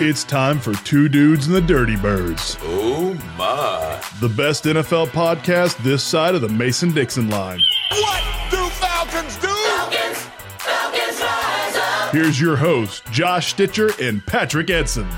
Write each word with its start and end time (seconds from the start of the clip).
It's 0.00 0.24
uh-huh. 0.24 0.30
time 0.30 0.58
for 0.58 0.72
Two 0.84 1.08
Dudes 1.08 1.46
and 1.46 1.54
the 1.54 1.60
Dirty 1.60 1.94
Birds, 1.94 2.58
Oh 2.62 3.14
my. 3.38 4.02
the 4.20 4.28
best 4.28 4.64
NFL 4.64 5.06
podcast 5.08 5.76
this 5.84 6.02
side 6.02 6.34
of 6.34 6.40
the 6.40 6.48
Mason 6.48 6.92
Dixon 6.92 7.30
line. 7.30 7.60
What 7.90 8.22
do 8.50 8.56
Falcons 8.70 9.36
do? 9.36 9.46
Falcons, 9.46 10.18
Falcons 10.58 11.20
rise 11.20 11.76
up. 11.76 12.12
Here's 12.12 12.40
your 12.40 12.56
host, 12.56 13.04
Josh 13.12 13.50
Stitcher 13.50 13.90
and 14.02 14.24
Patrick 14.26 14.68
Edson. 14.68 15.08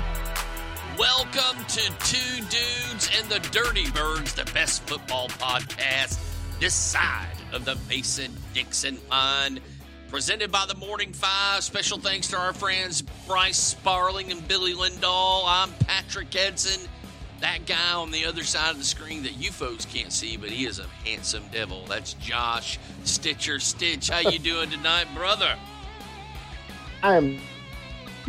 Welcome 0.99 1.65
to 1.69 1.91
Two 2.05 2.35
Dudes 2.41 3.09
and 3.17 3.27
the 3.29 3.39
Dirty 3.51 3.89
Birds, 3.89 4.35
the 4.35 4.45
best 4.53 4.83
football 4.87 5.27
podcast 5.29 6.19
this 6.59 6.75
side 6.75 7.35
of 7.51 7.65
the 7.65 7.77
Mason 7.89 8.31
Dixon 8.53 8.99
line. 9.09 9.59
Presented 10.09 10.53
by 10.53 10.65
the 10.65 10.75
Morning 10.75 11.11
Five. 11.11 11.63
Special 11.63 11.97
thanks 11.97 12.29
to 12.29 12.37
our 12.37 12.53
friends 12.53 13.01
Bryce 13.27 13.57
Sparling 13.57 14.31
and 14.31 14.47
Billy 14.47 14.73
Lindahl. 14.73 15.43
I'm 15.45 15.69
Patrick 15.85 16.33
Edson. 16.33 16.87
That 17.41 17.65
guy 17.65 17.93
on 17.93 18.11
the 18.11 18.25
other 18.25 18.43
side 18.43 18.71
of 18.71 18.77
the 18.77 18.85
screen 18.85 19.21
that 19.23 19.37
you 19.37 19.51
folks 19.51 19.83
can't 19.83 20.13
see, 20.13 20.37
but 20.37 20.49
he 20.49 20.65
is 20.65 20.79
a 20.79 20.87
handsome 21.03 21.43
devil. 21.51 21.85
That's 21.87 22.13
Josh 22.13 22.79
Stitcher. 23.03 23.59
Stitch, 23.59 24.09
how 24.09 24.19
you 24.29 24.39
doing 24.39 24.69
tonight, 24.69 25.07
brother? 25.13 25.55
I'm 27.03 27.37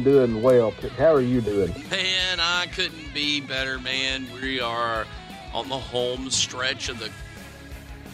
doing 0.02 0.42
well. 0.42 0.72
How 0.96 1.14
are 1.14 1.20
you 1.20 1.40
doing? 1.40 1.72
Man, 1.90 2.40
I 2.40 2.66
couldn't 2.74 3.14
be 3.14 3.40
better, 3.40 3.78
man. 3.78 4.26
We 4.42 4.58
are 4.58 5.06
on 5.54 5.68
the 5.68 5.78
home 5.78 6.28
stretch 6.28 6.88
of 6.88 6.98
the 6.98 7.10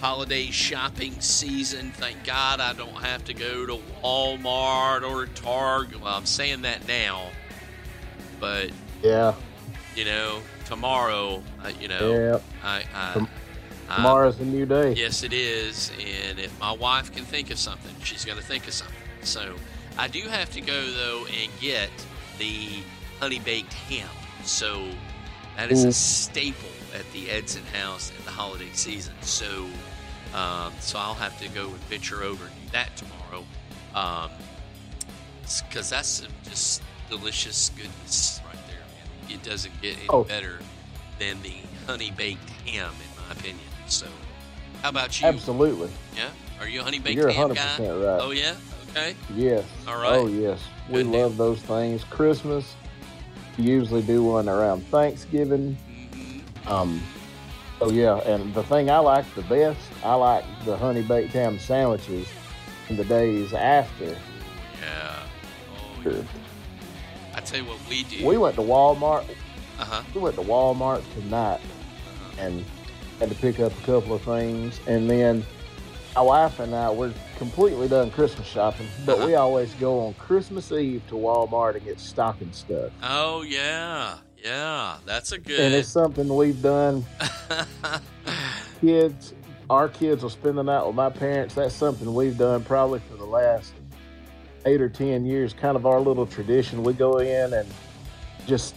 holiday 0.09 0.51
shopping 0.51 1.19
season. 1.19 1.91
Thank 1.93 2.25
God 2.25 2.61
I 2.61 2.75
don't 2.75 3.03
have 3.03 3.25
to 3.25 3.33
go 3.33 3.65
to 3.65 3.79
Walmart 4.03 5.03
or 5.03 5.25
Target. 5.25 6.03
Well, 6.03 6.13
I'm 6.15 6.27
saying 6.27 6.61
that 6.63 6.87
now, 6.87 7.31
but 8.39 8.69
Yeah, 9.03 9.33
you 9.97 10.05
know, 10.05 10.41
tomorrow, 10.67 11.43
uh, 11.65 11.71
you 11.81 11.89
know, 11.89 12.11
yeah. 12.13 12.39
I, 12.63 12.85
I, 12.95 13.27
I- 13.89 13.97
Tomorrow's 13.97 14.39
a 14.41 14.45
new 14.45 14.67
day. 14.67 14.93
Yes, 14.93 15.23
it 15.23 15.33
is. 15.33 15.91
And 15.99 16.39
if 16.39 16.59
my 16.61 16.73
wife 16.73 17.11
can 17.11 17.25
think 17.25 17.51
of 17.51 17.59
something, 17.59 17.95
she's 18.03 18.27
going 18.27 18.37
to 18.37 18.45
think 18.45 18.67
of 18.69 18.75
something. 18.75 18.97
So 19.23 19.55
I 19.97 20.09
do 20.09 20.21
have 20.29 20.51
to 20.51 20.61
go, 20.61 20.91
though, 20.91 21.25
and 21.41 21.51
get 21.63 21.89
the 22.39 22.69
honey 23.21 23.39
baked 23.39 23.73
ham. 23.73 24.09
So 24.45 24.87
that 25.57 25.71
is 25.73 25.85
a 25.85 25.89
Mm. 25.89 25.93
staple 25.95 26.69
at 26.95 27.11
the 27.13 27.31
Edson 27.31 27.63
house 27.73 28.13
in 28.19 28.23
the 28.27 28.31
holiday 28.33 28.69
season. 28.75 29.15
So, 29.23 29.67
um, 30.35 30.73
so 30.81 30.99
I'll 30.99 31.15
have 31.15 31.39
to 31.41 31.49
go 31.51 31.67
and 31.67 31.77
venture 31.91 32.23
over 32.23 32.45
and 32.45 32.55
do 32.67 32.73
that 32.73 32.91
tomorrow. 32.97 33.45
Um, 33.95 34.31
because 35.69 35.91
that's 35.91 36.09
some 36.09 36.31
just 36.45 36.83
delicious 37.11 37.71
goodness 37.77 38.41
right 38.47 38.55
there, 38.67 38.79
man. 38.79 39.31
It 39.35 39.43
doesn't 39.43 39.81
get 39.83 39.97
any 39.99 40.09
Oh. 40.09 40.25
better 40.25 40.59
than 41.19 41.41
the 41.43 41.55
honey 41.87 42.11
baked 42.11 42.49
ham, 42.67 42.91
in 42.93 43.23
my 43.27 43.33
opinion. 43.33 43.59
So, 43.87 44.07
how 44.83 44.89
about 44.89 45.21
you? 45.21 45.29
Absolutely. 45.29 45.91
Yeah, 46.17 46.31
are 46.61 46.67
you 46.69 46.81
a 46.81 46.83
honey 46.83 46.99
baked 46.99 47.17
You're 47.17 47.31
ham 47.31 47.51
100% 47.51 47.55
guy? 47.55 47.89
right. 47.89 48.21
Oh 48.23 48.31
yeah, 48.31 48.55
okay. 48.91 49.15
Yes. 49.35 49.65
All 49.87 49.97
right. 50.01 50.17
Oh 50.17 50.27
yes. 50.27 50.61
We 50.89 51.03
deal. 51.03 51.13
love 51.13 51.37
those 51.37 51.61
things. 51.63 52.03
Christmas. 52.05 52.75
Usually 53.59 54.03
do 54.03 54.25
one 54.25 54.49
around 54.49 54.85
Thanksgiving. 54.87 55.77
hmm 56.17 56.69
Um. 56.73 57.03
Oh 57.81 57.91
yeah, 57.91 58.19
and 58.21 58.55
the 58.55 58.63
thing 58.63 58.89
I 58.91 58.99
like 58.99 59.33
the 59.35 59.43
best, 59.43 59.79
I 60.05 60.15
like 60.15 60.45
the 60.65 60.77
honey 60.77 61.03
baked 61.03 61.33
ham 61.33 61.59
sandwiches 61.59 62.29
in 62.89 62.97
the 62.97 63.05
days 63.05 63.53
after. 63.53 64.17
Yeah. 64.81 65.23
Oh, 66.07 66.11
yeah. 66.11 66.23
I 67.35 67.41
tell 67.41 67.59
you 67.61 67.65
what 67.67 67.79
we 67.89 68.05
do. 68.05 68.25
We 68.27 68.39
went 68.39 68.55
to 68.57 68.63
Walmart. 68.63 69.25
uh 69.79 69.85
huh. 69.85 70.03
We 70.15 70.21
went 70.21 70.37
to 70.37 70.43
Walmart 70.43 71.03
tonight 71.15 71.61
and 72.39 72.65
had 73.19 73.29
to 73.29 73.35
pick 73.35 73.59
up 73.61 73.73
a 73.77 73.83
couple 73.83 74.15
of 74.15 74.23
things. 74.23 74.81
And 74.87 75.11
then 75.11 75.45
my 76.15 76.23
wife 76.23 76.61
and 76.61 76.75
I, 76.75 76.91
we're 76.91 77.13
completely 77.39 77.89
done 77.89 78.11
Christmas 78.13 78.47
shopping, 78.47 78.87
but 79.05 79.19
we 79.27 79.35
always 79.35 79.75
go 79.75 80.01
on 80.07 80.15
Christmas 80.15 80.71
Eve 80.71 81.03
to 81.09 81.15
Walmart 81.15 81.75
and 81.75 81.85
get 81.85 81.99
stocking 81.99 82.53
stuff. 82.53 82.93
Oh 83.03 83.43
yeah, 83.43 84.19
yeah. 84.45 84.99
That's 85.07 85.33
a 85.33 85.39
good. 85.39 85.59
And 85.59 85.75
it's 85.75 85.89
something 85.89 86.29
we've 86.29 86.61
done. 86.63 87.05
Kids, 88.81 89.35
our 89.71 89.89
kids 89.89 90.23
will 90.23 90.31
spend 90.31 90.59
the 90.59 90.63
night 90.63 90.87
with 90.87 90.95
my 90.95 91.09
parents. 91.09 91.55
That's 91.55 91.75
something 91.75 92.13
we've 92.15 92.37
done 92.37 92.63
probably 92.65 93.01
for 93.01 93.17
the 93.17 93.25
last 93.25 93.73
eight 94.67 94.81
or 94.81 94.89
ten 94.89 95.25
years. 95.25 95.55
Kind 95.55 95.77
of 95.77 95.87
our 95.87 96.01
little 96.01 96.27
tradition. 96.27 96.83
We 96.83 96.93
go 96.93 97.19
in 97.19 97.55
and 97.55 97.69
just 98.47 98.75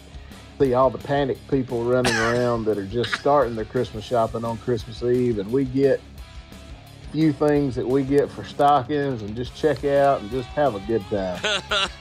see 0.60 0.74
all 0.74 0.90
the 0.90 0.98
panic 0.98 1.38
people 1.50 1.84
running 1.84 2.16
around 2.16 2.66
that 2.66 2.78
are 2.78 2.86
just 2.86 3.14
starting 3.16 3.56
their 3.56 3.66
Christmas 3.66 4.04
shopping 4.06 4.44
on 4.44 4.58
Christmas 4.60 5.04
Eve, 5.04 5.40
and 5.40 5.52
we 5.52 5.66
get 5.66 6.00
a 7.04 7.12
few 7.12 7.34
things 7.34 7.76
that 7.76 7.88
we 7.88 8.04
get 8.04 8.30
for 8.30 8.44
stockings 8.44 9.22
and 9.22 9.36
just 9.36 9.56
check 9.56 9.84
out 9.84 10.22
and 10.22 10.32
just 10.32 10.48
have 10.50 10.76
a 10.76 10.80
good 10.82 11.04
time. 11.10 11.42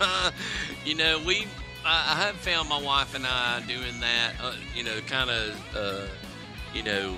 you 0.84 0.94
know, 0.94 1.20
we. 1.26 1.46
I, 1.86 2.12
I 2.12 2.26
have 2.26 2.36
found 2.36 2.68
my 2.68 2.80
wife 2.80 3.14
and 3.14 3.26
I 3.26 3.60
doing 3.66 4.00
that. 4.00 4.32
Uh, 4.40 4.54
you 4.74 4.84
know, 4.84 4.98
kind 5.06 5.30
of. 5.30 5.76
Uh, 5.76 6.06
you 6.74 6.82
know. 6.82 7.16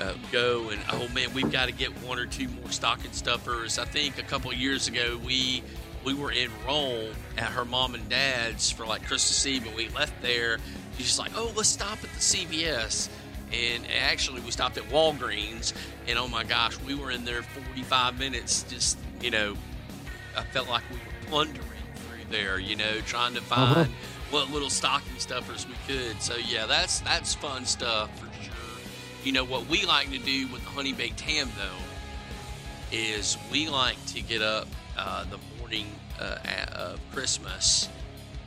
Uh, 0.00 0.12
go 0.32 0.70
and 0.70 0.80
oh 0.90 1.06
man, 1.14 1.32
we've 1.34 1.52
got 1.52 1.66
to 1.66 1.72
get 1.72 1.88
one 2.02 2.18
or 2.18 2.26
two 2.26 2.48
more 2.48 2.68
stocking 2.68 3.12
stuffers. 3.12 3.78
I 3.78 3.84
think 3.84 4.18
a 4.18 4.24
couple 4.24 4.52
years 4.52 4.88
ago 4.88 5.20
we 5.24 5.62
we 6.04 6.14
were 6.14 6.32
in 6.32 6.50
Rome 6.66 7.14
at 7.38 7.50
her 7.50 7.64
mom 7.64 7.94
and 7.94 8.08
dad's 8.08 8.70
for 8.70 8.84
like 8.86 9.06
Christmas 9.06 9.46
Eve, 9.46 9.66
and 9.66 9.76
we 9.76 9.88
left 9.90 10.20
there. 10.20 10.58
She's 10.98 11.18
like, 11.18 11.32
"Oh, 11.36 11.52
let's 11.56 11.68
stop 11.68 11.98
at 12.02 12.10
the 12.10 12.20
CVS." 12.20 13.08
And 13.52 13.84
actually, 14.02 14.40
we 14.40 14.50
stopped 14.50 14.76
at 14.78 14.84
Walgreens, 14.84 15.72
and 16.08 16.18
oh 16.18 16.26
my 16.26 16.42
gosh, 16.42 16.78
we 16.80 16.94
were 16.94 17.10
in 17.12 17.24
there 17.24 17.42
45 17.42 18.18
minutes. 18.18 18.64
Just 18.64 18.98
you 19.20 19.30
know, 19.30 19.54
I 20.36 20.42
felt 20.42 20.68
like 20.68 20.82
we 20.90 20.96
were 20.96 21.30
plundering 21.30 21.73
there. 22.30 22.58
You 22.58 22.76
know, 22.76 23.00
trying 23.06 23.34
to 23.34 23.40
find 23.40 23.76
Uh-huh. 23.78 23.84
what 24.30 24.50
little 24.50 24.70
stocking 24.70 25.18
stuffers 25.18 25.66
we 25.66 25.74
could. 25.86 26.20
So 26.22 26.36
yeah, 26.36 26.66
that's 26.66 27.00
that's 27.00 27.34
fun 27.34 27.64
stuff 27.66 28.10
for 28.18 28.26
sure. 28.42 28.52
You 29.24 29.32
know 29.32 29.44
what 29.44 29.66
we 29.68 29.84
like 29.86 30.10
to 30.10 30.18
do 30.18 30.46
with 30.48 30.62
the 30.64 30.70
honey 30.70 30.92
baked 30.92 31.20
ham 31.20 31.48
though 31.56 32.96
is 32.96 33.36
we 33.50 33.68
like 33.68 33.96
to 34.06 34.20
get 34.22 34.42
up 34.42 34.68
uh, 34.96 35.24
the 35.24 35.38
morning 35.58 35.86
uh, 36.20 36.36
a- 36.44 36.72
of 36.78 37.00
Christmas 37.12 37.88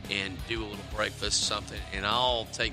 and 0.09 0.37
do 0.47 0.61
a 0.61 0.65
little 0.65 0.77
breakfast 0.95 1.41
or 1.41 1.45
something, 1.45 1.79
and 1.93 2.05
I'll 2.05 2.45
take 2.53 2.71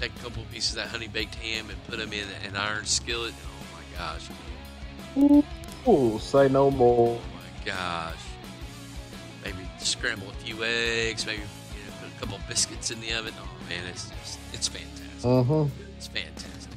take 0.00 0.10
a 0.16 0.18
couple 0.24 0.42
of 0.42 0.50
pieces 0.50 0.70
of 0.70 0.76
that 0.76 0.88
honey 0.88 1.06
baked 1.06 1.36
ham 1.36 1.70
and 1.70 1.84
put 1.86 1.98
them 1.98 2.12
in 2.12 2.24
an 2.48 2.56
iron 2.56 2.84
skillet. 2.84 3.32
Oh 3.46 3.76
my 3.76 3.98
gosh! 3.98 5.44
Ooh, 5.86 6.18
say 6.18 6.48
no 6.48 6.70
more. 6.70 7.20
Oh 7.20 7.36
my 7.36 7.64
gosh! 7.64 8.16
Scramble 9.84 10.28
a 10.30 10.32
few 10.34 10.64
eggs, 10.64 11.26
maybe 11.26 11.42
you 11.42 11.46
know, 11.86 11.96
put 12.00 12.08
a 12.16 12.20
couple 12.20 12.36
of 12.36 12.48
biscuits 12.48 12.90
in 12.90 13.00
the 13.00 13.12
oven. 13.12 13.34
Oh 13.38 13.48
man, 13.68 13.84
it's 13.90 14.10
just, 14.10 14.38
it's 14.52 14.68
fantastic. 14.68 15.24
Uh-huh. 15.24 15.66
It's 15.96 16.06
fantastic. 16.06 16.72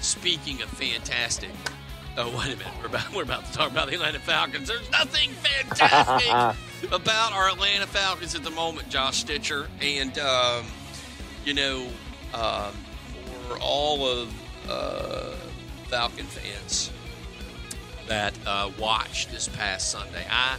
Speaking 0.00 0.62
of 0.62 0.68
fantastic, 0.68 1.50
oh 2.16 2.28
wait 2.36 2.54
a 2.54 2.56
minute, 2.56 2.72
we're 2.80 2.86
about 2.86 3.14
we're 3.14 3.22
about 3.22 3.44
to 3.46 3.52
talk 3.52 3.70
about 3.70 3.88
the 3.88 3.94
Atlanta 3.94 4.18
Falcons. 4.18 4.68
There's 4.68 4.90
nothing 4.90 5.30
fantastic 5.30 6.56
about 6.92 7.32
our 7.32 7.48
Atlanta 7.48 7.86
Falcons 7.86 8.34
at 8.34 8.42
the 8.42 8.50
moment, 8.50 8.88
Josh 8.88 9.18
Stitcher, 9.18 9.68
and 9.80 10.18
um, 10.18 10.66
you 11.44 11.54
know, 11.54 11.86
um, 12.34 12.72
for 13.48 13.58
all 13.60 14.06
of 14.06 14.32
uh, 14.68 15.34
Falcon 15.88 16.26
fans 16.26 16.90
that 18.06 18.34
uh, 18.46 18.70
watched 18.78 19.30
this 19.30 19.48
past 19.48 19.90
Sunday, 19.90 20.26
I 20.30 20.56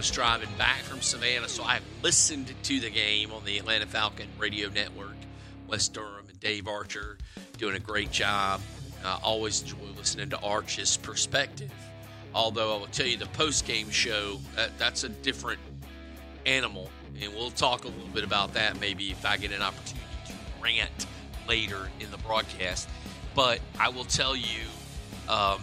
was 0.00 0.10
driving 0.10 0.48
back 0.56 0.78
from 0.78 1.02
Savannah, 1.02 1.46
so 1.46 1.62
I 1.62 1.78
listened 2.02 2.54
to 2.62 2.80
the 2.80 2.88
game 2.88 3.32
on 3.32 3.44
the 3.44 3.58
Atlanta 3.58 3.84
Falcon 3.84 4.28
radio 4.38 4.70
network. 4.70 5.14
Wes 5.68 5.88
Durham 5.88 6.24
and 6.26 6.40
Dave 6.40 6.66
Archer 6.66 7.18
doing 7.58 7.76
a 7.76 7.78
great 7.78 8.10
job. 8.10 8.62
I 9.04 9.18
always 9.22 9.60
enjoy 9.60 9.76
listening 9.98 10.30
to 10.30 10.40
Arch's 10.40 10.96
perspective. 10.96 11.70
Although 12.34 12.76
I 12.76 12.78
will 12.78 12.86
tell 12.86 13.04
you, 13.04 13.18
the 13.18 13.26
post 13.26 13.66
game 13.66 13.90
show 13.90 14.38
that, 14.56 14.70
that's 14.78 15.04
a 15.04 15.10
different 15.10 15.60
animal, 16.46 16.90
and 17.20 17.34
we'll 17.34 17.50
talk 17.50 17.84
a 17.84 17.88
little 17.88 18.08
bit 18.14 18.24
about 18.24 18.54
that 18.54 18.80
maybe 18.80 19.10
if 19.10 19.26
I 19.26 19.36
get 19.36 19.52
an 19.52 19.60
opportunity 19.60 20.06
to 20.28 20.32
rant 20.62 21.06
later 21.46 21.90
in 22.00 22.10
the 22.10 22.18
broadcast. 22.18 22.88
But 23.34 23.60
I 23.78 23.90
will 23.90 24.04
tell 24.04 24.34
you, 24.34 24.62
um, 25.28 25.60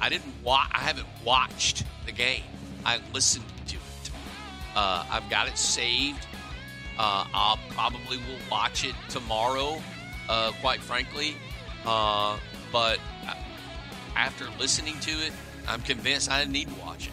I 0.00 0.08
didn't 0.08 0.34
wa- 0.42 0.66
I 0.72 0.80
haven't 0.80 1.06
watched 1.24 1.84
the 2.06 2.12
game. 2.12 2.42
I 2.84 2.98
listened. 3.14 3.44
Uh, 4.74 5.04
I've 5.10 5.28
got 5.28 5.48
it 5.48 5.58
saved. 5.58 6.26
Uh, 6.98 7.24
I'll 7.32 7.58
probably 7.70 8.18
will 8.18 8.38
watch 8.50 8.84
it 8.84 8.94
tomorrow. 9.08 9.80
Uh, 10.28 10.52
quite 10.60 10.80
frankly, 10.80 11.34
uh, 11.84 12.38
but 12.70 12.98
after 14.16 14.46
listening 14.58 14.98
to 15.00 15.10
it, 15.10 15.32
I'm 15.66 15.82
convinced 15.82 16.30
I 16.30 16.44
need 16.44 16.68
to 16.68 16.80
watch 16.80 17.08
it 17.08 17.12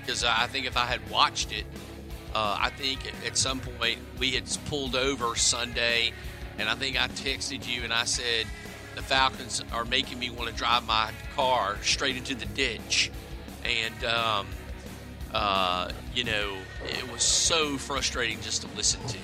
because 0.00 0.24
I 0.24 0.46
think 0.46 0.66
if 0.66 0.76
I 0.76 0.86
had 0.86 1.00
watched 1.10 1.52
it, 1.52 1.66
Uh, 2.34 2.58
I 2.60 2.70
think 2.70 2.98
at 3.24 3.36
some 3.36 3.60
point 3.60 4.00
we 4.18 4.32
had 4.32 4.44
pulled 4.66 4.96
over 4.96 5.36
Sunday, 5.36 6.12
and 6.58 6.68
I 6.68 6.74
think 6.74 7.00
I 7.00 7.06
texted 7.06 7.64
you 7.68 7.84
and 7.84 7.92
I 7.92 8.06
said 8.06 8.46
the 8.96 9.02
Falcons 9.02 9.62
are 9.70 9.84
making 9.84 10.18
me 10.18 10.30
want 10.30 10.50
to 10.50 10.56
drive 10.56 10.84
my 10.84 11.12
car 11.36 11.78
straight 11.82 12.16
into 12.16 12.34
the 12.34 12.46
ditch, 12.46 13.12
and 13.64 14.04
um, 14.04 14.48
uh, 15.34 15.90
you 16.14 16.24
know 16.24 16.56
it 16.86 17.12
was 17.12 17.22
so 17.22 17.76
frustrating 17.76 18.40
just 18.40 18.62
to 18.62 18.76
listen 18.76 19.00
to. 19.08 19.18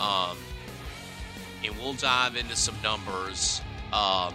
Um, 0.00 0.36
and 1.64 1.74
we'll 1.78 1.94
dive 1.94 2.36
into 2.36 2.54
some 2.54 2.76
numbers, 2.82 3.60
um, 3.92 4.34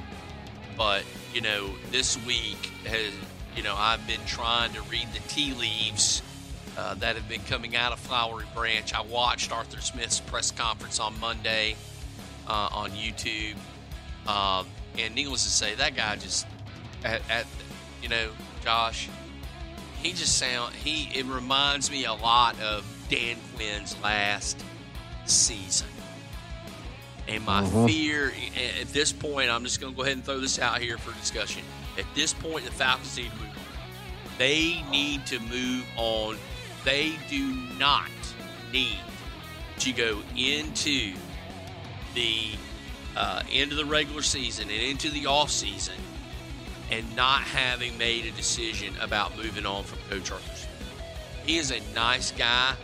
but 0.76 1.04
you 1.34 1.42
know 1.42 1.70
this 1.92 2.18
week 2.26 2.72
has 2.86 3.14
you 3.56 3.64
know 3.64 3.76
I've 3.78 4.06
been 4.08 4.26
trying 4.26 4.74
to 4.74 4.82
read 4.84 5.08
the 5.14 5.20
tea 5.30 5.54
leaves 5.54 6.22
uh, 6.78 6.96
that 6.96 7.16
have 7.16 7.28
been 7.30 7.42
coming 7.42 7.76
out 7.76 7.92
of 7.92 8.00
Flowery 8.00 8.46
Branch. 8.56 8.94
I 8.94 9.02
watched 9.02 9.52
Arthur 9.52 9.82
Smith's 9.82 10.20
press 10.20 10.52
conference 10.52 11.00
on 11.00 11.20
Monday 11.20 11.76
uh, 12.48 12.70
on 12.72 12.92
YouTube. 12.92 13.56
Um, 14.28 14.66
and 14.98 15.16
needless 15.16 15.44
to 15.44 15.50
say, 15.50 15.76
that 15.76 15.96
guy 15.96 16.16
just, 16.16 16.48
at, 17.04 17.22
at, 17.30 17.46
you 18.02 18.10
know, 18.10 18.30
Josh, 18.64 19.10
he 20.02 20.12
just 20.14 20.38
sound 20.38 20.74
he. 20.76 21.10
It 21.18 21.26
reminds 21.26 21.92
me 21.92 22.06
a 22.06 22.14
lot 22.14 22.60
of 22.62 22.86
Dan 23.10 23.38
Quinn's 23.56 23.96
last 24.02 24.64
season. 25.26 25.88
And 27.28 27.46
my 27.46 27.62
Mhm. 27.62 27.88
fear 27.88 28.34
at 28.82 28.92
this 28.92 29.12
point, 29.12 29.52
I'm 29.52 29.64
just 29.64 29.80
going 29.80 29.94
to 29.94 29.98
go 29.98 30.02
ahead 30.04 30.16
and 30.16 30.26
throw 30.26 30.40
this 30.40 30.58
out 30.58 30.82
here 30.82 30.98
for 30.98 31.12
discussion. 31.20 31.62
At 31.98 32.06
this 32.16 32.34
point, 32.34 32.66
the 32.66 32.72
Falcons 32.72 33.16
need 33.18 33.26
to 33.30 33.38
move 33.38 33.56
on. 33.56 34.38
They 34.38 34.82
need 34.90 35.26
to 35.28 35.40
move 35.40 35.86
on. 35.96 36.38
They 36.86 37.20
do 37.30 37.54
not 37.78 38.10
need 38.72 38.98
to 39.80 39.92
go 39.92 40.22
into 40.36 41.14
the 42.16 42.52
uh, 43.16 43.44
end 43.52 43.72
of 43.72 43.78
the 43.78 43.86
regular 43.86 44.22
season 44.22 44.70
and 44.72 44.82
into 44.82 45.10
the 45.10 45.26
off 45.26 45.52
season 45.52 45.96
and 46.92 47.16
not 47.16 47.42
having 47.42 47.98
made 47.98 48.26
a 48.26 48.32
decision 48.32 48.94
about 49.02 49.38
moving 49.38 49.66
on 49.66 49.84
from 49.84 50.00
Coach 50.10 50.32
Arthur 50.32 50.68
He 51.46 51.58
is 51.58 51.72
a 51.72 51.80
nice 51.94 52.32
guy. 52.32 52.76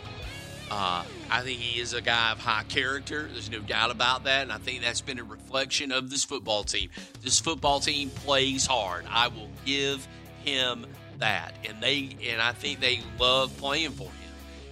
Uh, 0.70 1.04
I 1.30 1.42
think 1.42 1.60
he 1.60 1.80
is 1.80 1.92
a 1.92 2.00
guy 2.00 2.32
of 2.32 2.38
high 2.38 2.64
character. 2.64 3.28
There's 3.32 3.50
no 3.50 3.60
doubt 3.60 3.90
about 3.90 4.24
that. 4.24 4.42
And 4.42 4.52
I 4.52 4.58
think 4.58 4.82
that's 4.82 5.00
been 5.00 5.18
a 5.18 5.24
reflection 5.24 5.92
of 5.92 6.10
this 6.10 6.24
football 6.24 6.64
team. 6.64 6.90
This 7.22 7.38
football 7.38 7.78
team 7.78 8.10
plays 8.10 8.66
hard. 8.66 9.04
I 9.08 9.28
will 9.28 9.50
give 9.64 10.06
him 10.44 10.86
that. 11.18 11.54
And 11.68 11.80
they 11.80 12.16
and 12.28 12.40
I 12.40 12.52
think 12.52 12.80
they 12.80 13.00
love 13.18 13.56
playing 13.58 13.92
for 13.92 14.04
him. 14.04 14.12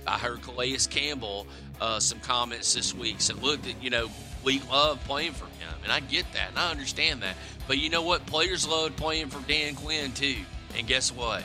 I 0.07 0.19
heard 0.19 0.43
Calais 0.43 0.77
Campbell 0.91 1.47
uh, 1.81 2.01
some 2.01 2.21
comments 2.21 2.75
this 2.75 2.95
week 2.95 3.21
said, 3.21 3.43
look, 3.43 3.61
you 3.81 3.91
know, 3.91 4.11
we 4.45 4.61
love 4.71 5.03
playing 5.05 5.33
for 5.33 5.47
him. 5.47 5.75
And 5.83 5.93
I 5.93 6.01
get 6.01 6.25
that 6.33 6.51
and 6.51 6.59
I 6.59 6.71
understand 6.71 7.23
that. 7.23 7.37
But 7.67 7.79
you 7.79 7.89
know 7.91 8.03
what? 8.03 8.27
Players 8.27 8.67
love 8.69 8.97
playing 8.97 9.29
for 9.29 9.47
Dan 9.49 9.75
Quinn 9.75 10.13
too. 10.13 10.37
And 10.77 10.87
guess 10.87 11.13
what? 11.13 11.43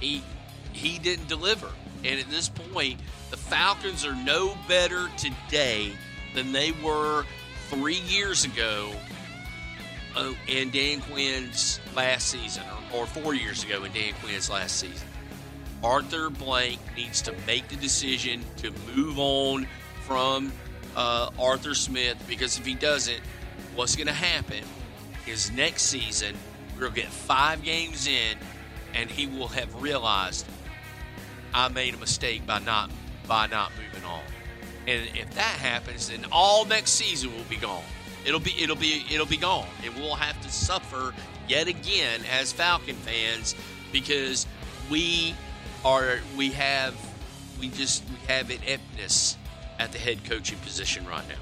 He 0.00 0.22
he 0.72 0.98
didn't 0.98 1.28
deliver. 1.28 1.68
And 2.04 2.18
at 2.18 2.30
this 2.30 2.48
point, 2.48 2.98
the 3.30 3.36
Falcons 3.36 4.04
are 4.06 4.14
no 4.14 4.56
better 4.66 5.08
today 5.16 5.92
than 6.34 6.52
they 6.52 6.72
were 6.72 7.24
three 7.68 8.00
years 8.00 8.44
ago 8.44 8.90
uh, 10.16 10.32
in 10.48 10.70
Dan 10.70 11.00
Quinn's 11.02 11.80
last 11.94 12.28
season, 12.28 12.62
or, 12.92 13.00
or 13.00 13.06
four 13.06 13.34
years 13.34 13.62
ago 13.62 13.84
in 13.84 13.92
Dan 13.92 14.14
Quinn's 14.22 14.48
last 14.48 14.76
season. 14.76 15.06
Arthur 15.82 16.30
Blank 16.30 16.78
needs 16.96 17.22
to 17.22 17.34
make 17.46 17.68
the 17.68 17.76
decision 17.76 18.42
to 18.58 18.72
move 18.94 19.18
on 19.18 19.66
from 20.02 20.52
uh, 20.96 21.30
Arthur 21.38 21.74
Smith 21.74 22.22
because 22.28 22.58
if 22.58 22.66
he 22.66 22.74
doesn't, 22.74 23.20
what's 23.74 23.96
going 23.96 24.06
to 24.06 24.12
happen 24.12 24.62
is 25.26 25.50
next 25.52 25.82
season 25.82 26.36
we'll 26.80 26.90
get 26.90 27.06
five 27.06 27.62
games 27.62 28.06
in, 28.06 28.38
and 28.94 29.10
he 29.10 29.26
will 29.26 29.48
have 29.48 29.82
realized 29.82 30.46
I 31.52 31.68
made 31.68 31.94
a 31.94 31.98
mistake 31.98 32.46
by 32.46 32.58
not 32.58 32.90
by 33.26 33.46
not 33.46 33.70
moving 33.76 34.08
on. 34.08 34.22
And 34.88 35.08
if 35.14 35.30
that 35.34 35.42
happens, 35.42 36.08
then 36.08 36.24
all 36.32 36.64
next 36.64 36.92
season 36.92 37.34
will 37.34 37.44
be 37.44 37.56
gone. 37.56 37.84
It'll 38.24 38.40
be 38.40 38.54
it'll 38.60 38.76
be 38.76 39.04
it'll 39.10 39.26
be 39.26 39.36
gone, 39.36 39.68
and 39.84 39.94
we'll 39.94 40.14
have 40.14 40.40
to 40.42 40.50
suffer 40.50 41.14
yet 41.48 41.68
again 41.68 42.22
as 42.30 42.52
Falcon 42.52 42.96
fans 42.96 43.54
because 43.92 44.46
we 44.90 45.34
are 45.84 46.18
we 46.36 46.50
have 46.50 46.94
we 47.58 47.68
just 47.68 48.02
we 48.08 48.26
have 48.26 48.50
ineptness 48.50 49.36
at 49.78 49.92
the 49.92 49.98
head 49.98 50.24
coaching 50.24 50.58
position 50.58 51.06
right 51.06 51.26
now. 51.28 51.34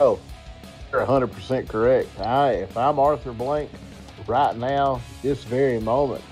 Oh, 0.00 0.18
you're 0.92 1.04
100% 1.04 1.68
correct. 1.68 2.08
I, 2.20 2.52
if 2.52 2.76
I'm 2.76 2.98
Arthur 2.98 3.32
Blank 3.32 3.70
right 4.26 4.56
now, 4.56 5.00
this 5.22 5.44
very 5.44 5.80
moment, 5.80 6.22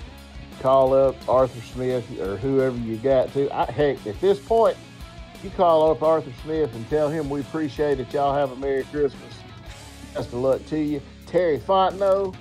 call 0.61 0.95
up 0.95 1.17
Arthur 1.29 1.61
Smith 1.61 2.05
or 2.21 2.37
whoever 2.37 2.77
you 2.79 2.97
got 2.97 3.33
to. 3.35 3.51
I, 3.55 3.71
heck, 3.71 4.05
at 4.07 4.21
this 4.21 4.39
point, 4.39 4.77
you 5.43 5.51
call 5.51 5.91
up 5.91 6.03
Arthur 6.03 6.33
Smith 6.43 6.75
and 6.75 6.89
tell 6.91 7.09
him 7.09 7.31
we 7.31 7.41
appreciate 7.41 8.01
it. 8.01 8.13
Y'all 8.13 8.35
have 8.35 8.51
a 8.51 8.57
Merry 8.57 8.85
Christmas. 8.85 9.35
Best 10.15 10.29
of 10.29 10.35
luck 10.35 10.65
to 10.67 10.79
you. 10.79 11.01
Terry 11.27 11.59
Fontenot, 11.59 12.35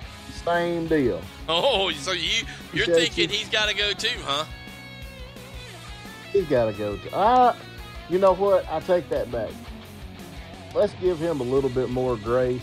same 0.44 0.86
deal. 0.88 1.20
Oh, 1.48 1.92
so 1.92 2.12
you 2.12 2.44
you're 2.72 2.84
Appreciate 2.84 3.12
thinking 3.12 3.30
you. 3.30 3.36
he's 3.36 3.48
got 3.48 3.68
to 3.68 3.76
go 3.76 3.92
too, 3.92 4.18
huh? 4.22 4.44
He's 6.32 6.46
got 6.46 6.66
to 6.66 6.72
go. 6.72 6.96
To, 6.96 7.08
ah, 7.12 7.56
you 8.08 8.18
know 8.18 8.32
what? 8.34 8.66
I 8.70 8.80
take 8.80 9.08
that 9.10 9.30
back. 9.30 9.50
Let's 10.74 10.92
give 10.94 11.18
him 11.18 11.40
a 11.40 11.44
little 11.44 11.70
bit 11.70 11.90
more 11.90 12.16
grace. 12.16 12.62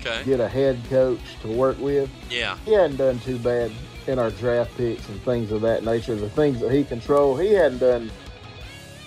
Okay. 0.00 0.24
Get 0.24 0.40
a 0.40 0.48
head 0.48 0.80
coach 0.88 1.20
to 1.42 1.48
work 1.48 1.78
with. 1.78 2.08
Yeah. 2.30 2.56
he 2.64 2.72
hadn't 2.72 2.96
done 2.96 3.18
too 3.20 3.38
bad 3.38 3.70
in 4.06 4.18
our 4.18 4.30
draft 4.30 4.74
picks 4.76 5.06
and 5.08 5.20
things 5.22 5.52
of 5.52 5.60
that 5.60 5.84
nature. 5.84 6.14
The 6.16 6.30
things 6.30 6.58
that 6.60 6.72
he 6.72 6.84
controlled, 6.84 7.40
he 7.40 7.52
hadn't 7.52 7.78
done 7.78 8.10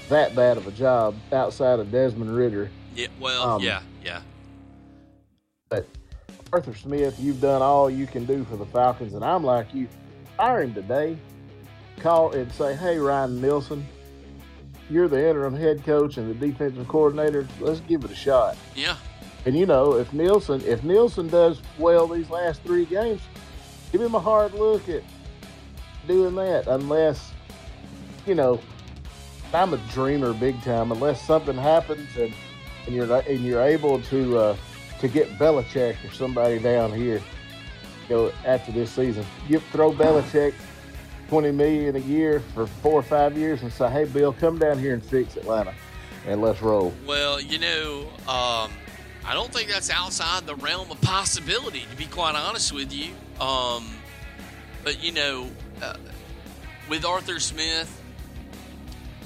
that 0.09 0.35
bad 0.35 0.57
of 0.57 0.67
a 0.67 0.71
job 0.71 1.15
outside 1.31 1.79
of 1.79 1.91
Desmond 1.91 2.35
Ridder. 2.35 2.69
Yeah. 2.95 3.07
Well, 3.19 3.41
Um, 3.43 3.63
yeah, 3.63 3.81
yeah. 4.05 4.21
But 5.69 5.87
Arthur 6.51 6.75
Smith, 6.75 7.19
you've 7.19 7.41
done 7.41 7.63
all 7.63 7.89
you 7.89 8.05
can 8.05 8.25
do 8.25 8.43
for 8.45 8.55
the 8.57 8.65
Falcons, 8.67 9.13
and 9.15 9.25
I'm 9.25 9.43
like 9.43 9.73
you. 9.73 9.87
Fire 10.37 10.61
him 10.61 10.73
today. 10.75 11.17
Call 11.99 12.31
and 12.33 12.51
say, 12.51 12.75
"Hey, 12.75 12.97
Ryan 12.99 13.41
Nielsen, 13.41 13.87
you're 14.93 15.07
the 15.07 15.27
interim 15.27 15.55
head 15.55 15.83
coach 15.83 16.17
and 16.17 16.29
the 16.29 16.47
defensive 16.47 16.87
coordinator. 16.87 17.47
Let's 17.59 17.81
give 17.81 18.03
it 18.03 18.11
a 18.11 18.15
shot." 18.15 18.55
Yeah. 18.75 18.95
And 19.45 19.57
you 19.57 19.65
know, 19.65 19.95
if 19.95 20.13
Nielsen 20.13 20.61
if 20.61 20.83
Nielsen 20.83 21.27
does 21.27 21.61
well 21.77 22.07
these 22.07 22.29
last 22.29 22.61
three 22.63 22.85
games, 22.85 23.21
give 23.91 24.01
him 24.01 24.15
a 24.15 24.19
hard 24.19 24.53
look 24.53 24.87
at 24.87 25.03
doing 26.07 26.35
that. 26.35 26.67
Unless, 26.67 27.31
you 28.25 28.35
know, 28.35 28.59
I'm 29.53 29.73
a 29.73 29.77
dreamer 29.91 30.33
big 30.33 30.61
time. 30.63 30.91
Unless 30.91 31.25
something 31.25 31.57
happens 31.57 32.15
and 32.17 32.33
and 32.85 32.95
you're 32.95 33.11
and 33.13 33.39
you're 33.41 33.61
able 33.61 34.01
to 34.03 34.37
uh, 34.37 34.57
to 34.99 35.07
get 35.07 35.29
Belichick 35.37 35.95
or 36.05 36.13
somebody 36.13 36.59
down 36.59 36.93
here, 36.93 37.21
go 38.07 38.31
after 38.45 38.71
this 38.71 38.91
season. 38.91 39.25
You 39.47 39.59
throw 39.71 39.91
Belichick 39.91 40.53
twenty 41.33 41.51
million 41.51 41.95
a 41.95 41.99
year 41.99 42.41
for 42.53 42.67
four 42.67 42.93
or 42.93 43.01
five 43.01 43.35
years 43.35 43.63
and 43.63 43.73
say, 43.73 43.89
"Hey, 43.89 44.05
Bill, 44.05 44.33
come 44.33 44.59
down 44.59 44.77
here 44.77 44.93
and 44.93 45.03
fix 45.03 45.35
Atlanta, 45.35 45.73
and 46.27 46.43
let's 46.43 46.61
roll." 46.61 46.93
Well, 47.07 47.41
you 47.41 47.57
know, 47.57 48.01
um, 48.27 48.69
I 49.25 49.33
don't 49.33 49.51
think 49.51 49.67
that's 49.71 49.89
outside 49.89 50.45
the 50.45 50.53
realm 50.53 50.91
of 50.91 51.01
possibility, 51.01 51.87
to 51.89 51.97
be 51.97 52.05
quite 52.05 52.35
honest 52.35 52.71
with 52.71 52.93
you. 52.93 53.13
Um, 53.43 53.95
but, 54.83 55.03
you 55.03 55.11
know, 55.11 55.49
uh, 55.81 55.95
with 56.87 57.03
Arthur 57.03 57.39
Smith, 57.39 57.89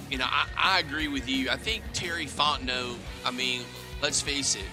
you 0.09 0.17
know, 0.17 0.27
I, 0.29 0.47
I 0.55 0.79
agree 0.79 1.09
with 1.09 1.27
you. 1.27 1.49
I 1.49 1.57
think 1.57 1.83
Terry 1.91 2.25
Fontenot, 2.25 2.95
I 3.25 3.31
mean, 3.31 3.63
let's 4.01 4.21
face 4.21 4.55
it, 4.55 4.63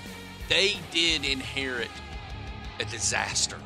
they 0.48 0.76
did 0.92 1.24
inherit 1.24 1.90
a 2.78 2.84
disaster 2.84 3.56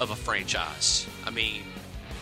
of 0.00 0.10
a 0.10 0.16
franchise. 0.16 1.06
I 1.24 1.30
mean, 1.30 1.62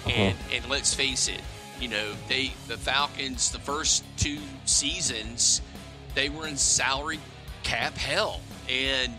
Uh-huh. 0.06 0.10
and 0.10 0.36
and 0.52 0.68
let's 0.68 0.94
face 0.94 1.28
it, 1.28 1.40
you 1.80 1.88
know, 1.88 2.12
they 2.28 2.52
the 2.68 2.76
Falcons 2.76 3.50
the 3.50 3.58
first 3.58 4.04
two 4.16 4.38
seasons 4.64 5.62
they 6.14 6.28
were 6.28 6.46
in 6.46 6.56
salary 6.56 7.18
cap 7.62 7.94
hell, 7.96 8.40
and 8.68 9.12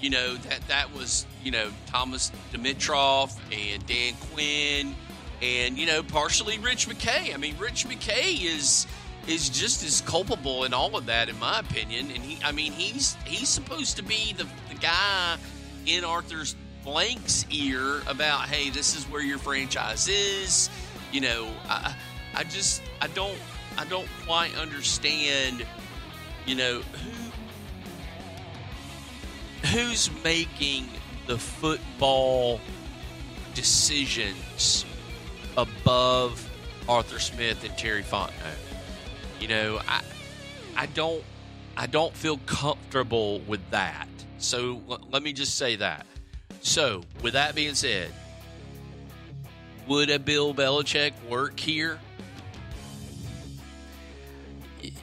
you 0.00 0.10
know 0.10 0.34
that 0.36 0.66
that 0.68 0.94
was 0.94 1.26
you 1.42 1.50
know 1.50 1.70
Thomas 1.86 2.32
Dimitroff 2.52 3.38
and 3.52 3.86
Dan 3.86 4.14
Quinn, 4.32 4.94
and 5.42 5.78
you 5.78 5.86
know 5.86 6.02
partially 6.02 6.58
Rich 6.58 6.88
McKay. 6.88 7.34
I 7.34 7.36
mean, 7.36 7.56
Rich 7.58 7.86
McKay 7.86 8.42
is 8.44 8.86
is 9.26 9.48
just 9.48 9.84
as 9.84 10.00
culpable 10.00 10.64
in 10.64 10.74
all 10.74 10.96
of 10.96 11.06
that, 11.06 11.28
in 11.28 11.38
my 11.38 11.60
opinion. 11.60 12.10
And 12.14 12.22
he, 12.22 12.42
I 12.42 12.52
mean, 12.52 12.72
he's 12.72 13.16
he's 13.24 13.48
supposed 13.48 13.96
to 13.96 14.02
be 14.02 14.32
the 14.32 14.46
the 14.68 14.78
guy 14.80 15.36
in 15.86 16.04
Arthur's 16.04 16.56
Blank's 16.84 17.46
ear 17.50 18.00
about, 18.06 18.48
hey, 18.48 18.70
this 18.70 18.96
is 18.96 19.04
where 19.04 19.22
your 19.22 19.38
franchise 19.38 20.08
is. 20.08 20.70
You 21.12 21.20
know, 21.20 21.48
I, 21.68 21.94
I 22.34 22.44
just 22.44 22.82
I 23.00 23.08
don't 23.08 23.38
I 23.76 23.84
don't 23.84 24.08
quite 24.26 24.56
understand. 24.56 25.66
You 26.46 26.54
know 26.54 26.80
who 26.80 27.30
who's 29.68 30.10
making 30.24 30.88
the 31.26 31.38
football 31.38 32.60
decisions 33.54 34.84
above 35.56 36.48
Arthur 36.88 37.18
Smith 37.18 37.62
and 37.64 37.76
Terry 37.76 38.02
Fontenot. 38.02 38.56
You 39.40 39.48
know, 39.48 39.80
I 39.86 40.02
I 40.76 40.86
don't 40.86 41.22
I 41.76 41.86
don't 41.86 42.14
feel 42.14 42.38
comfortable 42.46 43.40
with 43.40 43.60
that. 43.70 44.08
So 44.38 44.82
l- 44.88 45.00
let 45.10 45.22
me 45.22 45.32
just 45.32 45.56
say 45.56 45.76
that. 45.76 46.06
So, 46.60 47.02
with 47.22 47.32
that 47.32 47.54
being 47.54 47.74
said, 47.74 48.10
would 49.86 50.10
a 50.10 50.18
Bill 50.18 50.54
Belichick 50.54 51.12
work 51.28 51.58
here? 51.58 51.98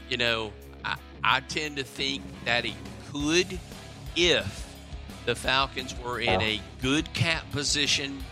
You 0.09 0.17
know, 0.17 0.53
I, 0.85 0.95
I 1.23 1.39
tend 1.41 1.77
to 1.77 1.83
think 1.83 2.23
that 2.45 2.63
he 2.63 2.75
could 3.11 3.59
if 4.15 4.67
the 5.25 5.35
Falcons 5.35 5.93
were 5.99 6.19
in 6.19 6.41
a 6.41 6.61
good 6.81 7.11
cap 7.13 7.43
position. 7.51 8.23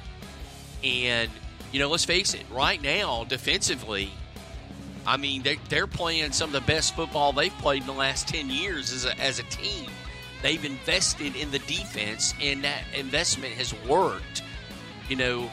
And, 0.83 1.29
you 1.71 1.79
know, 1.79 1.89
let's 1.89 2.05
face 2.05 2.33
it, 2.33 2.43
right 2.51 2.81
now, 2.81 3.25
defensively, 3.25 4.11
I 5.05 5.17
mean, 5.17 5.43
they're, 5.43 5.57
they're 5.67 5.87
playing 5.87 6.31
some 6.31 6.49
of 6.49 6.53
the 6.53 6.61
best 6.61 6.95
football 6.95 7.33
they've 7.33 7.53
played 7.57 7.81
in 7.81 7.87
the 7.87 7.93
last 7.93 8.27
10 8.27 8.49
years 8.49 8.93
as 8.93 9.05
a, 9.05 9.19
as 9.19 9.39
a 9.39 9.43
team. 9.43 9.89
They've 10.45 10.63
invested 10.63 11.35
in 11.35 11.49
the 11.49 11.57
defense, 11.57 12.35
and 12.39 12.65
that 12.65 12.83
investment 12.95 13.55
has 13.55 13.73
worked, 13.89 14.43
you 15.09 15.15
know. 15.15 15.49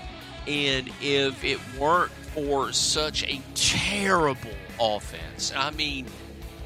And 0.47 0.91
if 1.01 1.43
it 1.43 1.59
weren't 1.79 2.13
for 2.13 2.75
such 2.75 3.25
a 3.25 3.41
terrible 3.55 4.51
offense, 4.79 5.51
I 5.57 5.71
mean, 5.71 6.05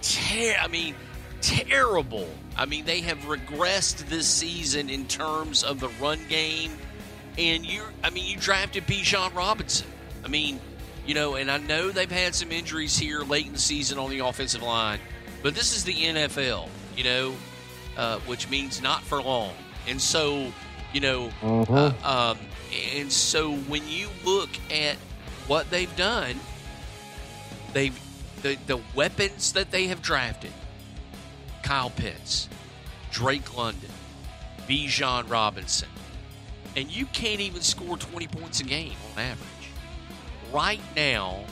ter- 0.03 0.57
I 0.61 0.67
mean, 0.67 0.97
terrible. 1.41 2.29
I 2.57 2.67
mean, 2.67 2.85
they 2.85 3.01
have 3.03 3.19
regressed 3.27 4.09
this 4.09 4.27
season 4.27 4.91
in 4.91 5.07
terms 5.07 5.63
of 5.63 5.79
the 5.79 5.89
run 6.01 6.19
game. 6.29 6.73
And 7.39 7.65
you, 7.65 7.85
I 8.03 8.11
mean, 8.11 8.27
you 8.27 8.39
drafted 8.39 8.89
Bijan 8.89 9.37
Robinson. 9.37 9.87
I 10.25 10.27
mean, 10.27 10.59
you 11.07 11.15
know, 11.15 11.37
and 11.37 11.49
I 11.49 11.59
know 11.59 11.93
they've 11.93 12.11
had 12.11 12.35
some 12.35 12.51
injuries 12.51 12.99
here 12.99 13.21
late 13.21 13.47
in 13.47 13.53
the 13.53 13.61
season 13.61 13.99
on 13.99 14.11
the 14.11 14.19
offensive 14.19 14.63
line, 14.63 14.99
but 15.45 15.55
this 15.55 15.77
is 15.77 15.85
the 15.85 15.95
NFL, 15.95 16.69
you 16.97 17.05
know, 17.05 17.33
uh, 17.97 18.19
which 18.21 18.49
means 18.49 18.83
not 18.83 19.03
for 19.03 19.23
long. 19.23 19.55
And 19.89 20.01
so, 20.01 20.53
you 20.93 21.01
know, 21.01 21.31
uh, 21.43 21.93
um, 22.05 22.39
and 22.95 23.11
so 23.11 23.53
when 23.53 23.87
you 23.89 24.09
look 24.25 24.51
at 24.71 24.97
what 25.47 25.71
they've 25.71 25.95
done, 25.97 26.37
they've 27.73 27.99
the, 28.43 28.57
the 28.67 28.81
weapons 28.95 29.53
that 29.53 29.71
they 29.71 29.87
have 29.87 30.03
drafted 30.03 30.53
Kyle 31.63 31.91
Pitts, 31.91 32.49
Drake 33.11 33.57
London, 33.57 33.91
Bijan 34.69 35.29
Robinson, 35.29 35.89
and 36.77 36.91
you 36.95 37.07
can't 37.07 37.41
even 37.41 37.63
score 37.63 37.97
20 37.97 38.27
points 38.29 38.61
a 38.61 38.65
game 38.65 38.95
on 39.13 39.23
average. 39.23 39.49
Right 40.53 40.81
now, 40.95 41.45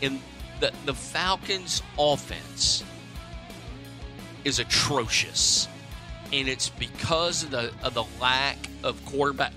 in 0.00 0.20
the, 0.60 0.72
the 0.86 0.94
Falcons' 0.94 1.82
offense 1.98 2.82
is 4.44 4.58
atrocious. 4.58 5.68
And 6.32 6.48
it's 6.48 6.68
because 6.68 7.44
of 7.44 7.50
the, 7.50 7.72
of 7.82 7.94
the 7.94 8.04
lack 8.20 8.56
of 8.82 9.04
quarterback 9.06 9.52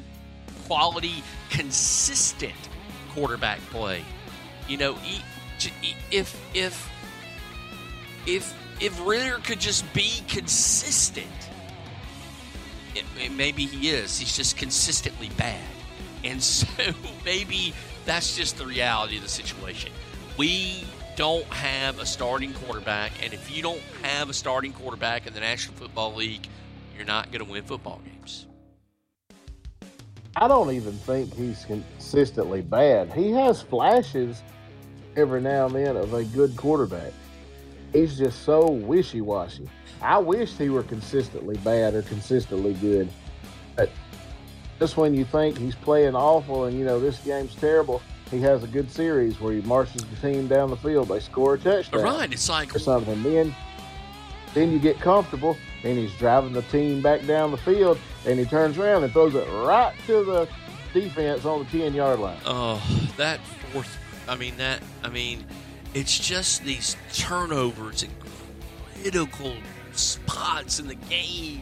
quality, 0.67 1.23
consistent 1.49 2.53
quarterback 3.11 3.59
play. 3.71 4.03
You 4.67 4.77
know, 4.77 4.97
if 6.11 6.37
if 6.53 6.89
if 8.25 8.53
if 8.79 9.07
Ridder 9.07 9.39
could 9.43 9.59
just 9.59 9.91
be 9.93 10.11
consistent, 10.27 11.27
it, 12.95 13.05
it- 13.19 13.31
maybe 13.31 13.65
he 13.65 13.89
is. 13.89 14.19
He's 14.19 14.35
just 14.35 14.57
consistently 14.57 15.29
bad, 15.37 15.63
and 16.23 16.43
so 16.43 16.67
maybe 17.25 17.73
that's 18.05 18.35
just 18.35 18.57
the 18.57 18.65
reality 18.65 19.17
of 19.17 19.23
the 19.23 19.29
situation. 19.29 19.91
We 20.37 20.83
don't 21.17 21.45
have 21.45 21.99
a 21.99 22.05
starting 22.05 22.53
quarterback, 22.53 23.11
and 23.23 23.33
if 23.33 23.53
you 23.53 23.63
don't 23.63 23.81
have 24.03 24.29
a 24.29 24.33
starting 24.33 24.71
quarterback 24.71 25.25
in 25.25 25.33
the 25.33 25.39
National 25.39 25.75
Football 25.75 26.13
League, 26.13 26.47
you're 26.95 27.07
not 27.07 27.31
going 27.31 27.43
to 27.43 27.51
win 27.51 27.63
football 27.63 27.99
games. 28.05 28.45
I 30.35 30.47
don't 30.47 30.71
even 30.71 30.93
think 30.93 31.33
he's 31.33 31.65
consistently 31.65 32.61
bad. 32.61 33.11
He 33.11 33.31
has 33.31 33.63
flashes 33.63 34.43
every 35.15 35.41
now 35.41 35.65
and 35.65 35.75
then 35.75 35.97
of 35.97 36.13
a 36.13 36.23
good 36.23 36.55
quarterback. 36.55 37.11
He's 37.91 38.19
just 38.19 38.43
so 38.43 38.69
wishy 38.69 39.21
washy. 39.21 39.67
I 40.03 40.19
wish 40.19 40.55
he 40.55 40.69
were 40.69 40.83
consistently 40.83 41.57
bad 41.57 41.95
or 41.95 42.03
consistently 42.03 42.75
good. 42.75 43.09
But 43.75 43.89
just 44.77 44.97
when 44.97 45.15
you 45.15 45.25
think 45.25 45.57
he's 45.57 45.73
playing 45.73 46.13
awful 46.13 46.65
and 46.65 46.77
you 46.77 46.85
know 46.85 46.99
this 46.99 47.17
game's 47.19 47.55
terrible, 47.55 48.03
he 48.31 48.39
has 48.41 48.63
a 48.63 48.67
good 48.67 48.91
series 48.91 49.39
where 49.39 49.53
he 49.53 49.61
marches 49.61 50.03
the 50.03 50.15
team 50.17 50.47
down 50.47 50.69
the 50.69 50.77
field. 50.77 51.07
They 51.07 51.19
score 51.19 51.55
a 51.55 51.57
touchdown 51.57 52.03
Right? 52.03 52.31
It's 52.31 52.49
like 52.49 52.75
or 52.75 52.79
something. 52.79 53.21
Then, 53.23 53.55
then 54.53 54.71
you 54.71 54.79
get 54.79 54.99
comfortable, 54.99 55.57
and 55.83 55.97
he's 55.97 56.13
driving 56.15 56.53
the 56.53 56.63
team 56.63 57.01
back 57.01 57.25
down 57.25 57.51
the 57.51 57.57
field, 57.57 57.99
and 58.25 58.37
he 58.37 58.45
turns 58.45 58.77
around 58.77 59.03
and 59.03 59.13
throws 59.13 59.35
it 59.35 59.47
right 59.65 59.93
to 60.07 60.23
the 60.23 60.47
defense 60.93 61.45
on 61.45 61.59
the 61.59 61.65
ten 61.65 61.93
yard 61.93 62.19
line. 62.19 62.39
Oh, 62.45 62.83
that 63.17 63.39
fourth. 63.71 63.97
I 64.27 64.35
mean 64.35 64.57
that. 64.57 64.81
I 65.03 65.09
mean, 65.09 65.45
it's 65.93 66.17
just 66.17 66.63
these 66.63 66.97
turnovers 67.13 68.03
and 68.03 68.11
critical 69.01 69.53
spots 69.93 70.79
in 70.79 70.87
the 70.87 70.95
game 70.95 71.61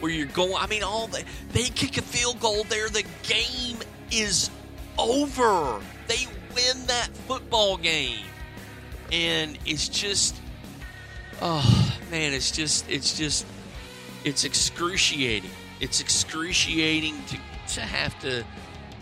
where 0.00 0.10
you're 0.10 0.26
going. 0.26 0.54
I 0.56 0.66
mean, 0.66 0.82
all 0.82 1.06
the, 1.06 1.24
they 1.52 1.64
kick 1.64 1.98
a 1.98 2.02
field 2.02 2.40
goal 2.40 2.64
there, 2.64 2.88
the 2.88 3.04
game 3.22 3.78
is 4.10 4.50
over. 4.98 5.80
They 6.06 6.26
win 6.54 6.86
that 6.86 7.08
football 7.26 7.76
game, 7.76 8.24
and 9.12 9.58
it's 9.66 9.88
just. 9.88 10.36
Oh 11.42 11.98
man, 12.10 12.32
it's 12.32 12.50
just 12.50 12.88
it's 12.88 13.16
just 13.16 13.46
it's 14.24 14.44
excruciating. 14.44 15.50
It's 15.80 16.00
excruciating 16.00 17.14
to 17.28 17.38
to 17.74 17.80
have 17.80 18.18
to 18.20 18.44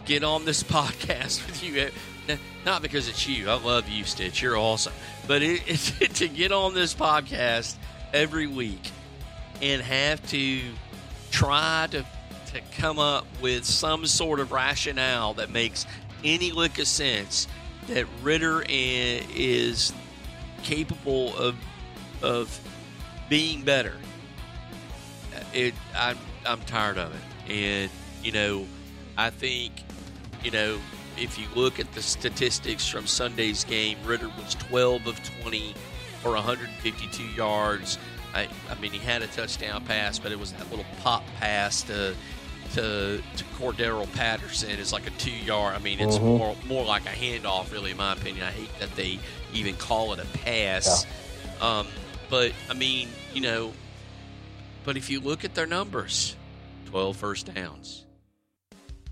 get 0.04 0.24
on 0.24 0.44
this 0.44 0.62
podcast 0.64 1.46
with 1.46 1.62
you. 1.62 1.90
Not 2.64 2.80
because 2.82 3.08
it's 3.08 3.28
you. 3.28 3.50
I 3.50 3.54
love 3.54 3.88
you, 3.88 4.04
Stitch. 4.04 4.40
You're 4.40 4.56
awesome. 4.56 4.94
But 5.26 5.42
it, 5.42 5.62
it's 5.66 6.18
to 6.18 6.28
get 6.28 6.52
on 6.52 6.74
this 6.74 6.94
podcast 6.94 7.76
every 8.12 8.46
week 8.46 8.90
and 9.60 9.82
have 9.82 10.26
to 10.28 10.60
try 11.30 11.88
to 11.90 12.04
to 12.46 12.60
come 12.78 13.00
up 13.00 13.26
with 13.42 13.64
some 13.64 14.06
sort 14.06 14.38
of 14.38 14.52
rationale 14.52 15.34
that 15.34 15.50
makes 15.50 15.86
any 16.24 16.50
lick 16.52 16.78
of 16.78 16.86
sense 16.86 17.46
that 17.88 18.06
Ridder 18.22 18.64
is 18.68 19.92
capable 20.62 21.36
of 21.36 21.56
of 22.22 22.58
being 23.28 23.62
better. 23.62 23.94
Uh, 25.34 25.40
it 25.52 25.74
I'm 25.96 26.18
I'm 26.46 26.60
tired 26.62 26.98
of 26.98 27.14
it. 27.14 27.52
And 27.52 27.90
you 28.22 28.32
know, 28.32 28.66
I 29.16 29.30
think 29.30 29.72
you 30.42 30.50
know, 30.50 30.78
if 31.18 31.38
you 31.38 31.46
look 31.54 31.78
at 31.78 31.92
the 31.92 32.02
statistics 32.02 32.86
from 32.86 33.06
Sunday's 33.06 33.64
game, 33.64 33.98
Ridder 34.04 34.30
was 34.38 34.54
12 34.54 35.06
of 35.06 35.40
20 35.42 35.74
for 36.22 36.32
152 36.32 37.22
yards. 37.28 37.98
I, 38.34 38.48
I 38.70 38.74
mean, 38.80 38.90
he 38.90 38.98
had 38.98 39.22
a 39.22 39.26
touchdown 39.28 39.84
pass, 39.84 40.18
but 40.18 40.32
it 40.32 40.38
was 40.38 40.52
that 40.52 40.68
little 40.70 40.84
pop 41.02 41.22
pass 41.38 41.82
to 41.82 42.14
to, 42.74 43.20
to 43.36 43.44
Cordarrelle 43.56 44.12
Patterson. 44.14 44.70
is 44.70 44.92
like 44.92 45.06
a 45.06 45.10
two 45.10 45.30
yard. 45.30 45.74
I 45.74 45.78
mean, 45.78 46.00
it's 46.00 46.18
Mhm. 46.18 46.38
more 46.38 46.56
more 46.66 46.84
like 46.84 47.06
a 47.06 47.10
handoff, 47.10 47.72
really, 47.72 47.92
in 47.92 47.96
my 47.96 48.12
opinion. 48.12 48.44
I 48.44 48.50
hate 48.52 48.78
that 48.80 48.94
they 48.96 49.18
even 49.52 49.74
call 49.76 50.12
it 50.12 50.18
a 50.20 50.26
pass. 50.38 51.06
Um, 51.60 51.86
but 52.30 52.52
I 52.68 52.74
mean, 52.74 53.08
you 53.32 53.40
know, 53.40 53.72
but 54.84 54.96
if 54.96 55.08
you 55.10 55.20
look 55.20 55.44
at 55.44 55.54
their 55.54 55.66
numbers, 55.66 56.36
12 56.86 57.16
first 57.16 57.52
downs, 57.54 58.04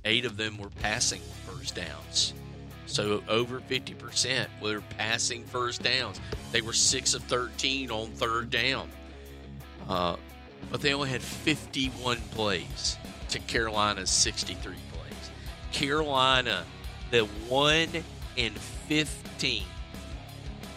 eight 0.04 0.24
of 0.24 0.36
them 0.36 0.58
were 0.58 0.70
passing 0.70 1.22
first 1.46 1.74
downs. 1.76 2.34
So 2.86 3.22
over 3.28 3.60
50% 3.60 4.48
were 4.60 4.82
passing 4.98 5.44
first 5.44 5.82
downs. 5.82 6.20
They 6.50 6.60
were 6.60 6.74
6 6.74 7.14
of 7.14 7.22
13 7.24 7.90
on 7.90 8.10
third 8.10 8.50
down. 8.50 8.90
Uh, 9.88 10.16
but 10.70 10.80
they 10.80 10.92
only 10.92 11.08
had 11.08 11.22
51 11.22 12.18
plays 12.32 12.96
to 13.32 13.38
Carolina's 13.40 14.10
63 14.10 14.74
plays. 14.92 15.30
Carolina, 15.72 16.64
the 17.10 17.20
1 17.48 17.88
and 18.36 18.54
15, 18.54 19.62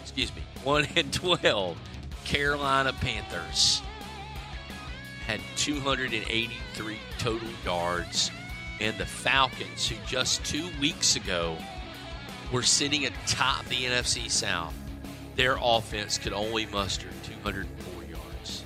excuse 0.02 0.34
me, 0.34 0.42
1 0.64 0.86
and 0.96 1.12
12 1.12 1.78
Carolina 2.24 2.94
Panthers 2.94 3.82
had 5.26 5.40
283 5.56 6.96
total 7.18 7.48
yards, 7.64 8.30
and 8.80 8.96
the 8.96 9.04
Falcons, 9.04 9.88
who 9.88 9.96
just 10.06 10.44
two 10.44 10.68
weeks 10.80 11.16
ago 11.16 11.56
were 12.52 12.62
sitting 12.62 13.04
atop 13.04 13.66
the 13.66 13.84
NFC 13.84 14.30
South, 14.30 14.74
their 15.34 15.58
offense 15.60 16.16
could 16.16 16.32
only 16.32 16.64
muster 16.66 17.08
204 17.24 18.04
yards. 18.04 18.64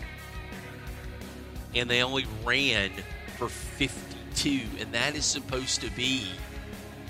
And 1.75 1.91
they 1.91 2.03
only 2.03 2.27
ran 2.45 2.93
for 3.41 3.49
52, 3.49 4.61
and 4.79 4.93
that 4.93 5.17
is 5.17 5.25
supposed 5.25 5.81
to 5.81 5.91
be 5.93 6.27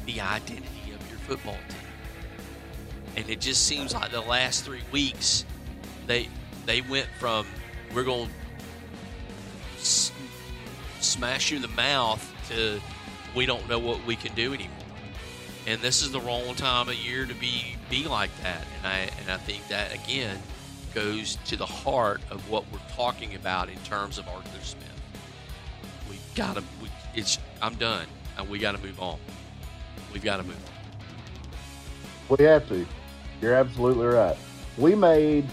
the 0.06 0.20
identity 0.20 0.92
of 0.94 1.10
your 1.10 1.18
football 1.26 1.56
team. 1.68 1.76
And 3.16 3.28
it 3.28 3.40
just 3.40 3.66
seems 3.66 3.92
like 3.92 4.12
the 4.12 4.20
last 4.20 4.64
three 4.64 4.82
weeks, 4.92 5.44
they 6.06 6.28
they 6.66 6.82
went 6.82 7.08
from 7.18 7.46
we're 7.92 8.04
going 8.04 8.28
to 8.28 9.80
s- 9.80 10.12
smash 11.00 11.50
you 11.50 11.56
in 11.56 11.62
the 11.62 11.68
mouth 11.68 12.24
to 12.48 12.80
we 13.34 13.44
don't 13.44 13.68
know 13.68 13.80
what 13.80 14.06
we 14.06 14.14
can 14.14 14.32
do 14.36 14.54
anymore. 14.54 14.76
And 15.66 15.80
this 15.80 16.00
is 16.00 16.12
the 16.12 16.20
wrong 16.20 16.54
time 16.54 16.88
of 16.88 16.94
year 16.94 17.26
to 17.26 17.34
be 17.34 17.74
be 17.90 18.04
like 18.06 18.30
that. 18.44 18.64
And 18.78 18.86
I 18.86 18.98
and 19.20 19.28
I 19.28 19.36
think 19.36 19.66
that 19.66 19.92
again 19.92 20.38
goes 20.94 21.38
to 21.46 21.56
the 21.56 21.66
heart 21.66 22.20
of 22.30 22.48
what 22.48 22.64
we're 22.72 22.78
talking 22.94 23.34
about 23.34 23.68
in 23.68 23.78
terms 23.78 24.16
of 24.16 24.28
Arthur 24.28 24.64
Smith. 24.64 24.89
We 26.30 26.36
got 26.36 26.56
to. 26.56 26.62
We, 26.82 26.88
it's. 27.14 27.38
I'm 27.62 27.74
done, 27.74 28.06
and 28.38 28.48
we 28.48 28.58
got 28.58 28.72
to 28.76 28.82
move 28.82 29.00
on. 29.00 29.18
We've 30.12 30.22
got 30.24 30.38
to 30.38 30.42
move 30.42 30.56
on. 30.56 32.36
We 32.38 32.44
have 32.44 32.68
to. 32.68 32.86
You're 33.42 33.54
absolutely 33.54 34.06
right. 34.06 34.36
We 34.78 34.94
made 34.94 35.46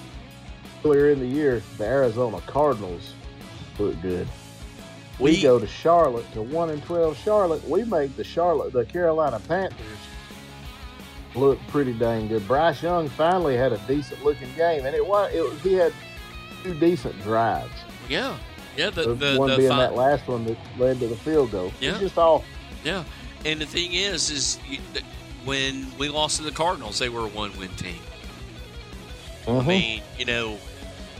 earlier 0.85 1.09
in 1.11 1.19
the 1.19 1.25
year 1.27 1.61
the 1.77 1.85
Arizona 1.85 2.39
Cardinals 2.47 3.13
look 3.79 3.99
good. 4.01 4.27
We, 5.19 5.31
We- 5.31 5.41
go 5.41 5.57
to 5.59 5.67
Charlotte 5.67 6.31
to 6.33 6.41
one 6.41 6.69
and 6.69 6.83
twelve 6.83 7.17
Charlotte. 7.17 7.67
We 7.67 7.83
make 7.83 8.15
the 8.15 8.23
Charlotte 8.23 8.73
the 8.73 8.85
Carolina 8.85 9.39
Panthers 9.47 9.79
look 11.35 11.59
pretty 11.67 11.93
dang 11.93 12.27
good. 12.27 12.47
Bryce 12.47 12.81
Young 12.83 13.09
finally 13.09 13.57
had 13.57 13.73
a 13.73 13.77
decent 13.87 14.23
looking 14.23 14.53
game, 14.55 14.85
and 14.85 14.95
it 14.95 15.05
was 15.05 15.33
it 15.33 15.41
was, 15.41 15.59
he 15.61 15.73
had 15.73 15.93
two 16.63 16.73
decent 16.75 17.19
drives. 17.23 17.73
Yeah, 18.07 18.37
yeah. 18.77 18.89
The 18.89 19.03
The, 19.03 19.13
the, 19.15 19.37
one 19.37 19.49
the 19.49 19.57
being 19.57 19.69
fi- 19.69 19.77
that 19.79 19.95
last 19.95 20.27
one 20.27 20.45
that 20.45 20.57
led 20.77 20.99
to 20.99 21.07
the 21.07 21.15
field 21.17 21.51
goal. 21.51 21.71
Yeah. 21.81 21.91
It's 21.91 21.99
just 21.99 22.17
all 22.17 22.43
Yeah, 22.83 23.03
and 23.45 23.59
the 23.59 23.65
thing 23.65 23.93
is, 23.93 24.29
is 24.29 24.59
you- 24.69 24.79
when 25.43 25.87
we 25.97 26.09
lost 26.09 26.37
to 26.37 26.43
the 26.43 26.51
Cardinals, 26.51 26.99
they 26.99 27.09
were 27.09 27.21
a 27.21 27.27
one-win 27.27 27.69
team. 27.75 27.99
I 29.47 29.51
Mhm. 29.51 29.65
mean, 29.67 30.01
you 30.19 30.25
know, 30.25 30.57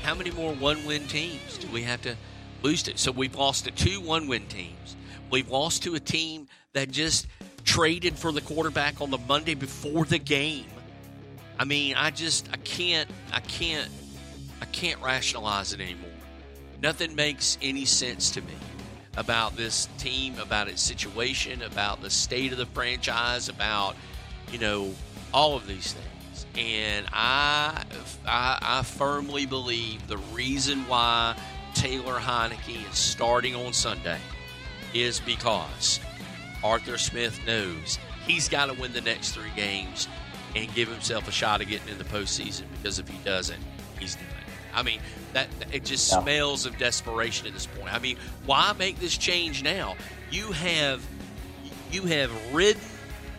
how 0.03 0.13
many 0.15 0.31
more 0.31 0.53
one-win 0.53 1.07
teams 1.07 1.57
do 1.57 1.67
we 1.69 1.83
have 1.83 2.01
to 2.01 2.15
lose 2.61 2.83
to? 2.83 2.97
So 2.97 3.11
we've 3.11 3.35
lost 3.35 3.65
to 3.65 3.71
two 3.71 4.01
one-win 4.01 4.45
teams. 4.47 4.95
We've 5.31 5.49
lost 5.49 5.83
to 5.83 5.95
a 5.95 5.99
team 5.99 6.47
that 6.73 6.91
just 6.91 7.27
traded 7.63 8.17
for 8.17 8.31
the 8.33 8.41
quarterback 8.41 8.99
on 9.01 9.11
the 9.11 9.17
Monday 9.17 9.53
before 9.55 10.05
the 10.05 10.19
game. 10.19 10.65
I 11.59 11.63
mean, 11.65 11.95
I 11.95 12.11
just 12.11 12.47
I 12.51 12.57
can't 12.57 13.09
I 13.31 13.39
can't 13.39 13.89
I 14.61 14.65
can't 14.65 15.01
rationalize 15.01 15.71
it 15.73 15.79
anymore. 15.79 16.09
Nothing 16.81 17.15
makes 17.15 17.57
any 17.61 17.85
sense 17.85 18.29
to 18.31 18.41
me 18.41 18.53
about 19.15 19.57
this 19.57 19.87
team, 19.97 20.37
about 20.39 20.67
its 20.67 20.81
situation, 20.81 21.63
about 21.63 22.01
the 22.01 22.09
state 22.09 22.51
of 22.51 22.59
the 22.59 22.67
franchise, 22.67 23.49
about 23.49 23.95
you 24.51 24.59
know 24.59 24.93
all 25.33 25.55
of 25.55 25.67
these 25.67 25.93
things. 25.93 26.45
And 26.55 27.07
I 27.11 27.83
I, 28.25 28.59
I 28.61 28.83
firmly 28.83 29.45
believe 29.45 30.07
the 30.07 30.17
reason 30.17 30.87
why 30.87 31.35
Taylor 31.73 32.19
Heinicke 32.19 32.89
is 32.89 32.97
starting 32.97 33.55
on 33.55 33.73
Sunday 33.73 34.19
is 34.93 35.19
because 35.19 35.99
Arthur 36.63 36.97
Smith 36.97 37.39
knows 37.45 37.97
he's 38.25 38.47
got 38.47 38.67
to 38.67 38.79
win 38.79 38.93
the 38.93 39.01
next 39.01 39.31
three 39.31 39.51
games 39.55 40.07
and 40.55 40.73
give 40.75 40.89
himself 40.89 41.27
a 41.27 41.31
shot 41.31 41.61
of 41.61 41.67
getting 41.67 41.89
in 41.89 41.97
the 41.97 42.03
postseason 42.03 42.63
because 42.77 42.99
if 42.99 43.07
he 43.09 43.17
doesn't, 43.25 43.61
he's. 43.99 44.15
I 44.77 44.83
mean, 44.83 44.99
that 45.33 45.47
it 45.71 45.83
just 45.83 46.09
Yeah. 46.11 46.21
smells 46.21 46.67
of 46.67 46.77
desperation 46.77 47.47
at 47.47 47.53
this 47.53 47.65
point. 47.65 47.91
I 47.91 47.97
mean, 47.97 48.17
why 48.45 48.73
make 48.77 48.99
this 48.99 49.17
change 49.17 49.63
now? 49.63 49.95
You 50.29 50.51
have 50.51 51.01
you 51.91 52.03
have 52.03 52.31
ridden 52.53 52.81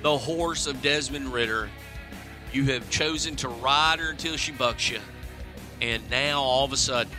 the 0.02 0.18
horse 0.18 0.66
of 0.66 0.82
Desmond 0.82 1.32
Ridder. 1.32 1.70
You 2.52 2.64
have 2.72 2.90
chosen 2.90 3.36
to 3.36 3.48
ride 3.48 4.00
her 4.00 4.10
until 4.10 4.36
she 4.36 4.52
bucks 4.52 4.90
you, 4.90 5.00
and 5.80 6.02
now 6.10 6.42
all 6.42 6.64
of 6.64 6.72
a 6.72 6.76
sudden, 6.76 7.12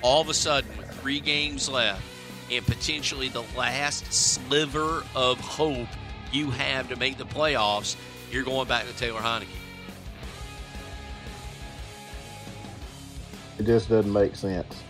all 0.00 0.22
of 0.22 0.28
a 0.28 0.34
sudden, 0.34 0.70
with 0.78 0.90
three 1.00 1.20
games 1.20 1.68
left 1.68 2.02
and 2.50 2.64
potentially 2.64 3.28
the 3.28 3.42
last 3.56 4.10
sliver 4.12 5.04
of 5.14 5.38
hope 5.40 5.88
you 6.32 6.50
have 6.50 6.88
to 6.88 6.96
make 6.96 7.18
the 7.18 7.26
playoffs, 7.26 7.96
you're 8.30 8.44
going 8.44 8.68
back 8.68 8.86
to 8.86 8.92
Taylor 8.94 9.20
Heinicke. 9.20 9.57
It 13.58 13.66
just 13.66 13.88
doesn't 13.88 14.12
make 14.12 14.36
sense. 14.36 14.82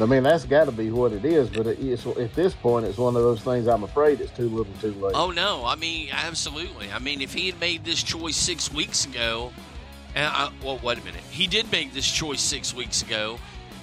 I 0.00 0.06
mean, 0.06 0.22
that's 0.22 0.44
got 0.44 0.64
to 0.64 0.72
be 0.72 0.90
what 0.90 1.12
it 1.12 1.24
is. 1.24 1.50
But 1.50 1.66
it's, 1.66 2.06
at 2.06 2.34
this 2.34 2.54
point, 2.54 2.86
it's 2.86 2.98
one 2.98 3.16
of 3.16 3.22
those 3.22 3.40
things. 3.40 3.66
I'm 3.66 3.82
afraid 3.82 4.20
it's 4.20 4.32
too 4.32 4.48
little, 4.48 4.72
too 4.80 4.94
late. 4.94 5.14
Oh 5.14 5.30
no! 5.30 5.64
I 5.66 5.76
mean, 5.76 6.08
absolutely. 6.12 6.90
I 6.90 6.98
mean, 6.98 7.20
if 7.20 7.34
he 7.34 7.50
had 7.50 7.60
made 7.60 7.84
this 7.84 8.02
choice 8.02 8.36
six 8.36 8.72
weeks 8.72 9.04
ago, 9.04 9.52
I, 10.16 10.20
uh, 10.20 10.50
well, 10.64 10.80
wait 10.82 10.98
a 10.98 11.04
minute. 11.04 11.22
He 11.30 11.46
did 11.46 11.70
make 11.70 11.92
this 11.92 12.10
choice 12.10 12.40
six 12.40 12.74
weeks 12.74 13.02
ago, 13.02 13.38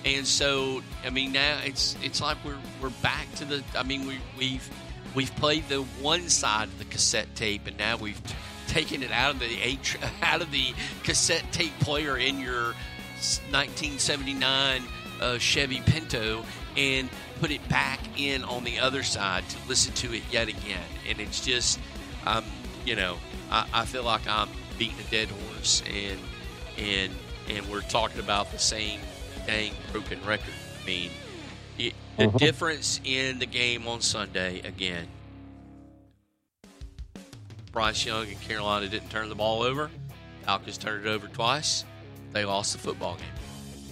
and 0.05 0.25
so 0.25 0.81
I 1.05 1.09
mean, 1.09 1.33
now 1.33 1.59
it's 1.63 1.95
it's 2.03 2.21
like 2.21 2.37
we're 2.43 2.57
we're 2.81 2.89
back 3.01 3.31
to 3.35 3.45
the. 3.45 3.63
I 3.75 3.83
mean, 3.83 4.07
we 4.07 4.17
we've 4.37 4.69
we've 5.13 5.35
played 5.35 5.67
the 5.69 5.81
one 6.01 6.29
side 6.29 6.67
of 6.67 6.79
the 6.79 6.85
cassette 6.85 7.35
tape, 7.35 7.67
and 7.67 7.77
now 7.77 7.97
we've 7.97 8.21
taken 8.67 9.03
it 9.03 9.11
out 9.11 9.35
of 9.35 9.39
the 9.39 9.77
out 10.21 10.41
of 10.41 10.51
the 10.51 10.73
cassette 11.03 11.45
tape 11.51 11.77
player 11.79 12.17
in 12.17 12.39
your 12.39 12.73
1979 13.51 14.83
uh, 15.19 15.37
Chevy 15.37 15.81
Pinto 15.81 16.45
and 16.75 17.09
put 17.39 17.51
it 17.51 17.67
back 17.69 17.99
in 18.19 18.43
on 18.43 18.63
the 18.63 18.79
other 18.79 19.03
side 19.03 19.47
to 19.49 19.57
listen 19.67 19.93
to 19.95 20.13
it 20.13 20.23
yet 20.31 20.47
again. 20.47 20.83
And 21.09 21.19
it's 21.19 21.43
just, 21.43 21.79
um, 22.25 22.45
you 22.85 22.95
know, 22.95 23.17
I, 23.51 23.67
I 23.73 23.85
feel 23.85 24.03
like 24.03 24.27
I'm 24.27 24.49
beating 24.77 24.99
a 24.99 25.11
dead 25.11 25.29
horse, 25.29 25.81
and 25.91 26.19
and 26.77 27.11
and 27.49 27.65
we're 27.69 27.81
talking 27.81 28.19
about 28.19 28.51
the 28.51 28.59
same 28.59 28.99
dang 29.45 29.73
broken 29.91 30.23
record. 30.25 30.53
I 30.81 30.85
mean, 30.85 31.09
it, 31.77 31.93
the 32.17 32.27
Mhm. 32.27 32.37
difference 32.37 32.99
in 33.03 33.39
the 33.39 33.45
game 33.45 33.87
on 33.87 34.01
Sunday 34.01 34.59
again. 34.61 35.07
Bryce 37.71 38.05
Young 38.05 38.27
and 38.27 38.41
Carolina 38.41 38.87
didn't 38.87 39.09
turn 39.09 39.29
the 39.29 39.35
ball 39.35 39.61
over. 39.63 39.89
Falcons 40.45 40.77
turned 40.77 41.05
it 41.05 41.09
over 41.09 41.27
twice. 41.27 41.85
They 42.37 42.45
lost 42.45 42.73
the 42.73 42.77
football 42.77 43.15
game. 43.15 43.25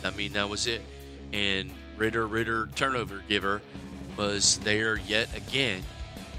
I 0.04 0.16
mean, 0.16 0.34
that 0.34 0.48
was 0.48 0.68
it. 0.68 0.84
And 1.34 1.72
Ridder, 1.98 2.28
Ridder, 2.28 2.70
turnover 2.76 3.24
giver, 3.28 3.60
was 4.18 4.60
there 4.60 4.98
yet 4.98 5.36
again. 5.36 5.82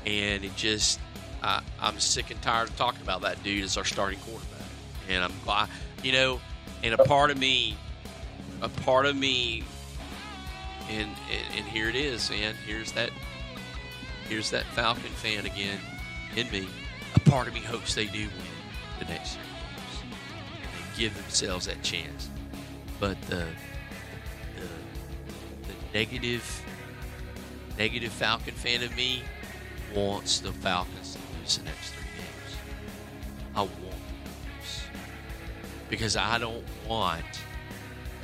And 0.06 0.44
it 0.44 0.54
just, 0.54 1.00
I, 1.42 1.62
I'm 1.80 1.98
sick 1.98 2.30
and 2.30 2.40
tired 2.40 2.68
of 2.68 2.76
talking 2.76 3.02
about 3.02 3.22
that 3.22 3.42
dude 3.42 3.64
as 3.64 3.76
our 3.76 3.84
starting 3.84 4.20
quarterback. 4.20 4.68
And 5.08 5.24
I'm 5.24 5.32
glad, 5.44 5.68
you 6.04 6.12
know, 6.12 6.40
and 6.84 6.94
a 6.94 6.98
part 6.98 7.32
of 7.32 7.38
me, 7.38 7.76
a 8.62 8.68
part 8.68 9.04
of 9.06 9.16
me, 9.16 9.64
and, 10.88 11.08
and, 11.08 11.56
and 11.56 11.66
here 11.66 11.88
it 11.88 11.96
is, 11.96 12.30
man. 12.30 12.54
Here's 12.64 12.92
that, 12.92 13.10
here's 14.28 14.52
that 14.52 14.62
Falcon 14.76 15.10
fan 15.10 15.44
again 15.44 15.80
in 16.36 16.48
me. 16.52 16.68
A 17.16 17.20
part 17.28 17.48
of 17.48 17.54
me 17.54 17.62
hopes 17.62 17.96
they 17.96 18.06
do 18.06 18.20
win 18.20 19.00
the 19.00 19.06
next 19.06 19.38
and 19.38 19.42
they 19.42 19.45
give 20.96 21.14
themselves 21.14 21.66
that 21.66 21.82
chance. 21.82 22.28
But 22.98 23.20
the 23.22 23.46
the, 24.56 24.68
the 25.68 25.74
negative 25.94 26.64
negative 27.78 28.12
Falcon 28.12 28.54
fan 28.54 28.82
of 28.82 28.96
me 28.96 29.22
wants 29.94 30.40
the 30.40 30.52
Falcons 30.52 31.14
to 31.14 31.38
lose 31.38 31.58
the 31.58 31.64
next 31.64 31.90
three 31.90 32.04
games. 32.16 32.56
I 33.54 33.60
want 33.60 33.70
them 33.80 33.90
to 34.24 34.60
lose 34.60 34.82
because 35.88 36.16
I 36.16 36.38
don't 36.38 36.64
want 36.88 37.24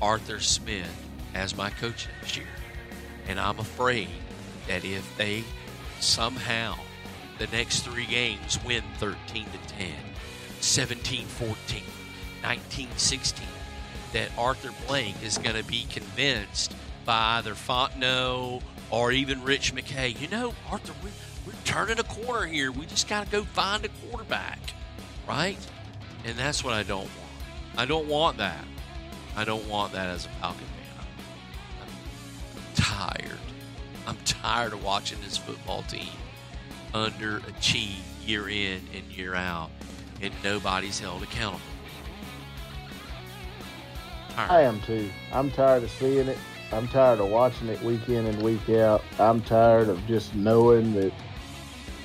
Arthur 0.01 0.41
Smith 0.41 0.91
as 1.35 1.57
my 1.57 1.71
coach 1.71 2.09
next 2.21 2.37
year, 2.37 2.47
and 3.29 3.39
I'm 3.39 3.59
afraid 3.59 4.09
that 4.69 4.85
if 4.85 5.17
they 5.17 5.45
somehow 6.01 6.77
the 7.39 7.47
next 7.49 7.81
three 7.81 8.07
games 8.07 8.59
win 8.65 8.83
13 8.99 9.45
to 9.45 9.75
10, 9.75 9.93
17 10.61 11.27
14, 11.27 11.83
19 12.43 12.89
16, 12.97 13.47
that 14.13 14.29
Arthur 14.37 14.71
Blank 14.87 15.23
is 15.23 15.39
going 15.39 15.57
to 15.57 15.65
be 15.65 15.85
convinced 15.85 16.75
by 17.05 17.39
either 17.39 17.55
Fontenot 17.55 18.63
or 18.91 19.13
even 19.13 19.43
Rich 19.43 19.75
McKay. 19.75 20.19
You 20.21 20.29
know, 20.29 20.55
Arthur, 20.71 20.93
we, 21.03 21.11
we're 21.47 21.59
turning 21.65 21.99
a 21.99 22.05
corner 22.05 22.47
here. 22.47 22.71
We 22.71 22.87
just 22.87 23.09
got 23.09 23.25
to 23.25 23.31
go 23.31 23.45
find 23.45 23.85
a 23.85 23.89
quarterback, 24.09 24.59
right? 25.27 25.59
And 26.25 26.39
that's 26.39 26.63
what 26.63 26.75
I 26.75 26.83
don't 26.83 27.01
want. 27.01 27.11
I 27.77 27.87
don't 27.87 28.07
want 28.07 28.39
that. 28.39 28.65
I 29.35 29.45
don't 29.45 29.67
want 29.69 29.93
that 29.95 30.09
as 30.09 30.27
a 30.27 30.29
Falcon 30.29 30.61
fan. 30.61 31.07
I'm, 31.81 31.87
I'm 32.57 32.75
tired. 32.75 33.39
I'm 34.07 34.19
tired 34.25 34.73
of 34.73 34.85
watching 34.85 35.19
this 35.23 35.39
football 35.39 35.83
team 35.85 36.09
underachieve 36.93 38.03
year 38.27 38.49
in 38.49 38.83
and 38.95 39.05
year 39.17 39.35
out. 39.35 39.71
and 40.21 40.33
nobody's 40.45 41.01
held 41.01 41.23
accountable. 41.23 41.72
I 44.37 44.63
am 44.63 44.81
too. 44.83 45.09
I'm 45.33 45.51
tired 45.51 45.83
of 45.83 45.91
seeing 45.91 46.29
it. 46.29 46.39
I'm 46.73 46.89
tired 46.89 47.21
of 47.21 47.29
watching 47.29 47.69
it 47.69 47.83
week 47.83 48.09
in 48.09 48.27
and 48.27 48.43
week 48.43 48.69
out. 48.71 49.03
I'm 49.19 49.43
tired 49.43 49.89
of 49.89 50.05
just 50.07 50.35
knowing 50.35 50.95
that 50.95 51.13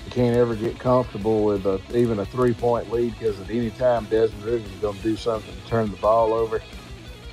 you 0.05 0.11
can't 0.11 0.35
ever 0.35 0.55
get 0.55 0.77
comfortable 0.77 1.43
with 1.45 1.65
a, 1.65 1.81
even 1.95 2.19
a 2.19 2.25
three 2.25 2.53
point 2.53 2.91
lead 2.91 3.17
because 3.17 3.39
at 3.39 3.49
any 3.49 3.71
time 3.71 4.05
Desmond 4.05 4.43
Ridder 4.43 4.65
is 4.65 4.71
going 4.81 4.97
to 4.97 5.03
do 5.03 5.15
something 5.15 5.53
to 5.53 5.69
turn 5.69 5.89
the 5.89 5.97
ball 5.97 6.33
over. 6.33 6.61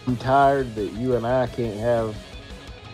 I'm 0.07 0.16
tired 0.16 0.74
that 0.76 0.92
you 0.92 1.16
and 1.16 1.26
I 1.26 1.46
can't 1.46 1.78
have 1.78 2.16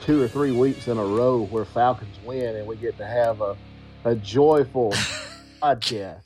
two 0.00 0.22
or 0.22 0.28
three 0.28 0.52
weeks 0.52 0.88
in 0.88 0.96
a 0.96 1.04
row 1.04 1.44
where 1.46 1.64
Falcons 1.64 2.16
win 2.24 2.56
and 2.56 2.66
we 2.66 2.76
get 2.76 2.96
to 2.98 3.06
have 3.06 3.40
a, 3.42 3.56
a 4.04 4.14
joyful 4.14 4.90
podcast. 5.62 6.22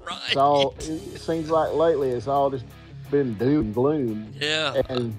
right. 0.00 0.18
It's 0.28 0.36
all, 0.36 0.74
it 0.78 1.18
seems 1.18 1.50
like 1.50 1.74
lately 1.74 2.10
it's 2.10 2.28
all 2.28 2.48
just 2.50 2.64
been 3.10 3.34
doom 3.34 3.66
and 3.66 3.74
gloom 3.74 4.32
yeah. 4.38 4.80
and 4.88 5.14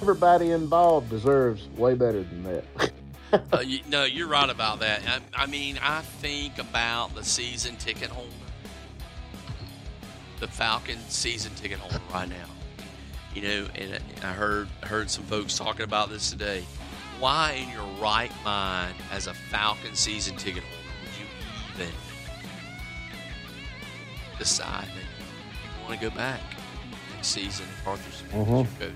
everybody 0.00 0.50
involved 0.50 1.10
deserves 1.10 1.68
way 1.76 1.94
better 1.94 2.22
than 2.22 2.42
that. 2.42 2.92
Uh, 3.52 3.60
you, 3.64 3.80
no, 3.88 4.04
you're 4.04 4.28
right 4.28 4.50
about 4.50 4.80
that. 4.80 5.02
I, 5.06 5.44
I 5.44 5.46
mean, 5.46 5.78
I 5.82 6.00
think 6.00 6.58
about 6.58 7.14
the 7.14 7.24
season 7.24 7.76
ticket 7.76 8.10
holder, 8.10 8.28
the 10.40 10.48
Falcon 10.48 10.98
season 11.08 11.54
ticket 11.54 11.78
holder 11.78 12.00
right 12.12 12.28
now. 12.28 12.36
You 13.34 13.42
know, 13.42 13.66
and 13.74 13.98
I 14.22 14.32
heard 14.32 14.68
heard 14.82 15.08
some 15.08 15.24
folks 15.24 15.56
talking 15.56 15.84
about 15.84 16.10
this 16.10 16.30
today. 16.30 16.64
Why, 17.18 17.52
in 17.52 17.70
your 17.70 17.86
right 18.00 18.32
mind, 18.44 18.94
as 19.10 19.26
a 19.26 19.34
Falcon 19.34 19.94
season 19.94 20.36
ticket 20.36 20.64
holder, 20.64 20.88
would 21.02 21.78
you 21.78 21.84
even 21.84 21.94
decide 24.38 24.86
that 24.86 24.96
you 24.96 25.88
want 25.88 26.00
to 26.00 26.10
go 26.10 26.14
back 26.14 26.40
season 27.22 27.66
if 27.80 27.86
Arthur 27.86 28.10
Smith 28.12 28.78
coach? 28.78 28.92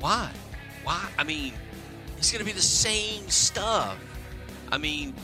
Why? 0.00 0.30
Why? 0.84 1.08
I 1.18 1.24
mean, 1.24 1.54
it's 2.18 2.30
going 2.30 2.40
to 2.40 2.46
be 2.46 2.52
the 2.52 2.62
same 2.62 3.28
stuff. 3.28 3.98
I 4.70 4.78
mean, 4.78 5.14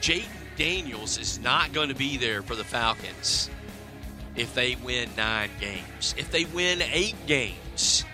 Jayden 0.00 0.26
Daniels 0.56 1.18
is 1.18 1.38
not 1.38 1.72
going 1.72 1.88
to 1.88 1.94
be 1.94 2.16
there 2.16 2.42
for 2.42 2.54
the 2.54 2.64
Falcons 2.64 3.50
if 4.36 4.54
they 4.54 4.76
win 4.76 5.08
nine 5.16 5.50
games. 5.60 6.14
If 6.16 6.30
they 6.30 6.44
win 6.44 6.82
eight 6.82 7.16
games, 7.26 8.04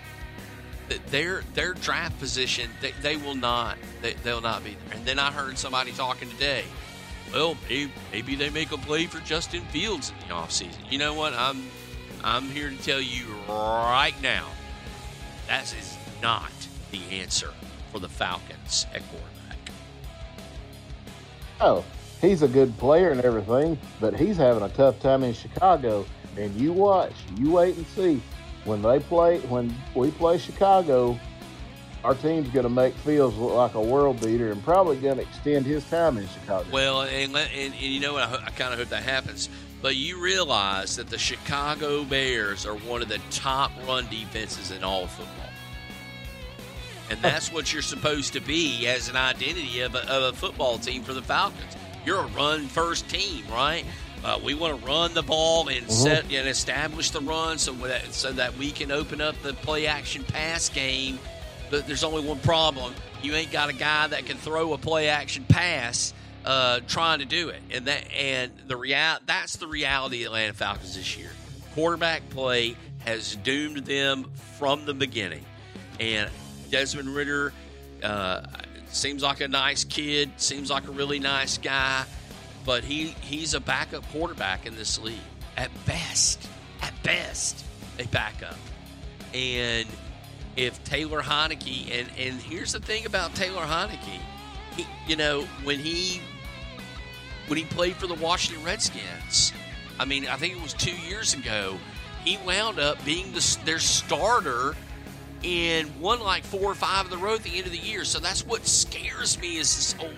th- 0.89 1.01
their 1.07 1.43
their 1.53 1.73
draft 1.73 2.19
position 2.19 2.69
they, 2.81 2.91
they 3.01 3.17
will 3.17 3.35
not 3.35 3.77
they, 4.01 4.13
they'll 4.23 4.41
not 4.41 4.63
be 4.63 4.71
there. 4.71 4.97
And 4.97 5.05
then 5.05 5.19
I 5.19 5.31
heard 5.31 5.57
somebody 5.57 5.91
talking 5.91 6.29
today. 6.29 6.63
Well, 7.33 7.57
maybe, 7.69 7.91
maybe 8.11 8.35
they 8.35 8.49
make 8.49 8.71
a 8.71 8.77
play 8.77 9.05
for 9.05 9.19
Justin 9.19 9.61
Fields 9.65 10.11
in 10.21 10.27
the 10.27 10.33
offseason. 10.33 10.91
You 10.91 10.97
know 10.97 11.13
what? 11.13 11.33
I'm 11.33 11.69
I'm 12.23 12.43
here 12.43 12.69
to 12.69 12.77
tell 12.77 13.01
you 13.01 13.25
right 13.47 14.13
now 14.21 14.47
that 15.47 15.63
is 15.73 15.97
not 16.21 16.51
the 16.91 17.01
answer 17.11 17.51
for 17.91 17.99
the 17.99 18.09
Falcons 18.09 18.85
at 18.93 19.01
quarterback. 19.09 19.57
Oh, 21.61 21.83
he's 22.21 22.41
a 22.41 22.47
good 22.47 22.77
player 22.77 23.11
and 23.11 23.21
everything, 23.21 23.77
but 23.99 24.15
he's 24.15 24.37
having 24.37 24.63
a 24.63 24.69
tough 24.69 24.99
time 24.99 25.23
in 25.23 25.33
Chicago. 25.33 26.05
And 26.37 26.55
you 26.55 26.71
watch, 26.71 27.13
you 27.37 27.51
wait 27.51 27.75
and 27.77 27.85
see. 27.87 28.21
When 28.65 28.81
they 28.81 28.99
play, 28.99 29.39
when 29.39 29.73
we 29.95 30.11
play 30.11 30.37
Chicago, 30.37 31.19
our 32.03 32.13
team's 32.13 32.49
going 32.49 32.63
to 32.63 32.69
make 32.69 32.93
Fields 32.95 33.35
look 33.37 33.53
like 33.53 33.73
a 33.73 33.81
world 33.81 34.21
beater 34.21 34.51
and 34.51 34.63
probably 34.63 34.97
going 34.97 35.17
to 35.17 35.21
extend 35.21 35.65
his 35.65 35.83
time 35.89 36.17
in 36.17 36.27
Chicago. 36.27 36.67
Well, 36.71 37.01
and, 37.01 37.35
and, 37.35 37.53
and 37.53 37.75
you 37.75 37.99
know 37.99 38.13
what? 38.13 38.23
I, 38.23 38.45
I 38.45 38.49
kind 38.51 38.73
of 38.73 38.79
hope 38.79 38.89
that 38.89 39.03
happens. 39.03 39.49
But 39.81 39.95
you 39.95 40.21
realize 40.21 40.97
that 40.97 41.09
the 41.09 41.17
Chicago 41.17 42.03
Bears 42.03 42.65
are 42.65 42.75
one 42.75 43.01
of 43.01 43.07
the 43.07 43.19
top 43.31 43.71
run 43.87 44.07
defenses 44.07 44.71
in 44.71 44.83
all 44.83 45.03
of 45.03 45.11
football. 45.11 45.49
And 47.09 47.19
that's 47.21 47.51
what 47.51 47.73
you're 47.73 47.81
supposed 47.81 48.33
to 48.33 48.41
be 48.41 48.87
as 48.87 49.09
an 49.09 49.15
identity 49.15 49.81
of 49.81 49.95
a, 49.95 50.07
of 50.11 50.33
a 50.33 50.37
football 50.37 50.77
team 50.77 51.03
for 51.03 51.13
the 51.13 51.21
Falcons. 51.21 51.75
You're 52.05 52.19
a 52.19 52.27
run 52.27 52.67
first 52.67 53.09
team, 53.09 53.45
right? 53.49 53.85
Uh, 54.23 54.37
we 54.43 54.53
want 54.53 54.79
to 54.79 54.85
run 54.85 55.13
the 55.13 55.23
ball 55.23 55.69
and 55.69 55.89
set 55.89 56.25
and 56.25 56.47
establish 56.47 57.09
the 57.11 57.21
run 57.21 57.57
so 57.57 57.71
that 57.71 58.13
so 58.13 58.33
that 58.33 58.57
we 58.57 58.69
can 58.71 58.91
open 58.91 59.21
up 59.21 59.41
the 59.43 59.53
play 59.53 59.87
action 59.87 60.23
pass 60.25 60.67
game. 60.67 61.17
But 61.71 61.87
there's 61.87 62.03
only 62.03 62.27
one 62.27 62.39
problem: 62.39 62.93
you 63.21 63.33
ain't 63.33 63.51
got 63.51 63.69
a 63.69 63.73
guy 63.73 64.07
that 64.07 64.25
can 64.25 64.37
throw 64.37 64.73
a 64.73 64.77
play 64.77 65.07
action 65.07 65.45
pass 65.47 66.13
uh, 66.45 66.79
trying 66.87 67.19
to 67.19 67.25
do 67.25 67.49
it, 67.49 67.61
and 67.71 67.85
that 67.85 68.03
and 68.13 68.51
the 68.67 68.77
real 68.77 69.17
that's 69.25 69.57
the 69.57 69.67
reality 69.67 70.23
of 70.23 70.27
Atlanta 70.27 70.53
Falcons 70.53 70.95
this 70.95 71.17
year. 71.17 71.31
Quarterback 71.75 72.29
play 72.29 72.75
has 73.05 73.35
doomed 73.37 73.85
them 73.85 74.31
from 74.57 74.85
the 74.85 74.93
beginning, 74.93 75.45
and 75.99 76.29
Desmond 76.71 77.13
Ridder 77.15 77.53
uh, 78.03 78.41
seems 78.89 79.23
like 79.23 79.41
a 79.41 79.47
nice 79.47 79.83
kid, 79.83 80.31
seems 80.37 80.69
like 80.69 80.87
a 80.87 80.91
really 80.91 81.19
nice 81.19 81.57
guy, 81.57 82.05
but 82.65 82.83
he 82.83 83.15
he's 83.21 83.53
a 83.53 83.59
backup 83.59 84.09
quarterback 84.11 84.65
in 84.65 84.75
this 84.75 84.99
league 84.99 85.17
at 85.57 85.69
best. 85.85 86.47
At 86.81 86.93
best, 87.03 87.65
a 87.99 88.07
backup, 88.07 88.55
and 89.33 89.85
if 90.55 90.81
Taylor 90.85 91.21
Heinicke 91.21 91.91
and 91.91 92.09
and 92.17 92.41
here's 92.41 92.71
the 92.71 92.79
thing 92.79 93.05
about 93.05 93.35
Taylor 93.35 93.63
Heinicke, 93.63 94.21
you 95.07 95.15
know 95.15 95.43
when 95.63 95.79
he 95.79 96.21
when 97.47 97.57
he 97.57 97.65
played 97.65 97.95
for 97.95 98.07
the 98.07 98.15
Washington 98.15 98.63
Redskins, 98.63 99.53
I 99.99 100.05
mean 100.05 100.27
I 100.27 100.35
think 100.35 100.55
it 100.55 100.61
was 100.61 100.73
two 100.73 100.95
years 100.95 101.33
ago, 101.33 101.77
he 102.23 102.37
wound 102.45 102.79
up 102.79 103.03
being 103.05 103.31
the, 103.31 103.57
their 103.65 103.79
starter 103.79 104.75
and 105.43 105.99
won 106.01 106.19
like 106.19 106.43
four 106.43 106.71
or 106.71 106.75
five 106.75 107.05
in 107.05 107.11
the 107.11 107.17
row 107.17 107.35
at 107.35 107.43
the 107.43 107.57
end 107.57 107.65
of 107.65 107.71
the 107.71 107.77
year. 107.77 108.03
So 108.03 108.19
that's 108.19 108.45
what 108.45 108.65
scares 108.67 109.39
me 109.39 109.57
is 109.57 109.75
this 109.75 109.95
oh, 110.01 110.11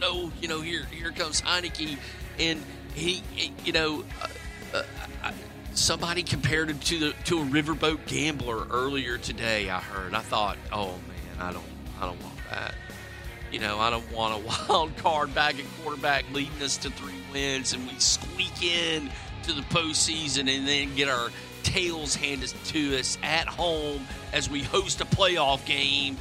no, 0.00 0.30
you 0.40 0.48
know 0.48 0.60
here 0.60 0.84
here 0.90 1.10
comes 1.12 1.40
Heinicke 1.40 1.98
and 2.38 2.62
he, 2.94 3.22
you 3.64 3.72
know. 3.72 4.04
Uh, 4.22 4.78
uh, 4.78 4.82
I, 5.22 5.32
Somebody 5.72 6.24
compared 6.24 6.68
him 6.68 6.80
to 6.80 6.98
the 6.98 7.14
to 7.26 7.40
a 7.40 7.44
riverboat 7.44 8.04
gambler 8.06 8.66
earlier 8.70 9.18
today. 9.18 9.70
I 9.70 9.78
heard. 9.78 10.14
I 10.14 10.20
thought, 10.20 10.58
oh 10.72 10.88
man, 10.88 11.40
I 11.40 11.52
don't, 11.52 11.64
I 12.00 12.06
don't 12.06 12.20
want 12.20 12.34
that. 12.50 12.74
You 13.50 13.58
know, 13.58 13.78
I 13.78 13.90
don't 13.90 14.12
want 14.12 14.42
a 14.42 14.46
wild 14.68 14.96
card 14.98 15.34
back 15.34 15.58
at 15.58 15.64
quarterback 15.82 16.24
leading 16.32 16.62
us 16.62 16.76
to 16.78 16.90
three 16.90 17.14
wins, 17.32 17.72
and 17.72 17.86
we 17.86 17.94
squeak 17.98 18.62
in 18.62 19.10
to 19.44 19.52
the 19.52 19.62
postseason 19.62 20.54
and 20.54 20.66
then 20.66 20.94
get 20.94 21.08
our 21.08 21.30
tails 21.62 22.14
handed 22.14 22.52
to 22.66 22.98
us 22.98 23.18
at 23.22 23.46
home 23.46 24.06
as 24.32 24.48
we 24.48 24.62
host 24.62 25.00
a 25.00 25.04
playoff 25.04 25.64
game 25.66 26.16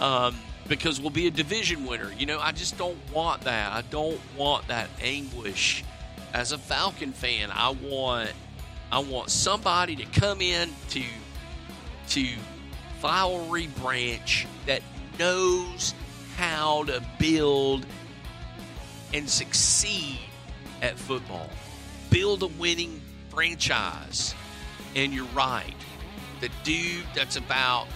um, 0.00 0.34
because 0.66 1.00
we'll 1.00 1.10
be 1.10 1.26
a 1.26 1.30
division 1.30 1.86
winner. 1.86 2.12
You 2.16 2.26
know, 2.26 2.38
I 2.38 2.52
just 2.52 2.78
don't 2.78 2.98
want 3.12 3.42
that. 3.42 3.72
I 3.72 3.82
don't 3.82 4.20
want 4.36 4.68
that 4.68 4.88
anguish. 5.00 5.84
As 6.34 6.52
a 6.52 6.58
Falcon 6.58 7.12
fan, 7.12 7.50
I 7.52 7.70
want 7.70 8.32
I 8.90 9.00
want 9.00 9.30
somebody 9.30 9.96
to 9.96 10.04
come 10.20 10.40
in 10.40 10.70
to 10.90 11.02
to 12.10 12.26
Flowery 13.00 13.66
Branch 13.80 14.46
that 14.66 14.82
knows 15.18 15.94
how 16.38 16.84
to 16.84 17.02
build 17.18 17.84
and 19.12 19.28
succeed 19.28 20.20
at 20.80 20.96
football. 20.96 21.50
Build 22.10 22.44
a 22.44 22.46
winning 22.46 23.02
franchise. 23.28 24.36
And 24.94 25.12
you're 25.12 25.26
right. 25.34 25.74
The 26.40 26.48
dude 26.62 27.04
that's 27.12 27.36
about 27.36 27.88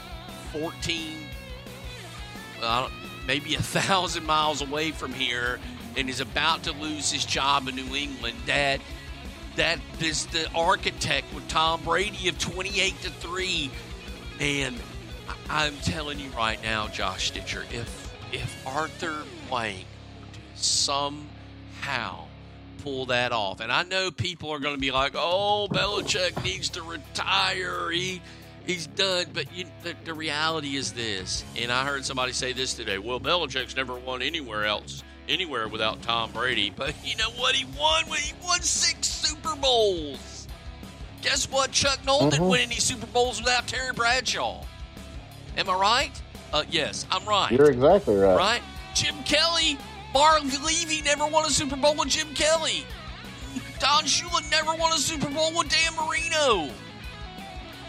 14, 0.52 1.18
well, 2.60 2.90
maybe 3.28 3.54
a 3.54 3.62
thousand 3.62 4.26
miles 4.26 4.60
away 4.60 4.90
from 4.90 5.12
here 5.12 5.60
and 5.96 6.10
is 6.10 6.20
about 6.20 6.64
to 6.64 6.72
lose 6.72 7.12
his 7.12 7.24
job 7.24 7.68
in 7.68 7.76
New 7.76 7.94
England, 7.94 8.36
that 8.46 8.80
that 9.54 9.78
is 10.00 10.26
the 10.26 10.50
architect 10.52 11.32
with 11.32 11.46
Tom 11.46 11.84
Brady 11.84 12.28
of 12.28 12.40
28 12.40 13.00
to 13.02 13.10
3. 13.10 13.70
And 14.40 14.76
I'm 15.48 15.76
telling 15.76 16.18
you 16.18 16.30
right 16.30 16.60
now, 16.62 16.88
Josh 16.88 17.28
Stitcher, 17.28 17.64
if 17.70 18.01
if 18.32 18.66
Arthur 18.66 19.22
Blank 19.48 19.86
somehow 20.54 22.26
pull 22.78 23.06
that 23.06 23.32
off, 23.32 23.60
and 23.60 23.70
I 23.70 23.82
know 23.84 24.10
people 24.10 24.50
are 24.50 24.58
going 24.58 24.74
to 24.74 24.80
be 24.80 24.90
like, 24.90 25.12
"Oh, 25.14 25.68
Belichick 25.70 26.42
needs 26.42 26.70
to 26.70 26.82
retire. 26.82 27.90
He 27.90 28.22
he's 28.66 28.86
done." 28.86 29.26
But 29.32 29.52
you, 29.54 29.66
the, 29.82 29.94
the 30.04 30.14
reality 30.14 30.76
is 30.76 30.92
this, 30.92 31.44
and 31.56 31.70
I 31.70 31.84
heard 31.84 32.04
somebody 32.04 32.32
say 32.32 32.52
this 32.52 32.74
today. 32.74 32.98
Well, 32.98 33.20
Belichick's 33.20 33.76
never 33.76 33.94
won 33.94 34.22
anywhere 34.22 34.64
else, 34.64 35.02
anywhere 35.28 35.68
without 35.68 36.02
Tom 36.02 36.32
Brady. 36.32 36.70
But 36.76 36.94
you 37.04 37.16
know 37.16 37.30
what? 37.30 37.54
He 37.54 37.64
won. 37.78 38.04
He 38.06 38.32
won 38.42 38.60
six 38.62 39.08
Super 39.08 39.54
Bowls. 39.56 40.48
Guess 41.22 41.50
what? 41.50 41.70
Chuck 41.70 42.04
Noll 42.04 42.30
didn't 42.30 42.40
mm-hmm. 42.40 42.50
win 42.50 42.60
any 42.62 42.76
Super 42.76 43.06
Bowls 43.06 43.40
without 43.40 43.68
Terry 43.68 43.92
Bradshaw. 43.92 44.64
Am 45.56 45.68
I 45.68 45.74
right? 45.74 46.21
Uh, 46.52 46.64
yes, 46.70 47.06
I'm 47.10 47.24
right. 47.24 47.50
You're 47.50 47.70
exactly 47.70 48.16
right. 48.16 48.36
right? 48.36 48.62
Jim 48.94 49.14
Kelly, 49.24 49.78
Marv 50.12 50.44
Levy 50.64 51.00
never 51.02 51.26
won 51.26 51.46
a 51.46 51.50
Super 51.50 51.76
Bowl 51.76 51.94
with 51.94 52.08
Jim 52.08 52.28
Kelly. 52.34 52.84
Don 53.78 54.04
Shula 54.04 54.48
never 54.50 54.74
won 54.74 54.92
a 54.92 54.98
Super 54.98 55.30
Bowl 55.30 55.52
with 55.56 55.68
Dan 55.68 55.92
Marino. 55.96 56.70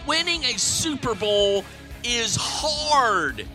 Winning 0.08 0.44
a 0.46 0.58
Super 0.58 1.14
Bowl 1.14 1.64
is 2.04 2.38
hard, 2.40 3.46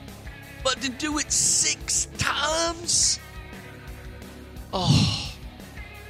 but 0.63 0.81
to 0.83 0.91
do 0.91 1.19
it 1.19 1.33
six 1.33 2.07
times? 2.19 3.19
Oh, 4.73 5.35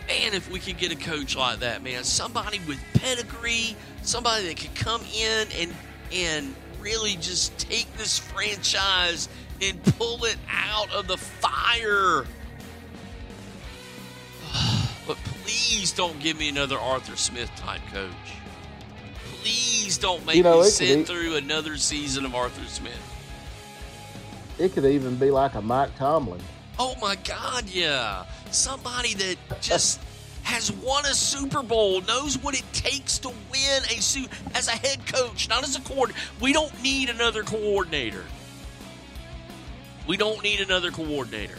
man, 0.08 0.34
if 0.34 0.50
we 0.50 0.58
could 0.58 0.78
get 0.78 0.92
a 0.92 0.96
coach 0.96 1.36
like 1.36 1.60
that, 1.60 1.82
man, 1.82 2.02
somebody 2.04 2.60
with 2.66 2.78
pedigree, 2.94 3.76
somebody 4.02 4.48
that 4.48 4.56
could 4.56 4.74
come 4.74 5.02
in 5.16 5.46
and 5.60 5.74
and 6.12 6.54
really 6.80 7.16
just 7.16 7.56
take 7.58 7.92
this 7.96 8.18
franchise 8.18 9.28
and 9.62 9.82
pull 9.98 10.24
it 10.24 10.36
out 10.50 10.92
of 10.92 11.06
the 11.08 11.16
fire. 11.16 12.24
But 15.06 15.16
please 15.42 15.92
don't 15.92 16.20
give 16.20 16.38
me 16.38 16.50
another 16.50 16.76
Arthur 16.78 17.16
Smith 17.16 17.50
type 17.56 17.80
coach. 17.90 18.10
Please 19.40 19.96
don't 19.96 20.24
make 20.26 20.36
You 20.36 20.42
know, 20.42 20.60
me 20.60 20.68
sit 20.68 20.98
be- 20.98 21.04
through 21.04 21.36
another 21.36 21.78
season 21.78 22.26
of 22.26 22.34
Arthur 22.34 22.66
Smith. 22.66 22.92
It 24.58 24.74
could 24.74 24.84
even 24.84 25.16
be 25.16 25.30
like 25.30 25.54
a 25.54 25.62
Mike 25.62 25.96
Tomlin. 25.96 26.42
Oh 26.78 26.94
my 27.00 27.16
God, 27.16 27.64
yeah. 27.70 28.26
Somebody 28.50 29.14
that 29.14 29.36
just 29.62 29.98
has 30.48 30.72
won 30.72 31.04
a 31.04 31.12
Super 31.12 31.62
Bowl, 31.62 32.00
knows 32.00 32.38
what 32.38 32.58
it 32.58 32.64
takes 32.72 33.18
to 33.18 33.28
win 33.28 33.82
a 33.90 34.00
suit 34.00 34.30
as 34.54 34.66
a 34.66 34.70
head 34.70 35.06
coach, 35.06 35.46
not 35.46 35.62
as 35.62 35.76
a 35.76 35.80
coordinator. 35.82 36.18
We 36.40 36.54
don't 36.54 36.82
need 36.82 37.10
another 37.10 37.42
coordinator. 37.42 38.24
We 40.06 40.16
don't 40.16 40.42
need 40.42 40.60
another 40.60 40.90
coordinator. 40.90 41.58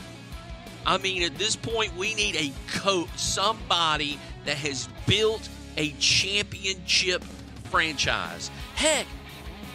I 0.87 0.97
mean, 0.97 1.21
at 1.21 1.37
this 1.37 1.55
point, 1.55 1.95
we 1.97 2.15
need 2.15 2.35
a 2.35 2.51
coach, 2.79 3.09
somebody 3.15 4.17
that 4.45 4.57
has 4.57 4.89
built 5.05 5.47
a 5.77 5.91
championship 5.99 7.23
franchise. 7.65 8.49
Heck, 8.73 9.05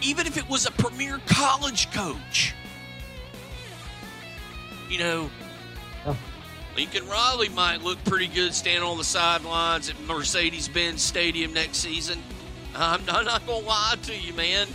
even 0.01 0.27
if 0.27 0.35
it 0.35 0.49
was 0.49 0.65
a 0.65 0.71
premier 0.71 1.21
college 1.25 1.89
coach. 1.93 2.53
You 4.89 4.99
know, 4.99 5.29
Lincoln 6.75 7.07
Riley 7.07 7.49
might 7.49 7.81
look 7.81 8.03
pretty 8.03 8.27
good 8.27 8.53
standing 8.53 8.83
on 8.83 8.97
the 8.97 9.03
sidelines 9.03 9.89
at 9.89 9.99
Mercedes 10.01 10.67
Benz 10.67 11.01
Stadium 11.01 11.53
next 11.53 11.77
season. 11.77 12.21
I'm, 12.75 13.01
I'm 13.09 13.25
not 13.25 13.45
going 13.45 13.61
to 13.61 13.67
lie 13.67 13.95
to 14.03 14.15
you, 14.15 14.33
man. 14.33 14.67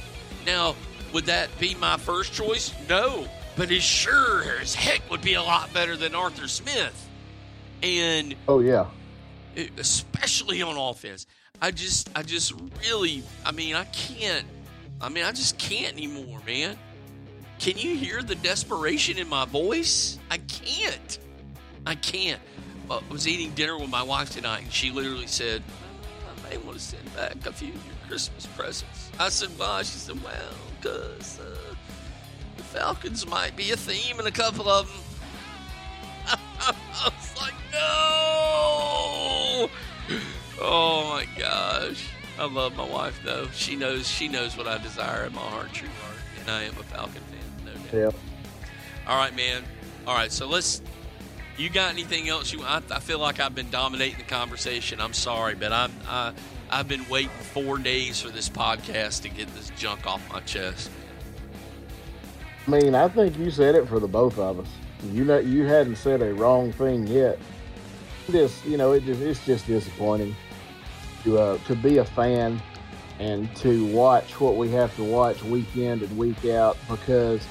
Now, 0.47 0.75
would 1.13 1.27
that 1.27 1.51
be 1.59 1.75
my 1.75 1.97
first 1.99 2.33
choice? 2.33 2.73
No. 2.89 3.29
But 3.57 3.71
it 3.71 3.83
sure 3.83 4.59
as 4.61 4.75
heck 4.75 5.09
would 5.11 5.21
be 5.21 5.35
a 5.35 5.43
lot 5.43 5.73
better 5.75 5.97
than 5.97 6.15
Arthur 6.15 6.49
Smith. 6.49 7.09
And 7.83 8.35
Oh 8.49 8.61
yeah. 8.61 8.87
especially 9.77 10.63
on 10.63 10.77
offense. 10.77 11.27
I 11.61 11.71
just, 11.71 12.09
I 12.17 12.23
just 12.23 12.55
really, 12.83 13.23
I 13.45 13.53
mean, 13.53 13.75
I 13.75 13.85
can't, 13.85 14.47
I 15.01 15.11
mean, 15.11 15.25
I 15.25 15.33
just 15.33 15.59
can't 15.59 15.93
anymore, 15.93 16.41
man. 16.47 16.79
Can 17.59 17.77
you 17.77 17.95
hear 17.95 18.23
the 18.23 18.37
desperation 18.37 19.19
in 19.19 19.29
my 19.29 19.45
voice? 19.45 20.19
I 20.31 20.39
can't. 20.39 21.19
I 21.87 21.95
can't. 21.95 22.41
Well, 22.89 23.03
I 23.09 23.13
was 23.13 23.27
eating 23.29 23.53
dinner 23.53 23.79
with 23.79 23.91
my 23.91 24.03
wife 24.03 24.31
tonight, 24.31 24.63
and 24.63 24.73
she 24.73 24.91
literally 24.91 25.27
said, 25.27 25.63
I 26.27 26.51
may 26.51 26.57
want 26.59 26.79
to 26.79 26.83
send 26.83 27.15
back 27.15 27.35
a 27.47 27.53
few 27.53 27.69
of 27.69 27.87
your 27.87 27.95
Christmas 28.09 28.47
presents. 28.47 29.11
I 29.19 29.29
said, 29.29 29.51
why? 29.57 29.83
She 29.83 29.99
said, 29.99 30.23
well, 30.23 30.55
because 30.81 31.39
uh, 31.41 31.75
the 32.57 32.63
Falcons 32.63 33.27
might 33.27 33.57
be 33.57 33.71
a 33.71 33.77
theme 33.77 34.19
in 34.19 34.27
a 34.27 34.31
couple 34.33 34.69
of 34.69 34.89
them. 34.89 36.39
I 36.61 37.11
was 37.17 37.41
like, 37.41 37.55
no. 37.73 39.71
Oh 40.61 41.09
my 41.11 41.27
gosh. 41.39 42.09
I 42.39 42.47
love 42.47 42.77
my 42.77 42.89
wife 42.89 43.21
though. 43.25 43.49
She 43.55 43.77
knows 43.77 44.09
she 44.09 44.27
knows 44.27 44.57
what 44.57 44.67
I 44.67 44.79
desire 44.79 45.27
in 45.27 45.35
my 45.35 45.43
heart, 45.43 45.73
true 45.73 45.89
heart, 46.03 46.17
and 46.41 46.51
I 46.51 46.63
am 46.63 46.73
a 46.79 46.83
Falcon 46.85 47.23
fan, 47.23 47.67
no 47.67 47.73
doubt. 47.73 48.15
Yeah. 48.15 49.11
All 49.11 49.19
right, 49.19 49.35
man. 49.37 49.63
All 50.07 50.15
right, 50.15 50.33
so 50.33 50.47
let's. 50.47 50.81
You 51.61 51.69
got 51.69 51.93
anything 51.93 52.27
else 52.27 52.55
you? 52.55 52.63
I, 52.63 52.81
I 52.91 53.01
feel 53.01 53.19
like 53.19 53.39
I've 53.39 53.55
been 53.55 53.69
dominating 53.69 54.17
the 54.17 54.25
conversation. 54.25 54.99
I'm 54.99 55.13
sorry, 55.13 55.55
but 55.55 55.75
I'm 55.75 55.93
I, 56.09 56.33
I've 56.71 56.89
been 56.89 57.07
waiting 57.11 57.29
four 57.29 57.77
days 57.77 58.19
for 58.19 58.31
this 58.31 58.49
podcast 58.49 59.21
to 59.23 59.29
get 59.29 59.47
this 59.55 59.71
junk 59.77 60.07
off 60.07 60.27
my 60.33 60.41
chest. 60.41 60.91
I 62.67 62.71
mean, 62.71 62.95
I 62.95 63.09
think 63.09 63.39
you 63.39 63.51
said 63.51 63.75
it 63.75 63.87
for 63.87 64.01
the 64.01 64.09
both 64.09 64.39
of 64.39 64.61
us. 64.61 64.69
You 65.13 65.27
know, 65.27 65.39
you 65.39 65.67
hadn't 65.67 65.97
said 65.97 66.23
a 66.23 66.33
wrong 66.33 66.73
thing 66.73 67.07
yet. 67.07 67.39
Just, 68.31 68.65
you 68.65 68.79
know, 68.79 68.93
it 68.93 69.05
just 69.05 69.21
it's 69.21 69.45
just 69.45 69.67
disappointing 69.67 70.35
to 71.25 71.39
uh, 71.39 71.59
to 71.67 71.77
be 71.77 71.99
a 71.99 72.07
fan 72.07 72.63
and 73.19 73.55
to 73.57 73.85
watch 73.89 74.41
what 74.41 74.57
we 74.57 74.71
have 74.71 74.97
to 74.97 75.05
watch 75.05 75.43
week 75.43 75.77
in 75.77 76.03
and 76.03 76.17
week 76.17 76.43
out 76.47 76.79
because 76.89 77.47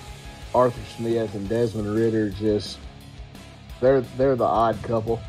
Arthur 0.56 0.82
Smith 0.98 1.36
and 1.36 1.48
Desmond 1.48 1.94
Ridder 1.94 2.32
just 2.32 2.80
they're 3.82 4.02
they're 4.02 4.36
the 4.36 4.44
odd 4.46 4.82
couple 4.84 5.20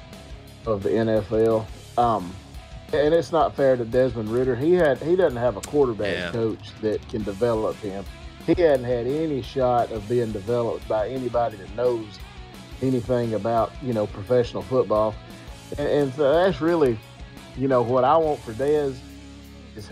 of 0.67 0.83
the 0.83 0.91
NFL. 0.91 1.67
Um, 1.99 2.35
and 2.93 3.15
it's 3.15 3.31
not 3.33 3.55
fair 3.55 3.77
to 3.77 3.85
Desmond 3.85 4.29
Ridder. 4.31 4.57
He 4.57 4.73
had 4.73 4.99
he 4.99 5.15
doesn't 5.17 5.39
have 5.39 5.57
a 5.57 5.61
quarterback 5.61 6.15
Yeah. 6.17 6.31
coach 6.33 6.71
that 6.81 7.07
can 7.09 7.23
develop 7.23 7.77
him. 7.77 8.05
He 8.47 8.61
hadn't 8.61 8.85
had 8.87 9.07
any 9.07 9.43
shot 9.43 9.93
of 9.93 10.09
being 10.09 10.33
developed 10.33 10.89
by 10.89 11.09
anybody 11.09 11.57
that 11.59 11.75
knows 11.77 12.07
anything 12.83 13.35
about 13.35 13.73
you 13.83 13.93
know 13.93 14.07
professional 14.07 14.63
football. 14.63 15.15
And, 15.79 15.89
and 15.89 16.15
so 16.15 16.33
that's 16.33 16.61
really, 16.61 16.99
you 17.57 17.69
know, 17.69 17.83
what 17.83 18.03
I 18.03 18.17
want 18.17 18.41
for 18.41 18.53
Dez 18.53 18.89
is 18.91 19.01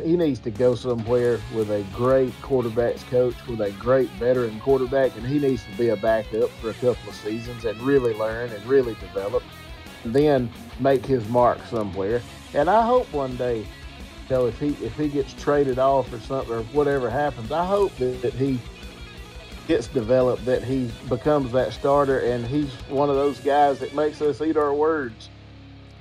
he 0.04 0.16
needs 0.16 0.40
to 0.40 0.50
go 0.50 0.74
somewhere 0.74 1.40
with 1.54 1.70
a 1.70 1.82
great 1.94 2.32
quarterbacks 2.42 3.06
coach, 3.08 3.34
with 3.46 3.60
a 3.60 3.70
great 3.72 4.08
veteran 4.10 4.58
quarterback, 4.60 5.16
and 5.16 5.26
he 5.26 5.38
needs 5.38 5.64
to 5.64 5.76
be 5.76 5.88
a 5.88 5.96
backup 5.96 6.50
for 6.60 6.70
a 6.70 6.74
couple 6.74 7.08
of 7.08 7.14
seasons 7.14 7.64
and 7.64 7.80
really 7.82 8.14
learn 8.14 8.50
and 8.50 8.64
really 8.66 8.94
develop, 8.94 9.42
and 10.04 10.14
then 10.14 10.50
make 10.80 11.04
his 11.06 11.26
mark 11.28 11.58
somewhere. 11.66 12.20
And 12.54 12.68
I 12.68 12.84
hope 12.84 13.12
one 13.12 13.36
day, 13.36 13.58
you 13.58 13.66
know, 14.30 14.46
if 14.46 14.58
he 14.58 14.68
if 14.84 14.96
he 14.96 15.08
gets 15.08 15.32
traded 15.34 15.78
off 15.78 16.12
or 16.12 16.20
something 16.20 16.54
or 16.54 16.62
whatever 16.64 17.08
happens, 17.08 17.52
I 17.52 17.64
hope 17.64 17.94
that, 17.96 18.20
that 18.22 18.34
he 18.34 18.58
gets 19.68 19.86
developed, 19.86 20.44
that 20.46 20.64
he 20.64 20.90
becomes 21.08 21.52
that 21.52 21.72
starter, 21.72 22.20
and 22.20 22.46
he's 22.46 22.72
one 22.88 23.10
of 23.10 23.16
those 23.16 23.38
guys 23.40 23.78
that 23.78 23.94
makes 23.94 24.20
us 24.22 24.40
eat 24.40 24.56
our 24.56 24.74
words. 24.74 25.28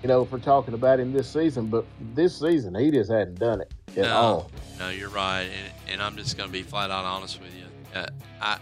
You 0.03 0.07
know, 0.07 0.25
for 0.25 0.37
talking 0.37 0.73
about 0.73 0.99
him 0.99 1.11
this 1.11 1.27
season, 1.27 1.67
but 1.67 1.85
this 2.13 2.37
season 2.39 2.75
he 2.75 2.91
just 2.91 3.11
hadn't 3.11 3.39
done 3.39 3.61
it 3.61 3.73
at 3.89 4.03
no, 4.03 4.13
all. 4.13 4.51
no, 4.77 4.89
you're 4.89 5.09
right, 5.09 5.41
and, 5.41 5.93
and 5.93 6.01
I'm 6.01 6.15
just 6.15 6.37
going 6.37 6.47
to 6.47 6.53
be 6.53 6.61
flat 6.61 6.91
out 6.91 7.03
honest 7.03 7.41
with 7.41 7.55
you. 7.55 7.65
Uh, 7.95 8.07
I 8.39 8.57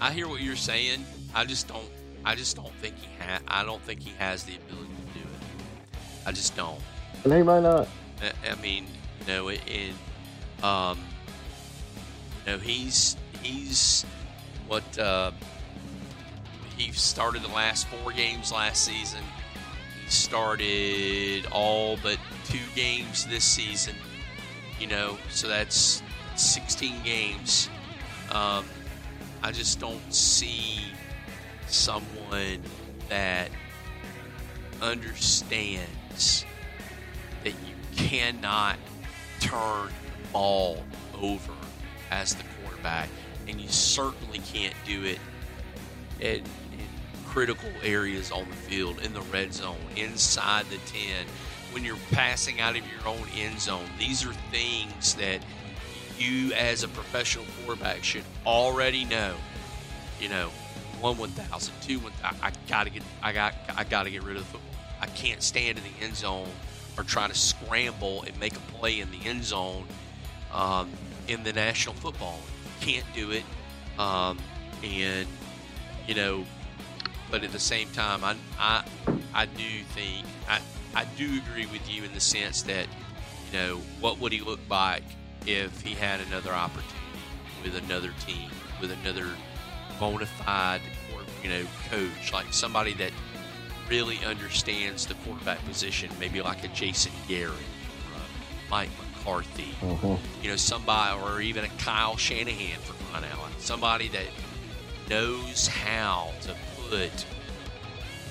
I 0.00 0.12
hear 0.12 0.28
what 0.28 0.40
you're 0.40 0.56
saying. 0.56 1.04
I 1.34 1.44
just 1.44 1.68
don't. 1.68 1.88
I 2.24 2.34
just 2.34 2.56
don't 2.56 2.72
think 2.74 2.96
he 2.96 3.08
ha- 3.18 3.40
I 3.48 3.64
don't 3.64 3.82
think 3.82 4.00
he 4.00 4.12
has 4.18 4.44
the 4.44 4.56
ability 4.56 4.88
to 4.88 5.18
do 5.18 5.24
it. 5.24 5.98
I 6.26 6.32
just 6.32 6.56
don't. 6.56 6.80
And 7.24 7.32
he 7.32 7.42
might 7.42 7.62
not. 7.62 7.88
I, 8.22 8.52
I 8.52 8.54
mean, 8.56 8.86
you 9.20 9.26
know, 9.26 9.48
it, 9.48 9.60
it 9.66 10.64
um, 10.64 10.98
you 12.46 12.52
know, 12.52 12.58
he's 12.58 13.16
he's 13.42 14.04
what 14.68 14.98
uh, 14.98 15.32
he 16.76 16.92
started 16.92 17.42
the 17.42 17.48
last 17.48 17.86
four 17.88 18.12
games 18.12 18.52
last 18.52 18.84
season. 18.84 19.20
Started 20.10 21.46
all 21.52 21.96
but 22.02 22.18
two 22.44 22.58
games 22.74 23.26
this 23.26 23.44
season. 23.44 23.94
You 24.78 24.88
know, 24.88 25.18
so 25.30 25.48
that's 25.48 26.02
16 26.36 27.02
games. 27.02 27.68
Um, 28.30 28.64
I 29.42 29.52
just 29.52 29.80
don't 29.80 30.12
see 30.12 30.80
someone 31.68 32.60
that 33.08 33.50
understands 34.82 36.44
that 37.44 37.52
you 37.52 37.74
cannot 37.96 38.76
turn 39.40 39.88
the 39.88 40.28
ball 40.32 40.82
over 41.20 41.52
as 42.10 42.34
the 42.34 42.44
quarterback, 42.60 43.08
and 43.48 43.60
you 43.60 43.68
certainly 43.68 44.40
can't 44.40 44.74
do 44.84 45.04
it 45.04 45.18
in 46.20 46.42
critical 47.30 47.70
areas 47.84 48.32
on 48.32 48.48
the 48.48 48.56
field, 48.56 49.00
in 49.02 49.12
the 49.12 49.20
red 49.22 49.54
zone, 49.54 49.78
inside 49.96 50.66
the 50.66 50.78
10, 50.78 51.26
when 51.70 51.84
you're 51.84 51.96
passing 52.10 52.60
out 52.60 52.76
of 52.76 52.82
your 52.90 53.06
own 53.06 53.24
end 53.36 53.60
zone. 53.60 53.86
These 53.98 54.26
are 54.26 54.32
things 54.50 55.14
that 55.14 55.38
you, 56.18 56.52
as 56.54 56.82
a 56.82 56.88
professional 56.88 57.44
quarterback, 57.64 58.02
should 58.02 58.24
already 58.44 59.04
know. 59.04 59.36
You 60.20 60.28
know, 60.28 60.48
one 61.00 61.16
one 61.16 61.30
thousand, 61.30 61.72
two 61.80 62.00
one. 62.00 62.12
I, 62.22 62.34
I 62.48 62.52
gotta 62.68 62.90
get. 62.90 63.02
I 63.22 63.32
got. 63.32 63.54
I 63.74 63.84
gotta 63.84 64.10
get 64.10 64.22
rid 64.22 64.36
of 64.36 64.42
the 64.42 64.48
football. 64.48 64.80
I 65.00 65.06
can't 65.06 65.42
stand 65.42 65.78
in 65.78 65.84
the 65.84 66.04
end 66.04 66.16
zone 66.16 66.48
or 66.98 67.04
try 67.04 67.28
to 67.28 67.34
scramble 67.34 68.24
and 68.24 68.38
make 68.38 68.54
a 68.56 68.60
play 68.72 69.00
in 69.00 69.08
the 69.10 69.24
end 69.24 69.44
zone 69.44 69.84
um, 70.52 70.90
in 71.28 71.42
the 71.42 71.52
National 71.52 71.94
Football. 71.94 72.38
Can't 72.80 73.06
do 73.14 73.30
it. 73.30 73.44
Um, 73.98 74.36
and 74.82 75.26
you 76.06 76.14
know, 76.14 76.44
but 77.30 77.44
at 77.44 77.52
the 77.52 77.58
same 77.58 77.88
time, 77.90 78.24
I 78.24 78.36
I 78.58 78.84
I 79.32 79.46
do 79.46 79.84
think 79.94 80.26
I 80.48 80.60
I 80.94 81.04
do 81.16 81.40
agree 81.46 81.66
with 81.66 81.88
you 81.90 82.02
in 82.04 82.12
the 82.12 82.20
sense 82.20 82.62
that, 82.62 82.86
you 83.52 83.58
know, 83.58 83.76
what 84.00 84.18
would 84.18 84.32
he 84.32 84.40
look 84.40 84.60
like 84.68 85.04
if 85.46 85.80
he 85.82 85.94
had 85.94 86.20
another 86.20 86.52
opportunity 86.52 86.96
with 87.62 87.76
another 87.76 88.12
team, 88.26 88.50
with 88.80 88.90
another 88.90 89.26
bona 89.98 90.26
fide, 90.26 90.80
or, 91.14 91.20
you 91.42 91.48
know, 91.48 91.62
coach, 91.90 92.32
like 92.32 92.52
somebody 92.52 92.94
that 92.94 93.12
really 93.88 94.18
understands 94.24 95.06
the 95.06 95.14
quarterback 95.14 95.64
position, 95.64 96.10
maybe 96.18 96.40
like 96.40 96.64
a 96.64 96.68
Jason 96.68 97.12
Garrett, 97.28 97.52
or 97.52 98.20
a 98.20 98.70
Mike 98.70 98.90
McCarthy, 98.98 99.74
mm-hmm. 99.80 100.42
you 100.42 100.50
know, 100.50 100.56
somebody, 100.56 101.20
or 101.22 101.40
even 101.40 101.64
a 101.64 101.68
Kyle 101.78 102.16
Shanahan 102.16 102.80
for 102.80 102.94
crying 103.04 103.24
out 103.30 103.38
loud, 103.38 103.50
somebody 103.58 104.08
that 104.08 104.26
knows 105.08 105.66
how 105.66 106.32
to 106.42 106.54
put 106.90 107.24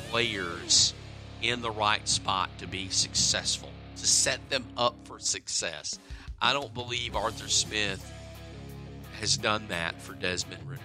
players 0.10 0.94
in 1.42 1.62
the 1.62 1.72
right 1.72 2.06
spot 2.08 2.50
to 2.58 2.68
be 2.68 2.90
successful, 2.90 3.70
to 3.96 4.06
set 4.06 4.50
them 4.50 4.66
up 4.76 4.96
for 5.06 5.18
success. 5.18 5.98
I 6.42 6.52
don't 6.52 6.74
believe 6.74 7.16
Arthur 7.16 7.48
Smith 7.48 8.06
has 9.20 9.38
done 9.38 9.66
that 9.70 10.02
for 10.02 10.14
Desmond 10.14 10.62
Ridder. 10.68 10.82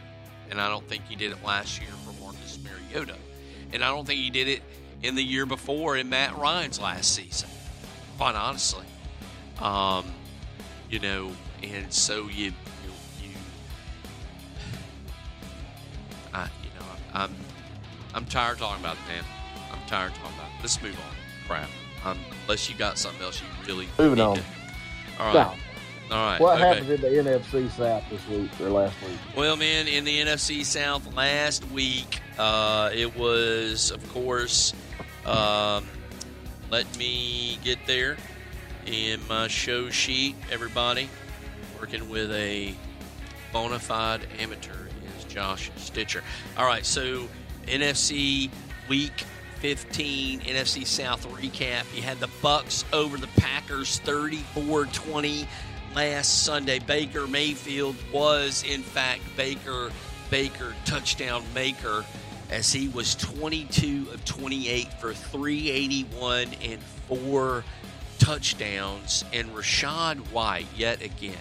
And 0.50 0.60
I 0.60 0.68
don't 0.68 0.86
think 0.88 1.04
he 1.08 1.16
did 1.16 1.32
it 1.32 1.44
last 1.44 1.80
year 1.80 1.90
for 2.04 2.12
Marcus 2.22 2.58
Mariota. 2.62 3.16
And 3.72 3.82
I 3.82 3.88
don't 3.88 4.06
think 4.06 4.20
he 4.20 4.30
did 4.30 4.46
it 4.46 4.62
in 5.02 5.16
the 5.16 5.24
year 5.24 5.46
before 5.46 5.96
in 5.96 6.08
Matt 6.08 6.36
Ryan's 6.36 6.80
last 6.80 7.12
season, 7.12 7.48
quite 8.18 8.36
honestly. 8.36 8.86
Um, 9.60 10.04
you 10.90 11.00
know, 11.00 11.32
and 11.62 11.92
so 11.92 12.28
you, 12.28 12.52
you, 13.22 13.22
I, 16.34 16.48
you 16.62 16.70
know, 16.78 16.86
I'm, 17.12 17.34
I'm 18.14 18.24
tired 18.26 18.58
talking 18.58 18.82
about 18.82 18.96
it, 18.96 19.12
man. 19.12 19.24
I'm 19.72 19.86
tired 19.86 20.14
talking 20.14 20.36
about 20.38 20.46
it. 20.46 20.62
Let's 20.62 20.80
move 20.82 20.96
on. 20.98 21.16
Crap. 21.48 21.68
Um, 22.04 22.18
unless 22.44 22.68
you 22.70 22.76
got 22.76 22.98
something 22.98 23.22
else 23.22 23.40
you 23.40 23.46
really 23.66 23.88
Moving 23.98 24.16
need 24.18 24.22
on. 24.22 24.36
to- 24.36 24.42
All 25.18 25.26
right. 25.26 25.34
Now, 25.34 26.16
All 26.16 26.26
right. 26.30 26.40
what 26.40 26.56
okay. 26.60 26.68
happened 26.68 26.90
in 26.90 27.00
the 27.00 27.08
NFC 27.08 27.70
South 27.70 28.04
this 28.10 28.26
week 28.28 28.50
or 28.60 28.68
last 28.70 28.94
week? 29.02 29.18
Well, 29.36 29.56
man, 29.56 29.88
in 29.88 30.04
the 30.04 30.20
NFC 30.20 30.64
South 30.64 31.12
last 31.14 31.68
week, 31.70 32.20
uh, 32.38 32.90
it 32.94 33.16
was, 33.16 33.90
of 33.90 34.06
course, 34.12 34.74
um, 35.26 35.86
let 36.70 36.96
me 36.98 37.58
get 37.64 37.78
there 37.86 38.16
in 38.86 39.20
my 39.28 39.48
show 39.48 39.90
sheet, 39.90 40.36
everybody. 40.52 41.08
Working 41.80 42.08
with 42.08 42.30
a 42.32 42.74
bona 43.52 43.78
fide 43.78 44.26
amateur 44.38 44.72
is 45.18 45.24
Josh 45.24 45.70
Stitcher. 45.76 46.22
All 46.58 46.66
right, 46.66 46.84
so 46.84 47.28
NFC 47.66 48.50
Week 48.88 49.24
15 49.56 50.40
NFC 50.40 50.86
South 50.86 51.26
recap. 51.30 51.84
You 51.94 52.02
had 52.02 52.20
the 52.20 52.28
Bucks 52.42 52.84
over 52.92 53.16
the 53.16 53.28
Packers 53.38 54.00
34-20 54.00 55.46
last 55.94 56.44
Sunday. 56.44 56.80
Baker 56.80 57.26
Mayfield 57.26 57.96
was 58.12 58.62
in 58.64 58.82
fact 58.82 59.22
Baker 59.36 59.90
Baker 60.30 60.74
touchdown 60.84 61.42
maker 61.54 62.04
as 62.50 62.72
he 62.72 62.88
was 62.88 63.14
22 63.14 64.08
of 64.12 64.24
28 64.24 64.92
for 64.94 65.14
381 65.14 66.48
and 66.62 66.82
four 67.08 67.64
touchdowns 68.18 69.24
and 69.32 69.48
Rachaad 69.54 70.18
White 70.30 70.66
yet 70.76 71.02
again 71.02 71.36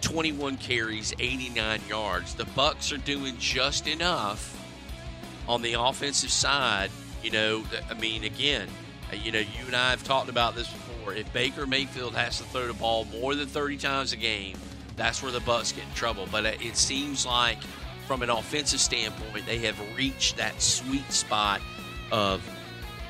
21 0.00 0.56
carries 0.58 1.12
89 1.18 1.80
yards 1.88 2.34
the 2.34 2.44
bucks 2.46 2.92
are 2.92 2.98
doing 2.98 3.36
just 3.38 3.86
enough 3.86 4.57
on 5.48 5.62
the 5.62 5.72
offensive 5.72 6.30
side, 6.30 6.90
you 7.22 7.30
know, 7.30 7.64
I 7.90 7.94
mean, 7.94 8.24
again, 8.24 8.68
uh, 9.12 9.16
you 9.16 9.32
know, 9.32 9.38
you 9.38 9.66
and 9.66 9.74
I 9.74 9.90
have 9.90 10.04
talked 10.04 10.28
about 10.28 10.54
this 10.54 10.70
before. 10.70 11.14
If 11.14 11.32
Baker 11.32 11.66
Mayfield 11.66 12.14
has 12.14 12.38
to 12.38 12.44
throw 12.44 12.66
the 12.66 12.74
ball 12.74 13.06
more 13.06 13.34
than 13.34 13.48
30 13.48 13.78
times 13.78 14.12
a 14.12 14.16
game, 14.16 14.56
that's 14.96 15.22
where 15.22 15.32
the 15.32 15.40
Bucks 15.40 15.72
get 15.72 15.84
in 15.84 15.94
trouble. 15.94 16.28
But 16.30 16.44
uh, 16.44 16.52
it 16.60 16.76
seems 16.76 17.24
like, 17.24 17.58
from 18.06 18.22
an 18.22 18.30
offensive 18.30 18.80
standpoint, 18.80 19.46
they 19.46 19.58
have 19.58 19.78
reached 19.96 20.36
that 20.36 20.60
sweet 20.60 21.10
spot 21.10 21.60
of 22.10 22.42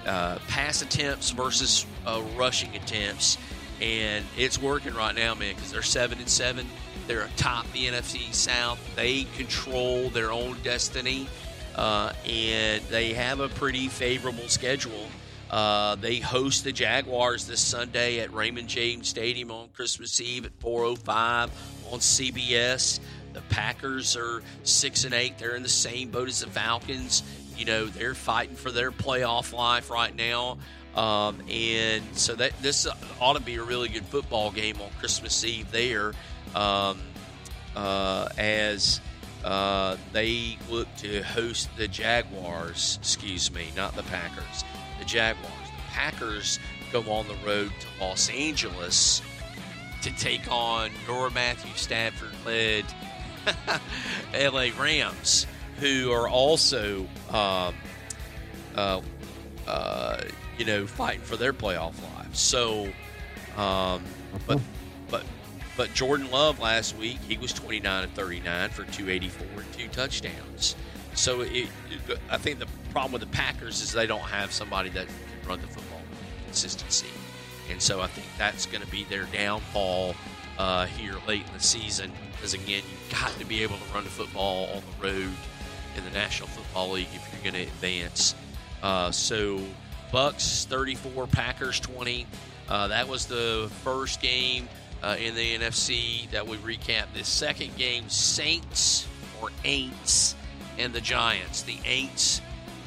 uh, 0.06 0.38
pass 0.48 0.82
attempts 0.82 1.30
versus 1.30 1.86
uh, 2.06 2.22
rushing 2.36 2.74
attempts, 2.76 3.38
and 3.80 4.24
it's 4.36 4.60
working 4.60 4.94
right 4.94 5.14
now, 5.14 5.34
man. 5.34 5.54
Because 5.54 5.70
they're 5.70 5.82
seven 5.82 6.18
and 6.18 6.28
seven, 6.28 6.66
they're 7.06 7.24
atop 7.24 7.70
the 7.72 7.86
NFC 7.86 8.32
South. 8.32 8.80
They 8.96 9.24
control 9.36 10.08
their 10.10 10.32
own 10.32 10.56
destiny, 10.62 11.28
uh, 11.74 12.12
and 12.28 12.82
they 12.84 13.12
have 13.12 13.40
a 13.40 13.48
pretty 13.48 13.88
favorable 13.88 14.48
schedule. 14.48 15.08
Uh, 15.50 15.94
they 15.96 16.18
host 16.18 16.64
the 16.64 16.72
Jaguars 16.72 17.46
this 17.46 17.60
Sunday 17.60 18.20
at 18.20 18.32
Raymond 18.34 18.68
James 18.68 19.08
Stadium 19.08 19.50
on 19.50 19.68
Christmas 19.68 20.20
Eve 20.20 20.44
at 20.44 20.58
4:05 20.60 21.50
on 21.90 22.00
CBS. 22.00 23.00
The 23.32 23.40
Packers 23.42 24.16
are 24.16 24.42
six 24.62 25.04
and 25.04 25.14
eight. 25.14 25.38
They're 25.38 25.56
in 25.56 25.62
the 25.62 25.68
same 25.68 26.10
boat 26.10 26.28
as 26.28 26.40
the 26.40 26.50
Falcons. 26.50 27.22
You 27.56 27.64
know, 27.64 27.86
they're 27.86 28.14
fighting 28.14 28.56
for 28.56 28.70
their 28.70 28.90
playoff 28.90 29.52
life 29.52 29.90
right 29.90 30.14
now. 30.14 30.58
Um, 30.94 31.40
and 31.48 32.02
so 32.14 32.34
that 32.34 32.60
this 32.60 32.86
ought 33.20 33.34
to 33.34 33.42
be 33.42 33.54
a 33.56 33.62
really 33.62 33.88
good 33.88 34.04
football 34.06 34.50
game 34.50 34.80
on 34.80 34.90
Christmas 34.98 35.44
Eve 35.44 35.70
there, 35.70 36.12
um, 36.54 36.98
uh, 37.76 38.28
as 38.36 39.00
uh, 39.48 39.96
they 40.12 40.58
look 40.68 40.94
to 40.98 41.22
host 41.22 41.74
the 41.78 41.88
Jaguars. 41.88 42.98
Excuse 43.00 43.50
me, 43.50 43.68
not 43.74 43.96
the 43.96 44.02
Packers. 44.02 44.62
The 44.98 45.06
Jaguars. 45.06 45.50
The 45.74 45.90
Packers 45.90 46.58
go 46.92 47.00
on 47.10 47.26
the 47.28 47.36
road 47.46 47.72
to 47.80 48.04
Los 48.04 48.28
Angeles 48.28 49.22
to 50.02 50.10
take 50.16 50.52
on 50.52 50.90
your 51.06 51.30
Matthew 51.30 51.70
Stafford 51.76 52.34
led 52.44 52.84
LA 54.34 54.68
Rams, 54.78 55.46
who 55.78 56.12
are 56.12 56.28
also, 56.28 57.06
um, 57.30 57.74
uh, 58.74 59.00
uh, 59.66 60.20
you 60.58 60.66
know, 60.66 60.86
fighting 60.86 61.22
for 61.22 61.38
their 61.38 61.54
playoff 61.54 61.94
lives. 62.16 62.38
So, 62.38 62.92
um, 63.56 64.04
but, 64.46 64.60
but, 65.78 65.94
Jordan 65.94 66.28
Love 66.32 66.58
last 66.58 66.96
week, 66.96 67.18
he 67.28 67.38
was 67.38 67.52
29 67.52 68.02
and 68.02 68.12
39 68.12 68.70
for 68.70 68.82
284 68.82 69.62
and 69.62 69.72
two 69.72 69.86
touchdowns. 69.88 70.74
So 71.14 71.42
it, 71.42 71.68
I 72.28 72.36
think 72.36 72.58
the 72.58 72.66
problem 72.90 73.12
with 73.12 73.20
the 73.22 73.28
Packers 73.28 73.80
is 73.80 73.92
they 73.92 74.08
don't 74.08 74.18
have 74.20 74.50
somebody 74.50 74.90
that 74.90 75.06
can 75.06 75.48
run 75.48 75.60
the 75.60 75.68
football 75.68 76.00
with 76.10 76.44
consistency. 76.46 77.06
And 77.70 77.80
so 77.80 78.00
I 78.00 78.08
think 78.08 78.26
that's 78.36 78.66
going 78.66 78.82
to 78.82 78.90
be 78.90 79.04
their 79.04 79.26
downfall 79.26 80.16
uh, 80.58 80.86
here 80.86 81.14
late 81.28 81.46
in 81.46 81.52
the 81.52 81.60
season. 81.60 82.10
Because 82.32 82.54
again, 82.54 82.82
you've 82.90 83.20
got 83.20 83.30
to 83.38 83.44
be 83.44 83.62
able 83.62 83.76
to 83.76 83.94
run 83.94 84.02
the 84.02 84.10
football 84.10 84.68
on 84.74 84.82
the 84.82 85.06
road 85.06 85.32
in 85.96 86.04
the 86.04 86.10
National 86.10 86.48
Football 86.48 86.90
League 86.90 87.06
if 87.14 87.32
you're 87.32 87.52
going 87.52 87.64
to 87.64 87.70
advance. 87.70 88.34
Uh, 88.82 89.12
so 89.12 89.60
Bucks 90.10 90.66
34, 90.68 91.28
Packers 91.28 91.78
20. 91.78 92.26
Uh, 92.68 92.88
that 92.88 93.06
was 93.06 93.26
the 93.26 93.70
first 93.84 94.20
game 94.20 94.68
uh, 95.02 95.16
in 95.18 95.34
the 95.34 95.56
NFC 95.56 96.30
that 96.30 96.46
we 96.46 96.56
recapped. 96.58 97.14
The 97.14 97.24
second 97.24 97.76
game, 97.76 98.08
Saints 98.08 99.06
or 99.40 99.50
Aints 99.64 100.34
and 100.78 100.92
the 100.92 101.00
Giants. 101.00 101.62
The 101.62 101.76
Aints 101.78 102.40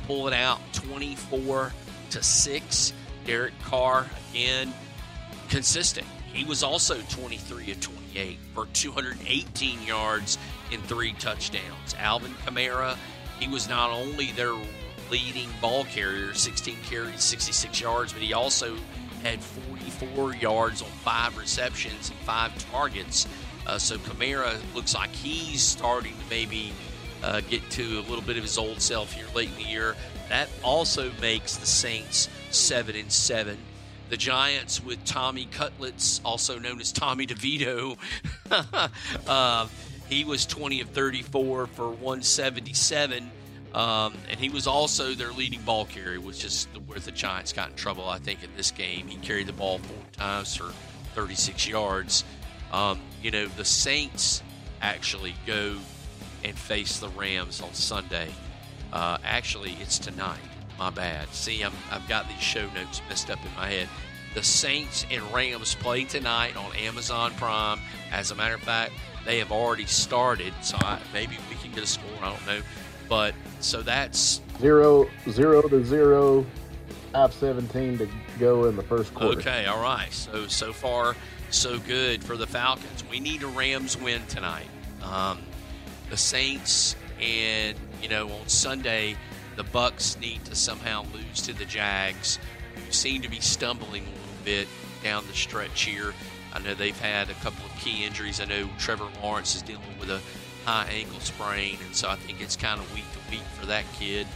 pull 0.07 0.27
it 0.27 0.33
out 0.33 0.59
24 0.73 1.73
to 2.11 2.23
6. 2.23 2.93
Derek 3.25 3.53
Carr 3.63 4.07
again 4.31 4.73
consistent. 5.49 6.07
He 6.33 6.45
was 6.45 6.63
also 6.63 6.99
23 7.09 7.71
of 7.71 7.81
28 7.81 8.37
for 8.55 8.65
218 8.67 9.83
yards 9.83 10.37
and 10.71 10.81
three 10.83 11.13
touchdowns. 11.13 11.95
Alvin 11.99 12.31
Kamara, 12.45 12.97
he 13.39 13.47
was 13.47 13.67
not 13.67 13.89
only 13.91 14.31
their 14.31 14.55
leading 15.09 15.49
ball 15.59 15.83
carrier, 15.85 16.33
16 16.33 16.77
carries, 16.89 17.21
66 17.21 17.81
yards, 17.81 18.13
but 18.13 18.21
he 18.21 18.33
also 18.33 18.77
had 19.21 19.41
44 19.41 20.35
yards 20.35 20.81
on 20.81 20.89
five 20.89 21.37
receptions 21.37 22.09
and 22.09 22.19
five 22.19 22.57
targets. 22.71 23.27
Uh, 23.67 23.77
so 23.77 23.97
Kamara 23.97 24.59
looks 24.73 24.95
like 24.95 25.11
he's 25.11 25.61
starting 25.61 26.13
to 26.13 26.29
maybe 26.29 26.73
uh, 27.23 27.41
get 27.41 27.67
to 27.71 27.99
a 27.99 28.03
little 28.09 28.21
bit 28.21 28.37
of 28.37 28.43
his 28.43 28.57
old 28.57 28.81
self 28.81 29.13
here 29.13 29.27
late 29.35 29.49
in 29.49 29.55
the 29.55 29.69
year. 29.69 29.95
That 30.29 30.49
also 30.63 31.11
makes 31.21 31.57
the 31.57 31.65
Saints 31.65 32.29
seven 32.49 32.95
and 32.95 33.11
seven. 33.11 33.57
The 34.09 34.17
Giants 34.17 34.83
with 34.83 35.03
Tommy 35.05 35.45
Cutlets, 35.45 36.19
also 36.25 36.59
known 36.59 36.81
as 36.81 36.91
Tommy 36.91 37.25
DeVito, 37.27 37.97
uh, 39.27 39.67
he 40.09 40.25
was 40.25 40.45
20 40.45 40.81
of 40.81 40.89
34 40.89 41.67
for 41.67 41.89
177. 41.89 43.31
Um, 43.73 44.15
and 44.29 44.39
he 44.39 44.49
was 44.49 44.67
also 44.67 45.13
their 45.13 45.31
leading 45.31 45.61
ball 45.61 45.85
carrier, 45.85 46.19
which 46.19 46.43
is 46.43 46.67
where 46.85 46.99
the 46.99 47.11
Giants 47.11 47.53
got 47.53 47.69
in 47.69 47.75
trouble, 47.75 48.07
I 48.07 48.19
think, 48.19 48.43
in 48.43 48.49
this 48.57 48.71
game. 48.71 49.07
He 49.07 49.17
carried 49.17 49.47
the 49.47 49.53
ball 49.53 49.79
four 49.79 50.03
times 50.13 50.55
for 50.55 50.71
36 51.15 51.67
yards. 51.67 52.23
Um, 52.71 52.99
you 53.21 53.31
know, 53.31 53.47
the 53.47 53.65
Saints 53.65 54.43
actually 54.81 55.35
go 55.45 55.77
and 56.43 56.57
face 56.57 56.99
the 56.99 57.09
Rams 57.09 57.61
on 57.61 57.73
Sunday. 57.73 58.29
Uh, 58.91 59.17
actually, 59.23 59.77
it's 59.79 59.99
tonight, 59.99 60.39
my 60.77 60.89
bad. 60.89 61.29
See, 61.29 61.61
I'm, 61.61 61.73
I've 61.91 62.07
got 62.09 62.27
these 62.27 62.41
show 62.41 62.69
notes 62.71 63.01
messed 63.07 63.29
up 63.29 63.39
in 63.45 63.53
my 63.55 63.69
head. 63.69 63.87
The 64.33 64.43
Saints 64.43 65.05
and 65.11 65.21
Rams 65.33 65.75
play 65.75 66.05
tonight 66.05 66.55
on 66.55 66.75
Amazon 66.75 67.33
Prime. 67.35 67.79
As 68.11 68.31
a 68.31 68.35
matter 68.35 68.55
of 68.55 68.61
fact, 68.61 68.93
they 69.25 69.39
have 69.39 69.51
already 69.51 69.85
started, 69.85 70.53
so 70.61 70.77
I, 70.79 70.99
maybe 71.13 71.37
we 71.49 71.55
can 71.57 71.71
get 71.71 71.83
a 71.83 71.87
score. 71.87 72.09
I 72.21 72.29
don't 72.29 72.45
know, 72.45 72.61
but 73.11 73.35
so 73.59 73.81
that's 73.81 74.39
zero 74.61 75.05
zero 75.29 75.61
to 75.63 75.83
zero, 75.83 76.45
five 77.11 77.33
seventeen 77.33 77.97
to 77.97 78.07
go 78.39 78.67
in 78.67 78.77
the 78.77 78.83
first 78.83 79.13
quarter. 79.13 79.37
Okay, 79.37 79.65
all 79.65 79.83
right. 79.83 80.13
So 80.13 80.47
so 80.47 80.71
far, 80.71 81.17
so 81.49 81.77
good 81.79 82.23
for 82.23 82.37
the 82.37 82.47
Falcons. 82.47 83.03
We 83.11 83.19
need 83.19 83.43
a 83.43 83.47
Rams 83.47 83.97
win 83.97 84.25
tonight. 84.27 84.69
Um, 85.03 85.39
the 86.09 86.15
Saints 86.15 86.95
and 87.21 87.77
you 88.01 88.07
know 88.07 88.29
on 88.29 88.47
Sunday, 88.47 89.17
the 89.57 89.65
Bucks 89.65 90.17
need 90.17 90.45
to 90.45 90.55
somehow 90.55 91.03
lose 91.13 91.41
to 91.41 91.51
the 91.51 91.65
Jags, 91.65 92.39
who 92.75 92.91
seem 92.93 93.21
to 93.23 93.29
be 93.29 93.41
stumbling 93.41 94.03
a 94.03 94.05
little 94.05 94.45
bit 94.45 94.67
down 95.03 95.27
the 95.27 95.33
stretch 95.33 95.81
here. 95.81 96.13
I 96.53 96.59
know 96.59 96.75
they've 96.75 96.97
had 96.97 97.29
a 97.29 97.33
couple 97.35 97.65
of 97.65 97.77
key 97.77 98.05
injuries. 98.05 98.39
I 98.39 98.45
know 98.45 98.69
Trevor 98.79 99.09
Lawrence 99.21 99.53
is 99.53 99.63
dealing 99.63 99.99
with 99.99 100.09
a 100.09 100.21
high 100.65 100.87
ankle 100.91 101.19
sprain, 101.19 101.77
and 101.85 101.95
so 101.95 102.09
I 102.09 102.15
think 102.15 102.41
it's 102.41 102.55
kind 102.55 102.79
of 102.79 102.93
week 102.93 103.05
to 103.13 103.31
week 103.31 103.43
for 103.59 103.65
that 103.67 103.85
kid. 103.99 104.27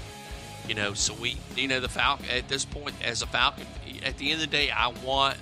You 0.68 0.74
know, 0.74 0.94
so 0.94 1.14
we, 1.14 1.38
you 1.56 1.68
know, 1.68 1.80
the 1.80 1.90
Falcon 1.90 2.26
at 2.36 2.48
this 2.48 2.66
point 2.66 2.96
as 3.04 3.22
a 3.22 3.28
Falcon, 3.28 3.68
at 4.04 4.18
the 4.18 4.32
end 4.32 4.42
of 4.42 4.50
the 4.50 4.58
day, 4.58 4.72
I 4.72 4.88
want, 5.06 5.38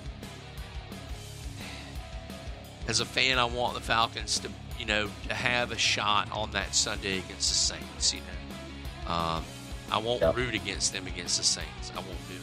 as 2.88 3.00
a 3.00 3.06
fan, 3.06 3.40
I 3.40 3.46
want 3.46 3.76
the 3.76 3.82
Falcons 3.82 4.40
to, 4.40 4.50
you 4.78 4.86
know, 4.86 5.10
to 5.30 5.34
have 5.34 5.72
a 5.72 5.78
shot 5.78 6.30
on 6.32 6.52
that 6.52 6.76
Sunday 6.76 7.20
against 7.20 7.50
the 7.50 7.56
Saints. 7.56 8.14
You 8.14 8.20
know, 8.20 9.14
um, 9.14 9.44
I 9.92 9.98
won't 10.00 10.22
Yep. 10.22 10.36
root 10.36 10.54
against 10.56 10.92
them 10.92 11.08
against 11.08 11.38
the 11.38 11.44
Saints. 11.44 11.92
I 11.94 12.00
won't 12.00 12.28
do 12.28 12.36
it, 12.36 12.42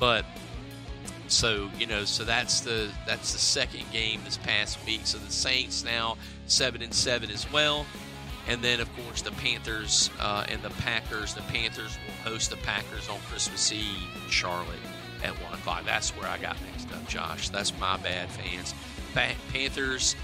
but 0.00 0.24
so 1.28 1.70
you 1.78 1.86
know, 1.86 2.04
so 2.04 2.24
that's 2.24 2.60
the 2.60 2.90
that's 3.06 3.32
the 3.32 3.38
second 3.38 3.84
game 3.92 4.20
this 4.24 4.36
past 4.38 4.78
week. 4.86 5.00
So 5.04 5.18
the 5.18 5.32
Saints 5.32 5.84
now 5.84 6.16
seven 6.46 6.82
and 6.82 6.94
seven 6.94 7.30
as 7.30 7.50
well, 7.52 7.86
and 8.48 8.62
then 8.62 8.80
of 8.80 8.88
course 8.96 9.22
the 9.22 9.32
Panthers 9.32 10.10
uh, 10.20 10.44
and 10.48 10.62
the 10.62 10.70
Packers. 10.70 11.34
The 11.34 11.42
Panthers 11.42 11.98
will 12.06 12.32
host 12.32 12.50
the 12.50 12.56
Packers 12.58 13.08
on 13.08 13.18
Christmas 13.30 13.72
Eve 13.72 14.08
in 14.24 14.30
Charlotte 14.30 14.78
at 15.22 15.32
one 15.42 15.54
o'clock. 15.54 15.84
That's 15.84 16.10
where 16.10 16.28
I 16.28 16.38
got 16.38 16.56
mixed 16.70 16.92
up, 16.92 17.06
Josh. 17.08 17.48
That's 17.48 17.78
my 17.78 17.96
bad, 17.98 18.28
fans. 18.30 18.74
Pa- 19.14 19.34
Panthers 19.52 20.14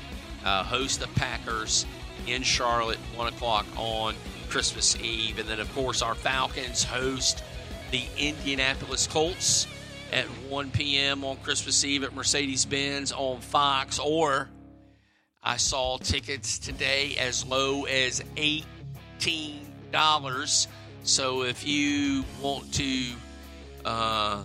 uh, 0.44 0.62
host 0.64 1.00
the 1.00 1.08
Packers 1.08 1.86
in 2.26 2.42
Charlotte 2.42 2.98
one 3.16 3.28
o'clock 3.28 3.66
on 3.76 4.14
Christmas 4.48 5.00
Eve, 5.00 5.38
and 5.38 5.48
then 5.48 5.60
of 5.60 5.72
course 5.74 6.02
our 6.02 6.14
Falcons 6.14 6.84
host 6.84 7.42
the 7.90 8.04
Indianapolis 8.18 9.06
Colts 9.06 9.66
at 10.12 10.26
1 10.26 10.70
p.m. 10.70 11.24
on 11.24 11.36
Christmas 11.38 11.84
Eve 11.84 12.04
at 12.04 12.14
Mercedes 12.14 12.64
Benz 12.64 13.12
on 13.12 13.40
Fox, 13.40 13.98
or 13.98 14.48
I 15.42 15.56
saw 15.56 15.98
tickets 15.98 16.58
today 16.58 17.16
as 17.18 17.44
low 17.44 17.84
as 17.84 18.20
$18. 18.36 20.66
So 21.02 21.42
if 21.42 21.66
you 21.66 22.24
want 22.40 22.72
to 22.74 23.12
uh, 23.84 24.44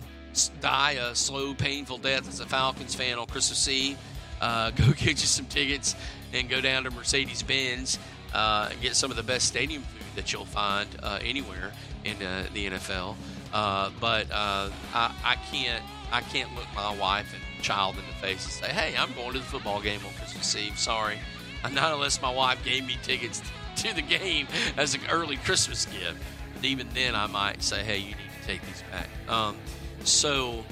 die 0.61 0.91
a 0.93 1.13
slow, 1.13 1.53
painful 1.53 1.99
death 1.99 2.28
as 2.28 2.39
a 2.39 2.45
Falcons 2.45 2.95
fan 2.95 3.20
on 3.20 3.28
Christmas 3.28 3.68
Eve, 3.68 3.97
uh, 4.41 4.72
go 4.76 4.91
get 4.93 5.09
you 5.09 5.18
some 5.18 5.45
tickets 5.45 5.95
and 6.34 6.49
go 6.49 6.61
down 6.61 6.86
to 6.86 6.91
Mercedes 6.91 7.43
Benz 7.43 7.99
uh, 8.34 8.70
and 8.72 8.82
get 8.82 8.95
some 8.95 9.11
of 9.11 9.18
the 9.18 9.24
best 9.24 9.47
stadium 9.47 9.84
food 9.84 10.01
that 10.15 10.34
you'll 10.34 10.45
find 10.45 10.89
uh, 11.03 11.20
anywhere 11.22 11.72
in 12.03 12.20
uh, 12.24 12.47
the 12.53 12.72
NFL. 12.72 13.15
Uh, 13.54 13.89
but 14.00 14.30
uh, 14.32 14.70
I, 14.93 15.14
I 15.24 15.36
can't 15.52 15.84
I 16.12 16.22
can't 16.22 16.54
look 16.56 16.68
my 16.76 16.95
wife 16.95 17.34
and 17.34 17.64
child 17.64 17.95
in 17.95 18.06
the 18.08 18.14
face 18.14 18.43
and 18.45 18.54
say, 18.54 18.72
"Hey, 18.72 18.95
I'm 18.98 19.14
going 19.14 19.34
to 19.34 19.39
the 19.39 19.45
football 19.45 19.82
game 19.82 20.00
on 20.06 20.14
Christmas 20.14 20.56
Eve." 20.56 20.78
Sorry, 20.78 21.18
not 21.72 21.93
unless 21.93 22.22
my 22.22 22.32
wife 22.32 22.64
gave 22.64 22.86
me 22.86 22.98
tickets 23.04 23.41
to 23.78 23.93
the 23.93 24.02
game 24.02 24.48
as 24.78 24.95
an 24.95 25.02
early 25.10 25.38
Christmas 25.38 25.86
gift. 25.86 26.18
But 26.54 26.66
even 26.66 26.88
then, 26.93 27.16
I 27.16 27.28
might 27.28 27.62
say, 27.64 27.84
"Hey, 27.84 27.98
you 27.98 28.08
need 28.10 28.32
to 28.41 28.48
take 28.48 28.62
these 28.66 28.84
back." 28.91 29.10
Um, 29.30 29.58
so, 30.04 30.64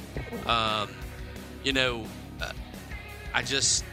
um, 0.46 0.90
you 1.64 1.74
know, 1.74 2.06
uh, 2.42 2.52
I 3.34 3.42
just 3.42 3.84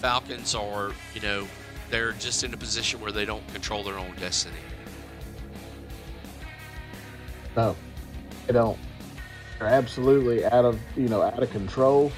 Falcons 0.00 0.54
are, 0.54 0.92
you 1.14 1.20
know, 1.20 1.46
they're 1.90 2.12
just 2.12 2.44
in 2.44 2.54
a 2.54 2.56
position 2.56 3.00
where 3.00 3.12
they 3.12 3.24
don't 3.24 3.46
control 3.48 3.82
their 3.82 3.98
own 3.98 4.14
destiny. 4.20 4.56
No, 7.56 7.74
they 8.48 8.54
don't. 8.54 8.78
They're 9.58 9.68
absolutely 9.68 10.44
out 10.46 10.64
of 10.64 10.80
you 10.96 11.08
know 11.08 11.22
out 11.22 11.42
of 11.42 11.50
control. 11.50 12.10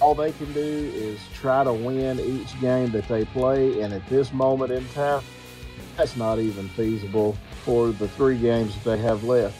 All 0.00 0.14
they 0.14 0.32
can 0.32 0.52
do 0.52 0.60
is 0.60 1.20
try 1.32 1.62
to 1.62 1.72
win 1.72 2.18
each 2.18 2.60
game 2.60 2.90
that 2.90 3.06
they 3.08 3.24
play, 3.26 3.80
and 3.80 3.94
at 3.94 4.04
this 4.08 4.32
moment 4.32 4.72
in 4.72 4.86
time, 4.88 5.22
that's 5.96 6.16
not 6.16 6.40
even 6.40 6.68
feasible 6.70 7.36
for 7.64 7.92
the 7.92 8.08
three 8.08 8.36
games 8.36 8.74
that 8.74 8.84
they 8.84 8.98
have 8.98 9.22
left. 9.22 9.56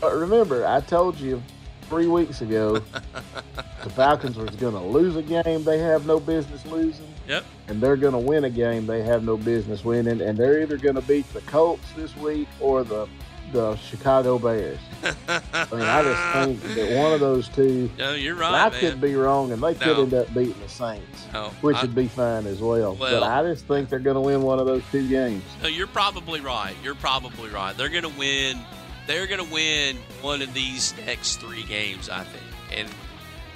But 0.00 0.14
remember, 0.14 0.66
I 0.66 0.80
told 0.80 1.16
you 1.20 1.42
three 1.82 2.06
weeks 2.06 2.40
ago 2.40 2.78
the 3.82 3.90
Falcons 3.90 4.38
was 4.38 4.56
going 4.56 4.72
to 4.72 4.80
lose 4.80 5.16
a 5.16 5.22
game 5.22 5.64
they 5.64 5.78
have 5.78 6.06
no 6.06 6.18
business 6.18 6.64
losing, 6.64 7.12
Yep. 7.28 7.44
and 7.68 7.78
they're 7.82 7.96
going 7.96 8.14
to 8.14 8.18
win 8.18 8.44
a 8.44 8.50
game 8.50 8.86
they 8.86 9.02
have 9.02 9.22
no 9.22 9.36
business 9.36 9.84
winning, 9.84 10.22
and 10.22 10.38
they're 10.38 10.62
either 10.62 10.78
going 10.78 10.94
to 10.94 11.02
beat 11.02 11.30
the 11.34 11.42
Colts 11.42 11.84
this 11.94 12.16
week 12.16 12.48
or 12.58 12.84
the 12.84 13.06
the 13.54 13.76
Chicago 13.76 14.38
Bears. 14.38 14.78
I 15.02 15.66
mean, 15.72 15.80
I 15.80 16.02
just 16.02 16.62
think 16.64 16.74
that 16.74 16.96
one 16.98 17.12
of 17.12 17.20
those 17.20 17.48
two. 17.48 17.88
No, 17.96 18.12
you're 18.12 18.34
right, 18.34 18.52
I 18.66 18.68
man. 18.70 18.80
could 18.80 19.00
be 19.00 19.14
wrong, 19.14 19.52
and 19.52 19.62
they 19.62 19.74
could 19.74 19.98
end 19.98 20.12
up 20.12 20.32
beating 20.34 20.58
the 20.60 20.68
Saints, 20.68 21.26
No, 21.32 21.48
which 21.62 21.76
I- 21.76 21.82
would 21.82 21.94
be 21.94 22.08
fine 22.08 22.46
as 22.46 22.60
well. 22.60 22.94
Well- 22.96 23.20
but 23.20 23.22
I 23.22 23.42
just 23.44 23.66
think 23.66 23.88
they're 23.88 23.98
going 24.00 24.16
to 24.16 24.20
win 24.20 24.42
one 24.42 24.58
of 24.58 24.66
those 24.66 24.82
two 24.92 25.08
games. 25.08 25.42
No, 25.62 25.68
you're 25.68 25.86
probably 25.86 26.40
right. 26.40 26.74
You're 26.82 26.96
probably 26.96 27.48
right. 27.48 27.74
They're 27.76 27.88
going 27.88 28.02
to 28.02 28.18
win. 28.18 28.58
They're 29.06 29.26
going 29.26 29.46
to 29.46 29.52
win 29.54 29.96
one 30.20 30.42
of 30.42 30.52
these 30.52 30.92
next 31.06 31.36
three 31.36 31.62
games, 31.62 32.08
I 32.10 32.24
think. 32.24 32.44
And 32.78 32.88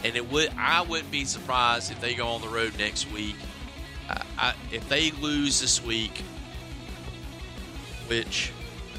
and 0.05 0.15
it 0.17 0.31
would. 0.31 0.53
I 0.57 0.83
wouldn't 0.83 1.11
be 1.11 1.25
surprised 1.25 1.91
if 1.91 2.01
they 2.01 2.15
go 2.15 2.29
on 2.29 2.41
the 2.41 2.49
road 2.49 2.73
next 2.79 3.11
week. 3.11 3.35
I, 4.09 4.23
I, 4.39 4.55
if 4.71 4.89
they 4.89 5.11
lose 5.11 5.61
this 5.61 5.83
week, 5.83 6.23
which 8.07 8.53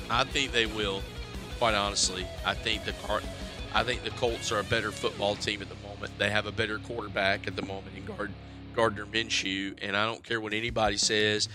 I 0.09 0.23
think 0.23 0.51
they 0.51 0.65
will. 0.65 1.01
Quite 1.57 1.75
honestly, 1.75 2.25
I 2.45 2.53
think 2.53 2.85
the 2.85 2.93
Car- 2.93 3.21
I 3.73 3.83
think 3.83 4.03
the 4.03 4.11
Colts 4.11 4.51
are 4.51 4.59
a 4.59 4.63
better 4.63 4.91
football 4.91 5.35
team 5.35 5.61
at 5.61 5.69
the 5.69 5.87
moment. 5.87 6.17
They 6.17 6.29
have 6.29 6.45
a 6.45 6.51
better 6.51 6.79
quarterback 6.79 7.47
at 7.47 7.55
the 7.55 7.61
moment 7.61 7.95
in 7.95 8.05
Gard- 8.05 8.33
Gardner 8.73 9.05
Minshew, 9.05 9.77
and 9.81 9.95
I 9.95 10.05
don't 10.05 10.23
care 10.23 10.39
what 10.41 10.53
anybody 10.53 10.97
says. 10.97 11.49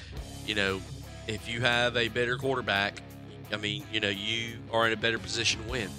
You 0.46 0.54
know, 0.54 0.80
if 1.26 1.48
you 1.48 1.62
have 1.62 1.96
a 1.96 2.08
better 2.08 2.36
quarterback, 2.36 3.02
I 3.52 3.56
mean, 3.56 3.84
you 3.92 4.00
know, 4.00 4.10
you 4.10 4.58
are 4.72 4.86
in 4.86 4.92
a 4.92 4.96
better 4.96 5.18
position 5.18 5.62
to 5.64 5.70
win. 5.70 5.90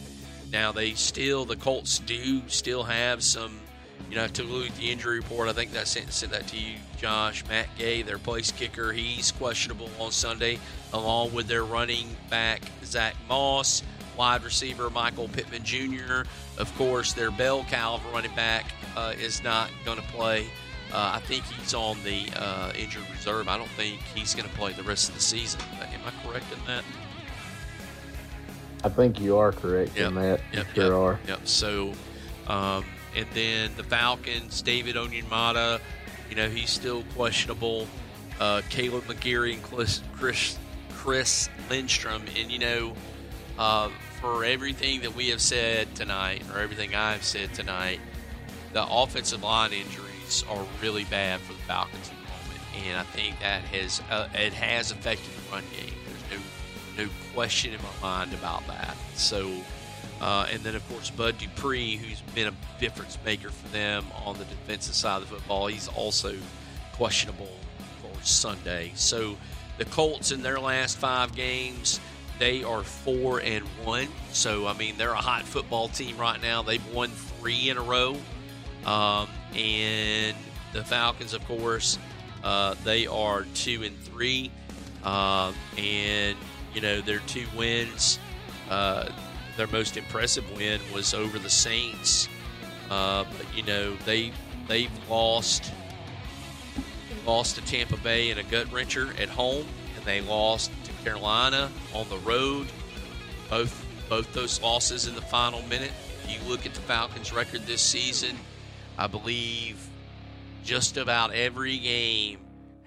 Now 0.51 0.72
they 0.72 0.93
still, 0.93 1.45
the 1.45 1.56
Colts 1.56 1.99
do 1.99 2.47
still 2.47 2.84
have 2.84 3.24
some. 3.24 3.60
You 4.10 4.16
know, 4.18 4.28
to 4.28 4.43
look 4.43 4.68
at 4.68 4.76
the 4.76 4.91
injury 4.91 5.18
report. 5.18 5.49
I 5.49 5.53
think 5.53 5.72
that 5.74 5.88
sent, 5.88 6.12
sent 6.14 6.32
that 6.32 6.47
to 6.47 6.58
you, 6.58 6.76
Josh. 6.97 7.43
Matt 7.49 7.68
Gay, 7.78 8.01
their 8.03 8.20
place 8.20 8.51
kicker, 8.51 8.91
he's 8.91 9.32
questionable 9.32 9.89
on 9.99 10.12
Sunday, 10.12 10.60
along 10.93 11.34
with 11.34 11.47
their 11.47 11.64
running 11.64 12.16
back 12.30 12.62
Zach 12.84 13.16
Moss, 13.28 13.82
wide 14.16 14.43
receiver 14.43 14.89
Michael 14.91 15.28
Pittman 15.28 15.64
Jr. 15.64 16.24
Of 16.58 16.74
course, 16.78 17.14
their 17.14 17.32
bell 17.32 17.66
cow 17.70 17.99
running 18.14 18.34
back 18.36 18.66
uh, 18.95 19.14
is 19.20 19.43
not 19.43 19.70
going 19.86 19.97
to 19.97 20.03
play. 20.10 20.45
Uh, 20.93 21.14
I 21.16 21.20
think 21.22 21.43
he's 21.45 21.74
on 21.74 21.97
the 22.03 22.30
uh, 22.38 22.72
injured 22.78 23.03
reserve. 23.12 23.47
I 23.47 23.58
don't 23.58 23.70
think 23.72 23.99
he's 24.14 24.36
going 24.36 24.47
to 24.47 24.56
play 24.56 24.72
the 24.72 24.84
rest 24.84 25.10
of 25.10 25.16
the 25.16 25.22
season. 25.22 25.60
Am 25.82 25.99
I 26.06 26.28
correct 26.28 26.45
in 26.53 26.60
that? 26.68 26.84
I 28.84 28.89
think 28.89 29.20
you 29.20 29.36
are 29.38 29.51
correct 29.51 29.97
Yep, 29.97 30.08
in 30.10 30.16
that. 30.16 30.41
Yep, 30.53 30.68
You 30.68 30.74
sure 30.76 30.84
yep, 30.84 30.93
are. 30.93 31.20
Yep. 31.28 31.47
So, 31.47 31.93
um, 32.47 32.86
and 33.16 33.26
then 33.34 33.72
the 33.78 33.84
Falcons, 33.84 34.61
David 34.61 34.95
Onyemata, 34.95 35.80
you 36.30 36.36
know, 36.36 36.49
he's 36.49 36.70
still 36.70 37.03
questionable. 37.16 37.88
Uh, 38.39 38.61
Kaleb 38.70 39.03
McGary 39.03 39.53
and 39.53 39.63
Chris, 39.63 40.01
Chris, 40.13 40.57
Chris 40.91 41.49
Lindstrom. 41.70 42.24
And, 42.38 42.51
you 42.51 42.59
know, 42.59 42.93
uh, 43.57 43.89
for 44.20 44.43
everything 44.43 45.01
that 45.01 45.16
we 45.16 45.30
have 45.30 45.41
said 45.41 45.93
tonight, 45.95 46.43
or 46.53 46.59
everything 46.59 46.95
I've 46.95 47.24
said 47.24 47.53
tonight, 47.53 47.99
the 48.74 48.86
offensive 48.86 49.43
line 49.43 49.72
injuries 49.72 50.43
are 50.49 50.66
really 50.82 51.05
bad 51.05 51.39
for 51.41 51.53
the 51.53 51.59
Falcons 51.59 52.09
at 52.09 52.16
the 52.18 52.24
moment. 52.24 52.88
And 52.88 52.97
I 52.97 53.03
think 53.03 53.39
that 53.39 53.61
has, 53.61 54.01
uh, 54.09 54.28
it 54.34 54.53
has 54.53 54.91
affected 54.91 55.30
the 55.38 55.51
run 55.51 55.63
game. 55.72 55.93
There's 56.30 56.41
no, 56.97 57.03
no 57.03 57.09
question 57.34 57.74
in 57.74 57.80
my 57.82 58.01
mind 58.01 58.34
about 58.34 58.68
that. 58.68 58.97
So, 59.13 59.49
uh, 60.22 60.47
and 60.51 60.64
then, 60.64 60.76
of 60.76 60.88
course, 60.89 61.10
Bud 61.10 61.38
Dupree, 61.38 61.97
who's 61.97 62.22
been 62.34 62.47
a 62.47 62.80
difference 62.80 63.18
maker 63.26 63.49
for 63.49 63.68
them 63.70 64.06
on 64.26 64.38
the 64.38 64.45
defensive 64.45 64.95
side 64.95 65.22
of 65.22 65.30
the 65.30 65.36
football, 65.36 65.68
he's 65.68 65.88
also 65.89 66.36
questionable 66.93 67.51
for 68.01 68.24
Sunday. 68.24 68.91
So 68.95 69.38
the 69.78 69.86
Colts 69.86 70.32
in 70.32 70.41
their 70.41 70.60
last 70.60 70.97
five 70.97 71.36
games, 71.36 71.99
they 72.39 72.64
are 72.64 72.84
four 72.84 73.41
and 73.41 73.66
one. 73.84 74.08
So 74.32 74.68
I 74.68 74.74
mean, 74.74 74.97
they're 74.97 75.12
a 75.12 75.16
hot 75.16 75.43
football 75.43 75.89
team 75.89 76.18
right 76.18 76.41
now. 76.41 76.62
They've 76.62 76.93
won 76.93 77.10
three 77.10 77.70
in 77.70 77.78
a 77.78 77.82
row, 77.82 78.16
um, 78.86 79.28
and 79.56 80.36
the 80.74 80.84
Falcons, 80.84 81.34
of 81.34 81.45
course, 81.45 81.97
uh, 82.43 82.76
they 82.84 83.08
are 83.08 83.45
two 83.53 83.84
and 83.84 83.97
three, 83.99 84.51
uh, 85.03 85.51
and 85.78 86.38
you 86.74 86.82
know 86.82 87.01
their 87.01 87.20
two 87.20 87.45
wins. 87.56 88.20
Uh, 88.70 89.10
their 89.58 89.68
most 89.68 89.97
impressive 89.97 90.49
win 90.56 90.80
was 90.93 91.14
over 91.14 91.39
the 91.39 91.49
Saints, 91.49 92.28
uh, 92.89 93.26
you 93.56 93.64
know 93.64 93.95
they 94.06 94.32
they've 94.68 94.91
lost 95.10 95.72
lost 97.26 97.56
to 97.56 97.66
Tampa 97.66 97.97
Bay 97.97 98.30
in 98.30 98.38
a 98.38 98.43
gut 98.43 98.68
wrencher 98.68 99.20
at 99.20 99.30
home, 99.30 99.66
and 99.95 100.06
they 100.06 100.22
lost 100.22 100.72
to 100.84 100.91
Carolina 101.03 101.72
on 101.93 102.08
the 102.10 102.18
road. 102.20 102.68
Both 103.49 103.86
both 104.10 104.32
those 104.34 104.62
losses 104.62 105.08
in 105.08 105.16
the 105.16 105.22
final 105.22 105.62
minute. 105.64 105.91
If 106.24 106.32
you 106.32 106.49
look 106.49 106.66
at 106.66 106.74
the 106.74 106.82
Falcons' 106.82 107.34
record 107.34 107.66
this 107.66 107.82
season, 107.82 108.38
I 108.97 109.08
believe 109.08 109.88
just 110.64 110.97
about 110.97 111.34
every 111.34 111.78
game 111.78 112.39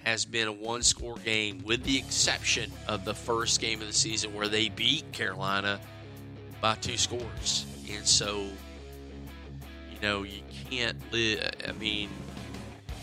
has 0.05 0.25
been 0.25 0.49
a 0.49 0.53
one 0.53 0.83
score 0.83 1.17
game, 1.17 1.63
with 1.65 1.83
the 1.85 1.99
exception 1.99 2.71
of 2.87 3.05
the 3.05 3.15
first 3.15 3.61
game 3.61 3.81
of 3.81 3.87
the 3.87 3.93
season 3.93 4.35
where 4.35 4.49
they 4.49 4.69
beat 4.69 5.11
Carolina 5.13 5.81
by 6.61 6.75
two 6.77 6.97
scores. 6.97 7.67
And 7.91 8.07
so, 8.07 8.49
you 9.93 10.01
know, 10.03 10.23
you 10.23 10.43
can't 10.71 10.97
live. 11.13 11.51
I 11.67 11.73
mean, 11.73 12.11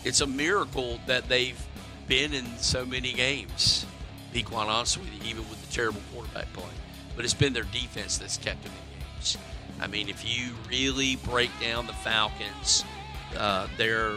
it's 0.04 0.20
a 0.20 0.26
miracle 0.26 1.00
that 1.06 1.28
they've 1.28 1.60
been 2.06 2.32
in 2.32 2.46
so 2.58 2.86
many 2.86 3.12
games, 3.12 3.86
be 4.32 4.42
quite 4.42 4.68
honest 4.68 4.98
with 4.98 5.08
you, 5.12 5.30
even 5.30 5.48
with 5.48 5.66
the 5.66 5.72
terrible 5.72 6.00
quarterback 6.12 6.52
play. 6.52 6.64
But 7.16 7.24
it's 7.24 7.34
been 7.34 7.52
their 7.52 7.64
defense 7.64 8.18
that's 8.18 8.36
kept 8.36 8.62
them 8.62 8.72
in 8.72 9.00
games. 9.00 9.36
I 9.80 9.86
mean, 9.86 10.08
if 10.08 10.24
you 10.24 10.52
really 10.68 11.16
break 11.16 11.50
down 11.60 11.86
the 11.86 11.92
Falcons, 11.92 12.84
uh, 13.36 13.66
they're 13.76 14.16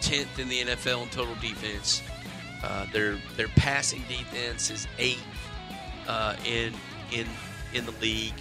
10th 0.00 0.38
in 0.38 0.48
the 0.48 0.62
NFL 0.62 1.02
in 1.02 1.08
total 1.08 1.34
defense. 1.36 2.02
Uh, 2.62 2.86
their 2.92 3.16
their 3.36 3.48
passing 3.48 4.02
defense 4.08 4.70
is 4.70 4.88
eighth 4.98 5.22
uh, 6.08 6.34
in 6.44 6.72
in 7.12 7.26
in 7.72 7.86
the 7.86 7.92
league, 8.00 8.34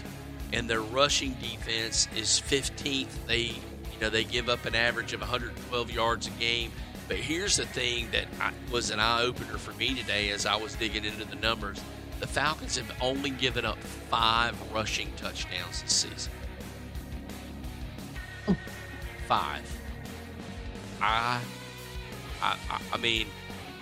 and 0.53 0.69
their 0.69 0.81
rushing 0.81 1.33
defense 1.33 2.07
is 2.15 2.41
15th. 2.47 3.07
They 3.27 3.37
you 3.37 4.01
know 4.01 4.09
they 4.09 4.23
give 4.23 4.49
up 4.49 4.65
an 4.65 4.75
average 4.75 5.13
of 5.13 5.21
112 5.21 5.91
yards 5.91 6.27
a 6.27 6.31
game. 6.31 6.71
But 7.07 7.17
here's 7.17 7.55
the 7.55 7.65
thing 7.65 8.09
that 8.11 8.27
was 8.71 8.91
an 8.91 8.99
eye 8.99 9.23
opener 9.23 9.57
for 9.57 9.71
me 9.73 9.95
today 9.95 10.29
as 10.31 10.45
I 10.45 10.57
was 10.57 10.75
digging 10.75 11.05
into 11.05 11.25
the 11.25 11.37
numbers. 11.37 11.79
The 12.19 12.27
Falcons 12.27 12.77
have 12.77 12.91
only 12.99 13.29
given 13.29 13.63
up 13.63 13.77
five 14.09 14.55
rushing 14.73 15.11
touchdowns 15.17 15.83
this 15.83 15.93
season. 15.93 16.31
Five. 19.27 19.79
I, 21.01 21.41
I, 22.41 22.57
I 22.91 22.97
mean, 22.97 23.27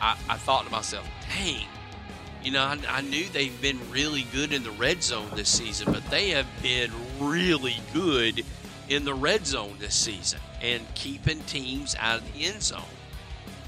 I, 0.01 0.17
I 0.27 0.37
thought 0.37 0.65
to 0.65 0.71
myself, 0.71 1.07
dang, 1.29 1.65
you 2.45 2.51
know, 2.51 2.61
I, 2.61 2.77
I, 2.87 3.01
knew 3.01 3.25
they've 3.33 3.59
been 3.59 3.79
really 3.89 4.27
good 4.31 4.53
in 4.53 4.63
the 4.63 4.69
red 4.71 5.01
zone 5.01 5.27
this 5.35 5.49
season, 5.49 5.91
but 5.91 6.07
they 6.11 6.29
have 6.29 6.45
been 6.61 6.91
really 7.19 7.77
good 7.91 8.45
in 8.87 9.03
the 9.03 9.15
red 9.15 9.47
zone 9.47 9.75
this 9.79 9.95
season 9.95 10.39
and 10.61 10.85
keeping 10.93 11.39
teams 11.41 11.95
out 11.99 12.19
of 12.19 12.33
the 12.33 12.45
end 12.45 12.61
zone. 12.61 12.83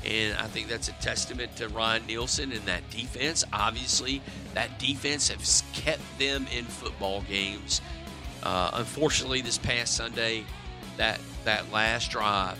And 0.05 0.37
I 0.37 0.45
think 0.45 0.67
that's 0.67 0.89
a 0.89 0.93
testament 0.93 1.55
to 1.55 1.69
Ryan 1.69 2.05
Nielsen 2.05 2.51
and 2.51 2.61
that 2.65 2.87
defense. 2.91 3.43
Obviously, 3.51 4.21
that 4.53 4.77
defense 4.77 5.29
has 5.29 5.63
kept 5.73 6.03
them 6.19 6.45
in 6.55 6.63
football 6.63 7.23
games. 7.23 7.81
Uh, 8.43 8.69
unfortunately, 8.73 9.41
this 9.41 9.57
past 9.57 9.95
Sunday, 9.95 10.45
that 10.97 11.19
that 11.45 11.71
last 11.71 12.11
drive, 12.11 12.59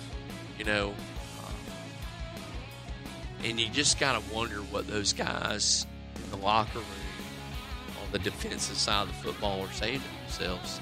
you 0.58 0.66
know, 0.66 0.96
uh, 1.44 1.52
and 3.44 3.60
you 3.60 3.70
just 3.70 4.00
gotta 4.00 4.22
wonder 4.34 4.58
what 4.58 4.88
those 4.88 5.14
guys 5.14 5.86
the 6.30 6.38
locker 6.38 6.80
room 6.80 6.88
on 8.02 8.12
the 8.12 8.20
defensive 8.20 8.78
side 8.78 9.04
of 9.04 9.08
the 9.10 9.14
football 9.16 9.62
are 9.62 9.72
saying 9.74 10.02
to 10.02 10.40
themselves. 10.40 10.80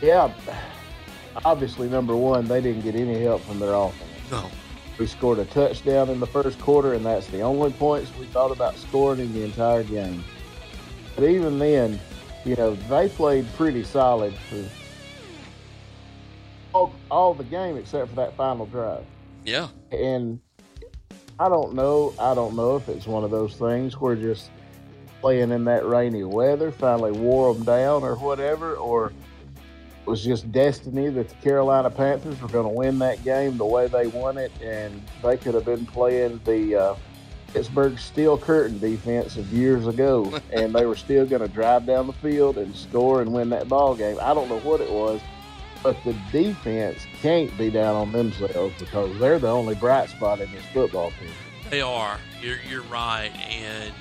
Yeah, 0.00 0.32
obviously, 1.44 1.88
number 1.88 2.14
one, 2.14 2.46
they 2.46 2.60
didn't 2.60 2.82
get 2.82 2.94
any 2.94 3.20
help 3.20 3.42
from 3.42 3.58
their 3.58 3.74
offense. 3.74 4.30
No. 4.30 4.48
We 4.98 5.06
scored 5.06 5.38
a 5.38 5.44
touchdown 5.44 6.08
in 6.08 6.20
the 6.20 6.26
first 6.26 6.58
quarter, 6.60 6.94
and 6.94 7.04
that's 7.04 7.26
the 7.28 7.40
only 7.40 7.72
points 7.72 8.10
we 8.18 8.26
thought 8.26 8.50
about 8.50 8.76
scoring 8.76 9.20
in 9.20 9.32
the 9.32 9.44
entire 9.44 9.84
game. 9.84 10.24
But 11.14 11.24
even 11.24 11.58
then, 11.58 12.00
you 12.44 12.56
know, 12.56 12.74
they 12.74 13.08
played 13.08 13.46
pretty 13.54 13.84
solid 13.84 14.34
for 14.34 14.64
all, 16.72 16.92
all 17.10 17.34
the 17.34 17.44
game 17.44 17.76
except 17.76 18.10
for 18.10 18.16
that 18.16 18.36
final 18.36 18.66
drive. 18.66 19.04
Yeah. 19.44 19.68
And 19.92 20.40
I 21.40 21.48
don't 21.48 21.74
know. 21.74 22.12
I 22.18 22.34
don't 22.34 22.56
know 22.56 22.76
if 22.76 22.88
it's 22.88 23.06
one 23.06 23.22
of 23.22 23.30
those 23.30 23.54
things 23.54 23.94
where 24.00 24.16
just 24.16 24.50
playing 25.20 25.52
in 25.52 25.64
that 25.64 25.86
rainy 25.86 26.24
weather 26.24 26.72
finally 26.72 27.12
wore 27.12 27.54
them 27.54 27.64
down 27.64 28.02
or 28.02 28.16
whatever, 28.16 28.74
or 28.74 29.12
it 30.06 30.10
was 30.10 30.24
just 30.24 30.50
destiny 30.50 31.08
that 31.10 31.28
the 31.28 31.34
Carolina 31.36 31.90
Panthers 31.90 32.40
were 32.40 32.48
going 32.48 32.66
to 32.66 32.74
win 32.74 32.98
that 32.98 33.22
game 33.22 33.56
the 33.56 33.64
way 33.64 33.86
they 33.86 34.08
won 34.08 34.36
it, 34.36 34.50
and 34.60 35.00
they 35.22 35.36
could 35.36 35.54
have 35.54 35.64
been 35.64 35.86
playing 35.86 36.40
the 36.44 36.74
uh, 36.74 36.94
Pittsburgh 37.52 37.98
Steel 38.00 38.36
Curtain 38.36 38.80
defense 38.80 39.36
of 39.36 39.52
years 39.52 39.86
ago, 39.86 40.40
and 40.52 40.74
they 40.74 40.86
were 40.86 40.96
still 40.96 41.24
going 41.24 41.42
to 41.42 41.48
drive 41.48 41.86
down 41.86 42.08
the 42.08 42.12
field 42.14 42.58
and 42.58 42.74
score 42.74 43.22
and 43.22 43.32
win 43.32 43.48
that 43.50 43.68
ball 43.68 43.94
game. 43.94 44.18
I 44.20 44.34
don't 44.34 44.48
know 44.48 44.60
what 44.60 44.80
it 44.80 44.90
was, 44.90 45.20
but 45.82 46.02
the 46.04 46.14
defense 46.32 47.06
can't 47.20 47.56
be 47.58 47.70
down 47.70 47.94
on 47.94 48.12
themselves 48.12 48.74
because 48.78 49.18
they're 49.18 49.38
the 49.38 49.50
only 49.50 49.74
bright 49.74 50.08
spot 50.08 50.40
in 50.40 50.50
this 50.52 50.64
football 50.66 51.10
team. 51.20 51.30
They 51.70 51.80
are. 51.80 52.18
You're 52.40 52.58
you're 52.68 52.82
right, 52.82 53.30
and 53.50 53.92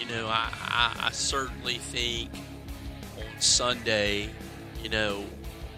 you 0.00 0.06
know 0.06 0.26
I, 0.26 0.50
I, 0.52 1.06
I 1.06 1.10
certainly 1.10 1.78
think 1.78 2.30
on 3.18 3.40
Sunday, 3.40 4.30
you 4.82 4.88
know 4.88 5.24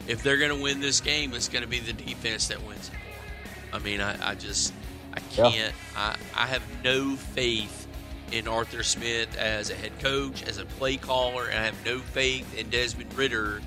if 0.07 0.23
they're 0.23 0.37
going 0.37 0.57
to 0.57 0.63
win 0.63 0.81
this 0.81 1.01
game, 1.01 1.33
it's 1.35 1.49
going 1.49 1.63
to 1.63 1.69
be 1.69 1.81
the 1.81 1.93
defense 1.93 2.49
that 2.49 2.63
wins 2.67 2.89
it. 2.89 3.75
I 3.75 3.79
mean, 3.79 4.01
I, 4.01 4.31
I 4.31 4.35
just, 4.35 4.73
I 5.15 5.21
can't, 5.21 5.55
yeah. 5.55 5.71
I, 5.97 6.17
I 6.35 6.47
have 6.47 6.63
no 6.83 7.17
faith 7.17 7.87
in 8.33 8.49
Arthur 8.49 8.83
Smith 8.83 9.37
as 9.37 9.71
a 9.71 9.75
head 9.75 9.99
coach, 10.01 10.43
as 10.45 10.59
a 10.59 10.65
play 10.65 10.97
caller, 10.97 11.47
and 11.47 11.59
I 11.59 11.65
have 11.65 11.87
no 11.87 11.99
faith 11.99 12.57
in 12.57 12.69
Desmond 12.69 13.13
Ridder 13.15 13.63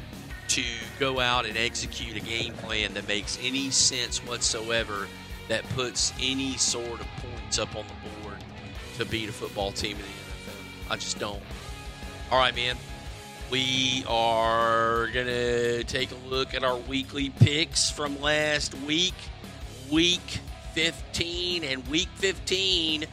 to 0.58 0.64
go 1.00 1.20
out 1.20 1.46
and 1.46 1.58
execute 1.58 2.18
a 2.18 2.20
game 2.20 2.54
plan 2.54 2.94
that 2.94 3.08
makes 3.08 3.40
any 3.42 3.70
sense 3.70 4.20
whatsoever 4.26 5.08
that 5.48 5.68
puts 5.70 6.14
any 6.20 6.58
sort 6.58 7.00
of 7.00 7.08
points 7.18 7.60
up 7.60 7.76
on 7.76 7.86
the 7.88 8.22
board 8.22 8.38
to 8.98 9.06
beat 9.06 9.30
a 9.30 9.32
football 9.32 9.72
team 9.72 9.96
in 9.96 10.02
the 10.02 10.04
NFL. 10.04 10.92
I 10.92 10.96
just 10.96 11.20
don't. 11.20 11.42
All 12.32 12.40
right, 12.40 12.56
man 12.56 12.76
we 13.50 14.04
are 14.08 15.08
going 15.08 15.28
to 15.28 15.84
take 15.86 16.12
a 16.12 16.28
look 16.28 16.54
at 16.54 16.64
our 16.64 16.78
weekly 16.78 17.30
picks 17.30 17.90
from 17.90 18.20
last 18.22 18.76
week, 18.86 19.14
week 19.90 20.40
15. 20.74 21.64
And 21.64 21.88
week 21.88 22.10
15, 22.16 23.06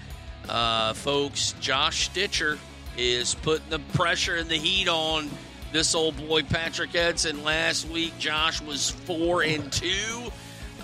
uh, 0.49 0.93
folks, 0.95 1.55
Josh 1.61 2.07
Stitcher 2.07 2.59
is 2.97 3.35
putting 3.37 3.71
the 3.71 3.79
pressure 3.79 4.37
and 4.37 4.49
the 4.49 4.57
heat 4.57 4.89
on 4.89 5.31
this 5.75 5.97
old 5.97 6.17
boy 6.29 6.41
Patrick 6.41 6.95
Edson. 6.95 7.43
Last 7.43 7.89
week, 7.89 8.17
Josh 8.21 8.63
was 8.63 8.93
4 8.93 9.43
and 9.43 9.73
2. 9.73 10.31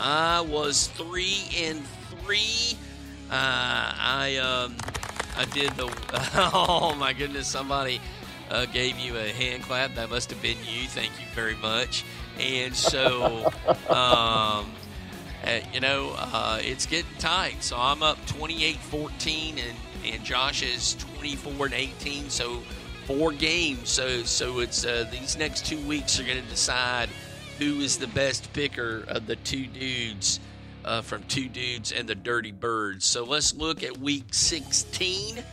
I 0.01 0.41
was 0.41 0.89
3 0.89 1.45
and 1.59 1.87
3. 2.25 2.39
Uh, 3.31 3.33
I 3.33 4.37
um, 4.39 4.77
I 5.37 5.45
did 5.55 5.71
the 5.77 5.85
oh 6.53 6.97
my 6.99 7.13
goodness 7.13 7.47
somebody 7.47 8.01
uh, 8.51 8.67
gave 8.67 8.99
you 8.99 9.17
a 9.17 9.29
hand 9.29 9.63
clap. 9.63 9.95
That 9.95 10.11
must 10.11 10.29
have 10.31 10.43
been 10.43 10.59
you. 10.67 10.89
Thank 10.89 11.13
you 11.21 11.27
very 11.37 11.55
much. 11.55 12.05
And 12.41 12.75
so, 12.75 13.47
um, 13.89 14.73
uh, 15.45 15.61
you 15.73 15.79
know, 15.79 16.17
uh, 16.17 16.59
it's 16.61 16.87
getting 16.87 17.17
tight. 17.21 17.63
So 17.63 17.77
I'm 17.79 18.03
up 18.03 18.19
28 18.27 18.75
14, 18.75 19.57
and, 19.57 19.79
and 20.13 20.25
Josh 20.25 20.65
is 20.65 20.97
24 21.21 21.67
and 21.67 21.75
18. 21.75 22.29
So 22.29 22.61
four 23.07 23.33
games. 23.33 23.89
So, 23.89 24.23
so 24.23 24.61
it's 24.61 24.85
uh, 24.85 25.07
these 25.11 25.37
next 25.37 25.67
two 25.67 25.81
weeks 25.87 26.21
are 26.21 26.25
going 26.25 26.43
to 26.43 26.49
decide 26.49 27.09
who 27.59 27.81
is 27.81 27.99
the 27.99 28.07
best 28.09 28.53
picker 28.53 29.05
of 29.09 29.27
the 29.27 29.37
two 29.37 29.67
dudes. 29.67 30.41
Uh, 30.83 31.03
from 31.03 31.23
two 31.25 31.47
dudes 31.47 31.93
and 31.93 32.09
the 32.09 32.15
Dirty 32.15 32.53
Birds. 32.53 33.05
So 33.05 33.25
let's 33.25 33.55
look 33.55 33.83
at 33.83 33.99
week 33.99 34.33
16. 34.33 35.45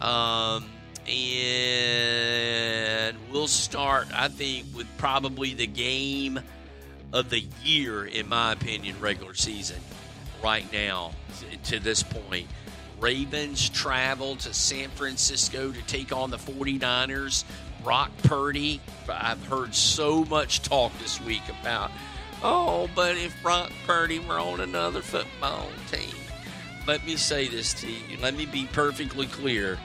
Um, 0.00 0.64
and 1.08 3.16
we'll 3.32 3.48
start, 3.48 4.06
I 4.14 4.28
think, 4.28 4.66
with 4.76 4.86
probably 4.96 5.54
the 5.54 5.66
game 5.66 6.38
of 7.12 7.30
the 7.30 7.44
year, 7.64 8.04
in 8.04 8.28
my 8.28 8.52
opinion, 8.52 8.96
regular 9.00 9.34
season, 9.34 9.80
right 10.42 10.70
now 10.72 11.12
to 11.64 11.80
this 11.80 12.02
point. 12.02 12.46
Ravens 13.00 13.70
travel 13.70 14.36
to 14.36 14.52
San 14.52 14.90
Francisco 14.90 15.72
to 15.72 15.82
take 15.82 16.12
on 16.12 16.30
the 16.30 16.36
49ers. 16.36 17.44
Brock 17.82 18.10
Purdy, 18.24 18.80
I've 19.08 19.44
heard 19.46 19.74
so 19.74 20.24
much 20.26 20.60
talk 20.60 20.92
this 20.98 21.18
week 21.22 21.42
about, 21.60 21.90
oh, 22.42 22.90
but 22.94 23.16
if 23.16 23.34
Brock 23.42 23.72
Purdy 23.86 24.18
were 24.18 24.38
on 24.38 24.60
another 24.60 25.00
football 25.00 25.66
team. 25.90 26.14
Let 26.86 27.06
me 27.06 27.16
say 27.16 27.48
this 27.48 27.72
to 27.80 27.90
you. 27.90 28.18
Let 28.20 28.34
me 28.34 28.44
be 28.44 28.66
perfectly 28.66 29.26
clear. 29.26 29.78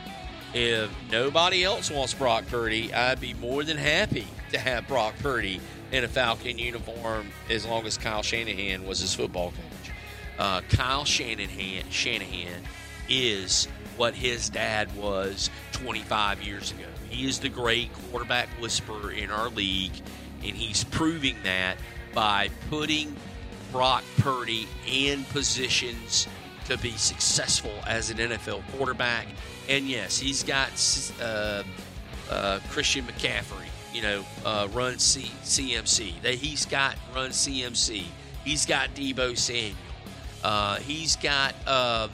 If 0.54 0.90
nobody 1.12 1.64
else 1.64 1.90
wants 1.90 2.14
Brock 2.14 2.46
Purdy, 2.48 2.94
I'd 2.94 3.22
be 3.22 3.34
more 3.36 3.64
than 3.64 3.78
happy 3.78 4.28
to 4.52 4.60
have 4.60 4.88
Brock 4.88 5.16
Purdy 5.20 5.62
in 5.92 6.04
a 6.04 6.08
Falcon 6.08 6.58
uniform 6.58 7.28
as 7.50 7.66
long 7.66 7.86
as 7.86 7.98
Kyle 7.98 8.24
Shanahan 8.24 8.86
was 8.86 9.00
his 9.00 9.14
football 9.14 9.52
coach. 9.52 9.94
Uh, 10.38 10.62
Kyle 10.70 11.06
Shanahan, 11.06 11.90
Shanahan 11.90 12.64
is 13.10 13.68
what 13.98 14.14
his 14.14 14.50
dad 14.50 14.94
was 14.96 15.50
25 15.74 16.42
years 16.42 16.72
ago. 16.72 16.88
He 17.10 17.28
is 17.28 17.40
the 17.40 17.50
great 17.50 17.92
quarterback 18.10 18.50
whisperer 18.60 19.12
in 19.12 19.32
our 19.32 19.50
league, 19.50 19.94
and 20.44 20.56
he's 20.56 20.84
proving 20.84 21.38
that 21.44 21.78
by 22.14 22.50
putting 22.70 23.16
Brock 23.72 24.04
Purdy 24.18 24.68
in 24.88 25.24
positions 25.26 26.28
to 26.66 26.78
be 26.78 26.92
successful 26.92 27.74
as 27.86 28.10
an 28.10 28.18
NFL 28.18 28.64
quarterback. 28.76 29.28
And 29.70 29.88
yes, 29.88 30.18
he's 30.18 30.44
got 30.44 30.72
uh, 31.22 31.64
uh, 32.30 32.60
Christian 32.70 33.06
McCaffrey, 33.06 33.68
you 33.94 34.02
know, 34.02 34.26
uh, 34.46 34.68
run 34.72 34.98
C- 35.00 35.32
CMC. 35.44 36.22
They, 36.22 36.36
he's 36.36 36.66
got 36.66 36.96
run 37.14 37.32
CMC. 37.32 38.04
He's 38.44 38.66
got 38.66 38.94
Deebo 38.96 39.38
Samuel. 39.38 39.76
Uh, 40.44 40.78
he's 40.78 41.16
got 41.16 41.56
um, 41.68 42.12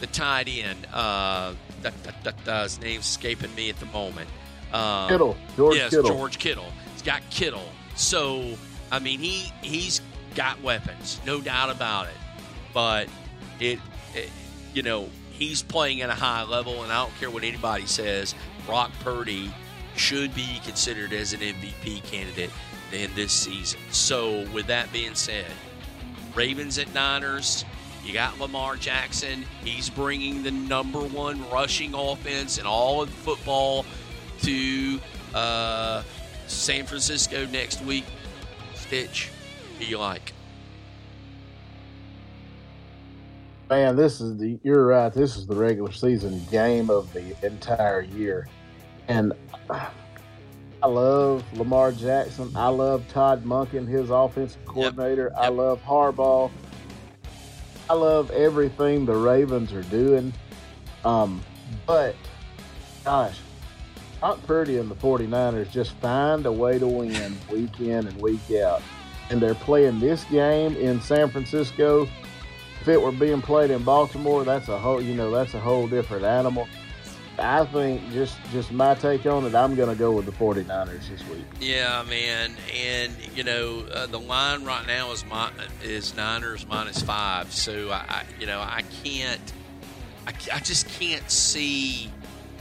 the 0.00 0.06
tight 0.08 0.48
end. 0.48 0.86
Uh, 0.92 1.54
that, 1.82 1.94
that, 2.02 2.24
that, 2.24 2.48
uh, 2.48 2.62
his 2.64 2.80
name's 2.80 3.06
escaping 3.06 3.54
me 3.54 3.70
at 3.70 3.78
the 3.80 3.86
moment. 3.86 4.28
Um, 4.72 5.08
Kittle, 5.08 5.36
George 5.56 5.76
yes, 5.76 5.90
Kittle. 5.90 6.10
George 6.10 6.38
Kittle. 6.38 6.72
He's 6.92 7.02
got 7.02 7.22
Kittle. 7.30 7.68
So 7.96 8.56
I 8.90 8.98
mean, 8.98 9.20
he 9.20 9.52
he's 9.62 10.00
got 10.34 10.60
weapons, 10.62 11.20
no 11.24 11.40
doubt 11.40 11.70
about 11.70 12.06
it. 12.06 12.16
But 12.74 13.08
it, 13.58 13.78
it 14.14 14.30
you 14.74 14.82
know, 14.82 15.08
he's 15.32 15.62
playing 15.62 16.02
at 16.02 16.10
a 16.10 16.14
high 16.14 16.42
level, 16.42 16.82
and 16.82 16.92
I 16.92 17.02
don't 17.02 17.14
care 17.18 17.30
what 17.30 17.44
anybody 17.44 17.86
says. 17.86 18.34
Brock 18.66 18.90
Purdy 19.00 19.52
should 19.96 20.34
be 20.34 20.60
considered 20.64 21.12
as 21.12 21.32
an 21.32 21.40
MVP 21.40 22.04
candidate 22.04 22.50
in 22.92 23.12
this 23.14 23.32
season. 23.32 23.80
So, 23.90 24.46
with 24.52 24.66
that 24.66 24.92
being 24.92 25.14
said, 25.14 25.46
Ravens 26.34 26.78
at 26.78 26.92
Niners. 26.94 27.64
You 28.04 28.12
got 28.12 28.38
Lamar 28.40 28.76
Jackson. 28.76 29.44
He's 29.62 29.90
bringing 29.90 30.42
the 30.42 30.50
number 30.50 31.00
one 31.00 31.48
rushing 31.50 31.94
offense 31.94 32.58
in 32.58 32.66
all 32.66 33.02
of 33.02 33.10
football 33.10 33.84
to 34.42 34.98
uh, 35.34 36.02
San 36.46 36.86
Francisco 36.86 37.46
next 37.46 37.82
week. 37.84 38.04
Stitch, 38.74 39.30
who 39.78 39.84
you 39.84 39.98
like? 39.98 40.32
Man, 43.70 43.94
this 43.94 44.20
is 44.20 44.36
the 44.38 44.58
you're 44.64 44.86
right. 44.86 45.12
This 45.12 45.36
is 45.36 45.46
the 45.46 45.54
regular 45.54 45.92
season 45.92 46.44
game 46.50 46.90
of 46.90 47.12
the 47.12 47.36
entire 47.42 48.02
year. 48.02 48.48
And 49.06 49.32
I 49.70 50.86
love 50.86 51.44
Lamar 51.52 51.92
Jackson. 51.92 52.50
I 52.56 52.68
love 52.68 53.06
Todd 53.06 53.44
Monken, 53.44 53.86
his 53.88 54.10
offensive 54.10 54.64
coordinator. 54.64 55.30
I 55.38 55.44
Yep. 55.44 55.52
love 55.52 55.82
Harbaugh. 55.82 56.50
I 57.90 57.94
love 57.94 58.30
everything 58.30 59.04
the 59.04 59.16
Ravens 59.16 59.72
are 59.72 59.82
doing. 59.82 60.32
Um, 61.04 61.42
but 61.86 62.14
gosh, 63.04 63.36
Brock 64.20 64.38
Purdy 64.46 64.78
and 64.78 64.88
the 64.88 64.94
49ers 64.94 65.70
just 65.72 65.92
find 65.96 66.46
a 66.46 66.52
way 66.52 66.78
to 66.78 66.86
win 66.86 67.36
week 67.50 67.80
in 67.80 68.06
and 68.06 68.22
week 68.22 68.48
out. 68.62 68.80
And 69.28 69.42
they're 69.42 69.56
playing 69.56 69.98
this 69.98 70.22
game 70.24 70.76
in 70.76 71.00
San 71.00 71.30
Francisco 71.30 72.08
if 72.80 72.88
it 72.88 73.00
were 73.00 73.12
being 73.12 73.42
played 73.42 73.70
in 73.70 73.82
Baltimore, 73.82 74.44
that's 74.44 74.68
a 74.68 74.78
whole 74.78 75.02
you 75.02 75.14
know 75.14 75.30
that's 75.30 75.54
a 75.54 75.60
whole 75.60 75.86
different 75.86 76.24
animal. 76.24 76.66
I 77.40 77.64
think 77.66 78.10
just 78.12 78.36
just 78.52 78.70
my 78.70 78.94
take 78.94 79.26
on 79.26 79.44
it, 79.46 79.54
I'm 79.54 79.74
going 79.74 79.88
to 79.88 79.94
go 79.94 80.12
with 80.12 80.26
the 80.26 80.32
49ers 80.32 81.08
this 81.08 81.26
week. 81.28 81.44
Yeah, 81.60 82.04
man, 82.08 82.52
and 82.74 83.12
you 83.34 83.44
know 83.44 83.86
uh, 83.92 84.06
the 84.06 84.18
line 84.18 84.64
right 84.64 84.86
now 84.86 85.10
is 85.12 85.24
my, 85.26 85.50
is 85.82 86.14
Niners 86.16 86.66
minus 86.66 87.02
five. 87.02 87.52
So 87.52 87.90
I, 87.90 88.04
I 88.08 88.24
you 88.38 88.46
know 88.46 88.60
I 88.60 88.82
can't, 89.04 89.52
I, 90.26 90.32
I 90.52 90.58
just 90.60 90.88
can't 90.88 91.30
see 91.30 92.10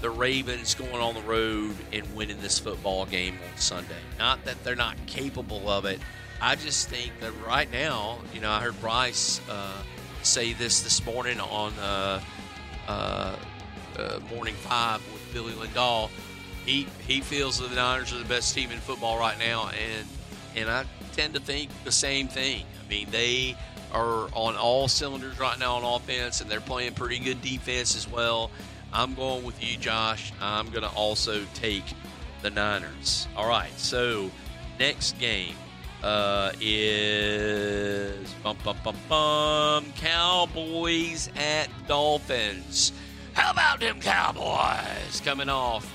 the 0.01 0.09
Ravens 0.09 0.75
going 0.75 1.01
on 1.01 1.13
the 1.13 1.21
road 1.21 1.75
and 1.91 2.15
winning 2.15 2.39
this 2.41 2.59
football 2.59 3.05
game 3.05 3.34
on 3.34 3.57
Sunday. 3.59 3.89
Not 4.17 4.45
that 4.45 4.63
they're 4.63 4.75
not 4.75 4.95
capable 5.07 5.69
of 5.69 5.86
it. 5.86 5.99
I 6.41 6.55
just 6.55 6.88
think 6.88 7.11
that 7.19 7.34
right 7.45 7.69
now, 7.71 8.19
you 8.34 8.39
know, 8.39 8.49
I 8.49 8.61
heard 8.61 8.80
Bryce 8.80 9.41
uh, 9.49 9.82
say 10.23 10.53
this 10.53 10.82
this 10.82 11.05
morning 11.05 11.39
on 11.41 11.73
uh, 11.73 12.21
uh, 12.88 13.36
uh, 13.99 14.19
Morning 14.33 14.55
Five 14.55 15.01
with 15.11 15.33
Billy 15.33 15.53
Lindahl. 15.53 16.09
He 16.65 16.87
he 17.07 17.21
feels 17.21 17.59
that 17.59 17.69
the 17.69 17.75
Niners 17.75 18.13
are 18.13 18.19
the 18.19 18.25
best 18.25 18.53
team 18.53 18.71
in 18.71 18.79
football 18.79 19.17
right 19.17 19.37
now, 19.37 19.69
and 19.69 20.07
and 20.55 20.69
I 20.69 20.85
tend 21.13 21.33
to 21.33 21.39
think 21.39 21.69
the 21.83 21.91
same 21.91 22.27
thing. 22.27 22.63
I 22.83 22.89
mean, 22.89 23.07
they 23.11 23.55
are 23.91 24.29
on 24.33 24.55
all 24.55 24.87
cylinders 24.87 25.39
right 25.39 25.57
now 25.59 25.75
on 25.75 25.83
offense, 25.83 26.41
and 26.41 26.49
they're 26.49 26.61
playing 26.61 26.93
pretty 26.93 27.19
good 27.19 27.41
defense 27.41 27.95
as 27.95 28.09
well. 28.09 28.51
I'm 28.91 29.13
going 29.13 29.43
with 29.43 29.63
you, 29.63 29.77
Josh. 29.77 30.31
I'm 30.41 30.69
going 30.69 30.81
to 30.83 30.89
also 30.89 31.43
take 31.53 31.83
the 32.41 32.49
Niners. 32.49 33.27
All 33.35 33.47
right, 33.47 33.71
so 33.77 34.31
next 34.79 35.19
game 35.19 35.55
uh, 36.03 36.51
is 36.61 38.33
bum, 38.43 38.57
bum, 38.63 38.77
bum, 38.83 38.95
bum, 39.07 39.85
Cowboys 39.95 41.29
at 41.35 41.67
Dolphins. 41.87 42.93
How 43.34 43.51
about 43.51 43.80
them 43.80 43.99
Cowboys 43.99 45.21
coming 45.23 45.49
off 45.49 45.91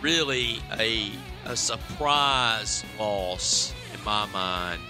really 0.00 0.58
a, 0.78 1.10
a 1.46 1.56
surprise 1.56 2.84
loss 2.98 3.74
in 3.92 4.04
my 4.04 4.26
mind 4.26 4.80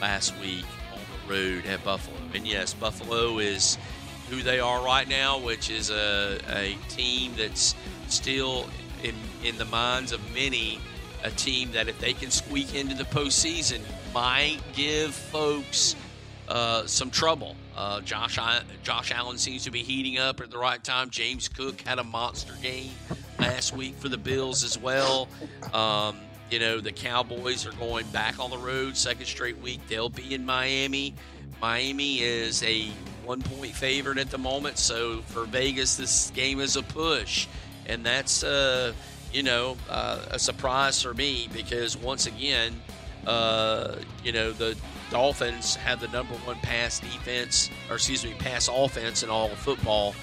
last 0.00 0.34
week 0.40 0.64
on 0.92 0.98
the 0.98 1.32
road 1.32 1.66
at 1.66 1.84
Buffalo. 1.84 2.16
And 2.34 2.46
yes, 2.46 2.72
Buffalo 2.74 3.38
is 3.38 3.76
who 4.30 4.42
they 4.42 4.60
are 4.60 4.82
right 4.84 5.08
now, 5.08 5.38
which 5.38 5.70
is 5.70 5.90
a, 5.90 6.38
a 6.48 6.76
team 6.88 7.32
that's 7.36 7.74
still 8.08 8.66
in, 9.02 9.14
in 9.44 9.58
the 9.58 9.66
minds 9.66 10.12
of 10.12 10.20
many 10.34 10.80
a 11.22 11.30
team 11.30 11.70
that 11.72 11.88
if 11.88 11.98
they 11.98 12.12
can 12.12 12.30
squeak 12.30 12.74
into 12.74 12.94
the 12.94 13.04
postseason 13.04 13.80
might 14.12 14.58
give 14.74 15.14
folks 15.14 15.94
uh, 16.48 16.86
some 16.86 17.10
trouble. 17.10 17.56
Uh, 17.76 18.00
Josh 18.00 18.38
Josh 18.82 19.12
Allen 19.12 19.38
seems 19.38 19.64
to 19.64 19.70
be 19.70 19.82
heating 19.82 20.18
up 20.18 20.40
at 20.40 20.50
the 20.50 20.58
right 20.58 20.82
time. 20.82 21.10
James 21.10 21.48
Cook 21.48 21.80
had 21.82 21.98
a 21.98 22.04
monster 22.04 22.52
game 22.62 22.90
last 23.38 23.74
week 23.74 23.94
for 23.96 24.08
the 24.08 24.18
Bills 24.18 24.62
as 24.62 24.78
well. 24.78 25.28
Um, 25.72 26.16
you 26.50 26.58
know 26.58 26.80
the 26.80 26.92
Cowboys 26.92 27.66
are 27.66 27.72
going 27.72 28.06
back 28.08 28.38
on 28.38 28.50
the 28.50 28.58
road 28.58 28.96
second 28.96 29.26
straight 29.26 29.58
week. 29.58 29.80
They'll 29.88 30.10
be 30.10 30.34
in 30.34 30.44
Miami. 30.44 31.14
Miami 31.60 32.20
is 32.20 32.62
a 32.62 32.88
one 33.24 33.40
point 33.42 33.72
favorite 33.72 34.18
at 34.18 34.30
the 34.30 34.38
moment, 34.38 34.78
so 34.78 35.22
for 35.22 35.44
Vegas 35.44 35.96
this 35.96 36.30
game 36.30 36.60
is 36.60 36.76
a 36.76 36.82
push, 36.82 37.46
and 37.86 38.04
that's 38.04 38.44
uh, 38.44 38.92
you 39.32 39.42
know 39.42 39.76
uh, 39.88 40.26
a 40.30 40.38
surprise 40.38 41.00
for 41.00 41.14
me 41.14 41.48
because 41.52 41.96
once 41.96 42.26
again 42.26 42.80
uh, 43.26 43.96
you 44.24 44.32
know, 44.32 44.52
the 44.52 44.76
Dolphins 45.12 45.74
have 45.76 46.00
the 46.00 46.08
number 46.08 46.32
one 46.36 46.56
pass 46.60 46.98
defense, 46.98 47.68
or 47.90 47.96
excuse 47.96 48.24
me, 48.24 48.32
pass 48.38 48.70
offense 48.72 49.22
in 49.22 49.28
all 49.28 49.52
of 49.52 49.58
football. 49.58 50.14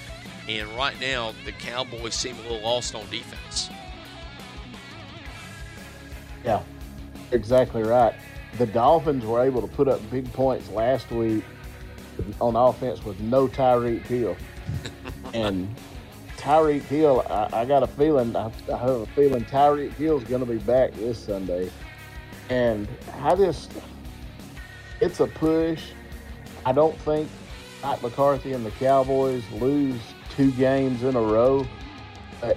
And 0.48 0.68
right 0.70 1.00
now, 1.00 1.32
the 1.44 1.52
Cowboys 1.52 2.12
seem 2.12 2.36
a 2.38 2.42
little 2.42 2.60
lost 2.60 2.96
on 2.96 3.08
defense. 3.08 3.70
Yeah, 6.44 6.60
exactly 7.30 7.84
right. 7.84 8.14
The 8.58 8.66
Dolphins 8.66 9.24
were 9.24 9.44
able 9.44 9.60
to 9.60 9.68
put 9.68 9.86
up 9.86 10.00
big 10.10 10.30
points 10.32 10.68
last 10.70 11.08
week 11.12 11.44
on 12.40 12.56
offense 12.56 13.04
with 13.04 13.20
no 13.20 13.46
Tyreek 13.46 14.02
Hill. 14.02 14.36
and 15.34 15.72
Tyreek 16.36 16.82
Hill, 16.82 17.24
I, 17.30 17.60
I 17.60 17.64
got 17.64 17.84
a 17.84 17.86
feeling, 17.86 18.34
I, 18.34 18.50
I 18.72 18.76
have 18.76 18.90
a 18.90 19.06
feeling 19.06 19.44
Tyreek 19.44 19.92
Hill's 19.92 20.24
going 20.24 20.44
to 20.44 20.50
be 20.50 20.58
back 20.58 20.92
this 20.94 21.16
Sunday. 21.26 21.70
And 22.48 22.88
I 23.20 23.36
just, 23.36 23.70
it's 25.00 25.20
a 25.20 25.26
push. 25.26 25.82
I 26.64 26.72
don't 26.72 26.96
think 26.98 27.28
Mike 27.82 28.02
McCarthy 28.02 28.52
and 28.52 28.64
the 28.64 28.70
Cowboys 28.72 29.42
lose 29.52 30.00
two 30.36 30.50
games 30.52 31.02
in 31.02 31.16
a 31.16 31.20
row. 31.20 31.66
But 32.40 32.56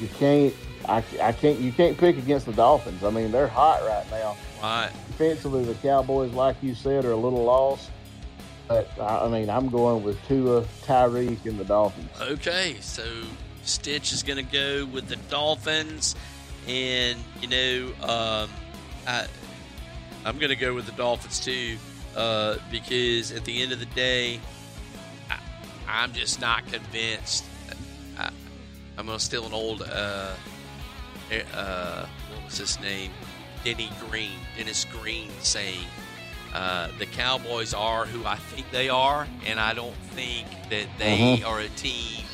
you 0.00 0.08
can't, 0.18 0.54
I, 0.88 1.02
I 1.20 1.32
can't, 1.32 1.58
you 1.58 1.72
can't 1.72 1.96
pick 1.96 2.18
against 2.18 2.46
the 2.46 2.52
Dolphins. 2.52 3.04
I 3.04 3.10
mean, 3.10 3.32
they're 3.32 3.48
hot 3.48 3.82
right 3.82 4.10
now. 4.10 4.36
Right. 4.62 4.90
Defensively, 5.08 5.64
the 5.64 5.74
Cowboys, 5.74 6.32
like 6.32 6.56
you 6.62 6.74
said, 6.74 7.04
are 7.04 7.12
a 7.12 7.16
little 7.16 7.44
lost. 7.44 7.90
But 8.68 8.90
I 9.00 9.28
mean, 9.28 9.48
I'm 9.48 9.68
going 9.68 10.02
with 10.02 10.22
Tua, 10.26 10.62
Tyreek, 10.84 11.46
and 11.46 11.58
the 11.58 11.64
Dolphins. 11.64 12.10
Okay, 12.20 12.76
so 12.80 13.04
Stitch 13.62 14.12
is 14.12 14.22
going 14.24 14.44
to 14.44 14.52
go 14.52 14.84
with 14.86 15.06
the 15.08 15.16
Dolphins, 15.30 16.16
and 16.66 17.16
you 17.40 17.48
know, 17.48 17.86
um, 18.02 18.50
I 19.06 19.26
I'm 20.26 20.38
going 20.38 20.50
to 20.50 20.56
go 20.56 20.74
with 20.74 20.86
the 20.86 20.92
Dolphins 20.92 21.38
too, 21.38 21.76
uh, 22.16 22.56
because 22.68 23.30
at 23.30 23.44
the 23.44 23.62
end 23.62 23.70
of 23.70 23.78
the 23.78 23.86
day, 23.86 24.40
I, 25.30 25.38
I'm 25.88 26.12
just 26.12 26.40
not 26.40 26.66
convinced. 26.66 27.44
I, 28.18 28.30
I'm 28.98 29.06
going 29.06 29.18
to 29.18 29.24
steal 29.24 29.46
an 29.46 29.52
old, 29.52 29.82
uh, 29.82 30.32
uh, 31.54 32.06
what 32.32 32.44
was 32.44 32.58
his 32.58 32.80
name? 32.80 33.12
Denny 33.62 33.88
Green, 34.08 34.32
Dennis 34.56 34.84
Green 35.00 35.30
saying, 35.42 35.86
uh, 36.52 36.88
the 36.98 37.06
Cowboys 37.06 37.72
are 37.72 38.04
who 38.04 38.26
I 38.26 38.34
think 38.34 38.68
they 38.72 38.88
are, 38.88 39.28
and 39.46 39.60
I 39.60 39.74
don't 39.74 39.94
think 39.94 40.48
that 40.70 40.86
they 40.98 41.40
are 41.44 41.60
a 41.60 41.68
team 41.70 42.24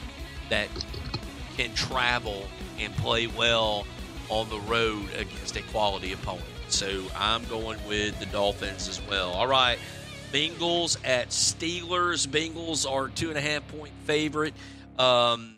that 0.48 0.68
can 1.58 1.74
travel 1.74 2.44
and 2.78 2.94
play 2.96 3.26
well 3.26 3.86
on 4.30 4.48
the 4.48 4.60
road 4.60 5.08
against 5.18 5.56
a 5.56 5.62
quality 5.62 6.14
opponent. 6.14 6.46
So 6.72 7.04
I'm 7.16 7.44
going 7.44 7.78
with 7.86 8.18
the 8.18 8.26
Dolphins 8.26 8.88
as 8.88 9.00
well. 9.08 9.30
All 9.32 9.46
right. 9.46 9.78
Bengals 10.32 10.96
at 11.04 11.28
Steelers. 11.28 12.26
Bengals 12.26 12.90
are 12.90 13.08
two 13.08 13.28
and 13.28 13.36
a 13.36 13.40
half 13.40 13.66
point 13.68 13.92
favorite. 14.04 14.54
Um, 14.98 15.56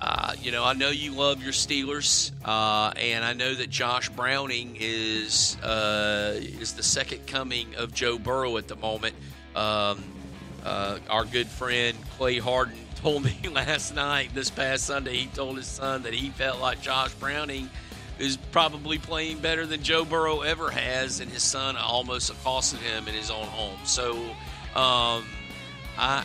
uh, 0.00 0.34
you 0.40 0.50
know, 0.50 0.64
I 0.64 0.72
know 0.72 0.88
you 0.88 1.12
love 1.12 1.42
your 1.42 1.52
Steelers, 1.52 2.32
uh, 2.44 2.92
and 2.96 3.24
I 3.24 3.32
know 3.32 3.54
that 3.54 3.70
Josh 3.70 4.08
Browning 4.10 4.76
is 4.78 5.56
uh, 5.62 6.34
is 6.38 6.74
the 6.74 6.82
second 6.82 7.26
coming 7.26 7.74
of 7.76 7.94
Joe 7.94 8.18
Burrow 8.18 8.56
at 8.56 8.68
the 8.68 8.76
moment. 8.76 9.14
Um, 9.54 10.02
uh, 10.64 10.98
our 11.08 11.24
good 11.24 11.46
friend 11.46 11.96
Clay 12.16 12.38
Harden 12.38 12.78
told 12.96 13.24
me 13.24 13.38
last 13.52 13.94
night, 13.94 14.30
this 14.34 14.50
past 14.50 14.84
Sunday, 14.84 15.16
he 15.16 15.26
told 15.26 15.56
his 15.56 15.66
son 15.66 16.02
that 16.02 16.14
he 16.14 16.30
felt 16.30 16.60
like 16.60 16.80
Josh 16.80 17.12
Browning 17.14 17.70
is 18.18 18.36
probably 18.50 18.98
playing 18.98 19.38
better 19.38 19.66
than 19.66 19.82
Joe 19.82 20.04
Burrow 20.04 20.40
ever 20.40 20.70
has, 20.70 21.20
and 21.20 21.30
his 21.30 21.42
son 21.42 21.76
almost 21.76 22.30
accosted 22.30 22.80
him 22.80 23.08
in 23.08 23.14
his 23.14 23.30
own 23.30 23.46
home. 23.46 23.78
So, 23.84 24.16
um, 24.74 25.24
I 25.98 26.24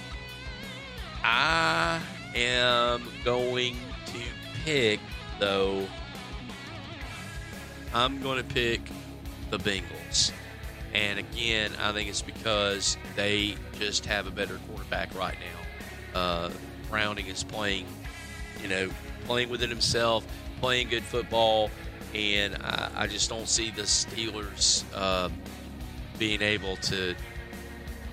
I 1.23 2.01
am 2.35 3.03
going 3.23 3.75
to 4.07 4.19
pick 4.63 4.99
though. 5.39 5.85
I'm 7.93 8.21
going 8.21 8.37
to 8.37 8.53
pick 8.53 8.81
the 9.49 9.57
Bengals. 9.57 10.31
And 10.93 11.19
again, 11.19 11.71
I 11.79 11.91
think 11.91 12.09
it's 12.09 12.21
because 12.21 12.97
they 13.15 13.55
just 13.79 14.05
have 14.05 14.27
a 14.27 14.31
better 14.31 14.59
quarterback 14.67 15.13
right 15.15 15.35
now. 16.13 16.19
Uh, 16.19 16.49
Browning 16.89 17.27
is 17.27 17.43
playing, 17.43 17.85
you 18.61 18.67
know, 18.67 18.89
playing 19.25 19.49
within 19.49 19.69
himself, 19.69 20.25
playing 20.61 20.87
good 20.89 21.03
football, 21.03 21.69
and 22.13 22.55
I, 22.55 22.91
I 22.95 23.07
just 23.07 23.29
don't 23.29 23.49
see 23.49 23.71
the 23.71 23.81
Steelers 23.81 24.85
uh, 24.95 25.29
being 26.17 26.41
able 26.41 26.77
to 26.77 27.15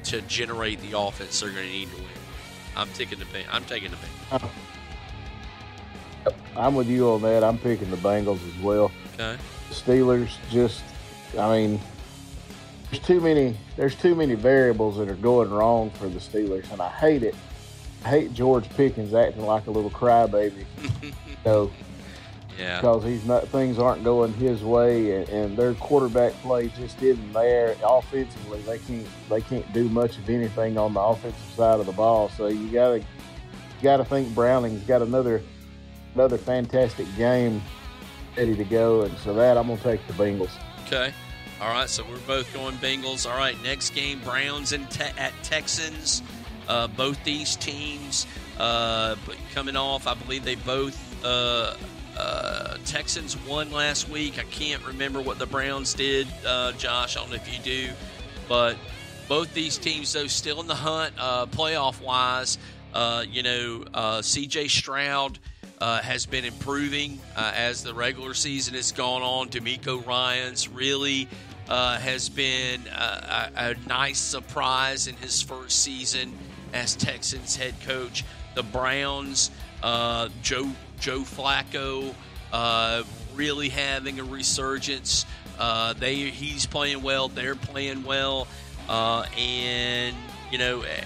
to 0.04 0.22
generate 0.22 0.80
the 0.80 0.98
offense 0.98 1.40
they're 1.40 1.50
going 1.50 1.66
to 1.66 1.72
need 1.72 1.90
to 1.90 1.96
win. 1.96 2.06
I'm 2.76 2.88
taking 2.94 3.18
the 3.18 3.26
I'm 3.52 3.64
taking 3.64 3.90
the 3.90 3.96
Bengals. 3.96 4.50
I'm 6.56 6.74
with 6.74 6.88
you 6.88 7.08
on 7.10 7.22
that. 7.22 7.44
I'm 7.44 7.58
picking 7.58 7.90
the 7.90 7.96
Bengals 7.96 8.40
as 8.48 8.62
well. 8.62 8.90
Okay. 9.14 9.36
The 9.68 9.74
Steelers 9.74 10.30
just, 10.50 10.82
I 11.38 11.50
mean, 11.50 11.80
there's 12.90 13.02
too 13.02 13.20
many. 13.20 13.56
There's 13.76 13.94
too 13.94 14.14
many 14.14 14.34
variables 14.34 14.96
that 14.96 15.08
are 15.08 15.14
going 15.16 15.50
wrong 15.50 15.90
for 15.90 16.08
the 16.08 16.18
Steelers, 16.18 16.70
and 16.72 16.80
I 16.80 16.88
hate 16.88 17.22
it. 17.22 17.34
I 18.04 18.08
hate 18.08 18.32
George 18.32 18.68
Pickens 18.70 19.12
acting 19.12 19.44
like 19.44 19.66
a 19.66 19.70
little 19.70 19.90
crybaby. 19.90 20.64
so 21.44 21.70
Yeah. 22.58 22.80
because 22.80 23.04
he's 23.04 23.24
not 23.24 23.46
things 23.48 23.78
aren't 23.78 24.02
going 24.04 24.32
his 24.34 24.62
way, 24.62 25.16
and, 25.16 25.28
and 25.28 25.56
their 25.56 25.74
quarterback 25.74 26.32
play 26.42 26.68
just 26.68 27.00
isn't 27.02 27.32
there. 27.32 27.76
Offensively, 27.84 28.60
they 28.62 28.78
can't 28.78 29.06
they 29.28 29.40
can't 29.40 29.72
do 29.72 29.88
much 29.88 30.18
of 30.18 30.28
anything 30.28 30.76
on 30.76 30.94
the 30.94 31.00
offensive 31.00 31.40
side 31.54 31.78
of 31.80 31.86
the 31.86 31.92
ball. 31.92 32.28
So 32.30 32.48
you 32.48 32.68
gotta 32.70 32.98
you 32.98 33.04
gotta 33.82 34.04
think 34.04 34.34
Browning's 34.34 34.82
got 34.84 35.02
another 35.02 35.42
another 36.14 36.38
fantastic 36.38 37.06
game 37.16 37.62
ready 38.36 38.56
to 38.56 38.64
go, 38.64 39.02
and 39.02 39.16
so 39.18 39.34
that 39.34 39.56
I'm 39.56 39.68
gonna 39.68 39.80
take 39.80 40.04
the 40.06 40.12
Bengals. 40.14 40.50
Okay. 40.86 41.12
All 41.60 41.68
right. 41.70 41.88
So 41.88 42.04
we're 42.10 42.18
both 42.20 42.52
going 42.52 42.74
Bengals. 42.76 43.30
All 43.30 43.36
right. 43.36 43.60
Next 43.62 43.90
game, 43.90 44.20
Browns 44.20 44.72
and 44.72 44.90
te- 44.90 45.16
at 45.18 45.32
Texans. 45.42 46.22
Uh, 46.68 46.86
both 46.86 47.22
these 47.24 47.56
teams 47.56 48.26
uh, 48.58 49.16
coming 49.54 49.76
off. 49.76 50.06
I 50.06 50.14
believe 50.14 50.44
they 50.44 50.54
both. 50.56 51.24
Uh, 51.24 51.74
uh, 52.18 52.76
Texans 52.84 53.36
won 53.46 53.70
last 53.70 54.08
week. 54.08 54.38
I 54.38 54.44
can't 54.44 54.84
remember 54.84 55.20
what 55.20 55.38
the 55.38 55.46
Browns 55.46 55.94
did, 55.94 56.26
uh, 56.44 56.72
Josh. 56.72 57.16
I 57.16 57.20
don't 57.20 57.30
know 57.30 57.36
if 57.36 57.52
you 57.52 57.62
do, 57.62 57.92
but 58.48 58.76
both 59.28 59.52
these 59.54 59.78
teams, 59.78 60.12
though, 60.12 60.26
still 60.26 60.60
in 60.60 60.66
the 60.66 60.74
hunt, 60.74 61.14
uh, 61.18 61.46
playoff 61.46 62.02
wise. 62.02 62.58
Uh, 62.92 63.24
you 63.30 63.42
know, 63.42 63.84
uh, 63.94 64.22
C.J. 64.22 64.68
Stroud 64.68 65.38
has 65.80 66.26
been 66.26 66.44
improving 66.44 67.20
as 67.36 67.84
the 67.84 67.94
regular 67.94 68.34
season 68.34 68.74
has 68.74 68.90
gone 68.90 69.22
on. 69.22 69.48
DeMeco 69.48 70.04
Ryans 70.04 70.68
really 70.68 71.28
has 71.68 72.28
been 72.28 72.80
a, 72.88 73.50
a 73.56 73.74
nice 73.86 74.18
surprise 74.18 75.06
in 75.06 75.14
his 75.16 75.40
first 75.40 75.84
season 75.84 76.32
as 76.72 76.96
Texans 76.96 77.56
head 77.56 77.74
coach. 77.84 78.24
The 78.54 78.62
Browns, 78.62 79.50
uh, 79.82 80.28
Joe 80.42 80.68
Joe 81.00 81.20
Flacco, 81.20 82.14
uh, 82.52 83.02
really 83.34 83.68
having 83.68 84.20
a 84.20 84.24
resurgence. 84.24 85.26
Uh, 85.58 85.92
they 85.94 86.14
he's 86.30 86.66
playing 86.66 87.02
well. 87.02 87.28
They're 87.28 87.54
playing 87.54 88.04
well, 88.04 88.46
uh, 88.88 89.26
and 89.36 90.16
you 90.50 90.58
know 90.58 90.82
eh, 90.82 91.04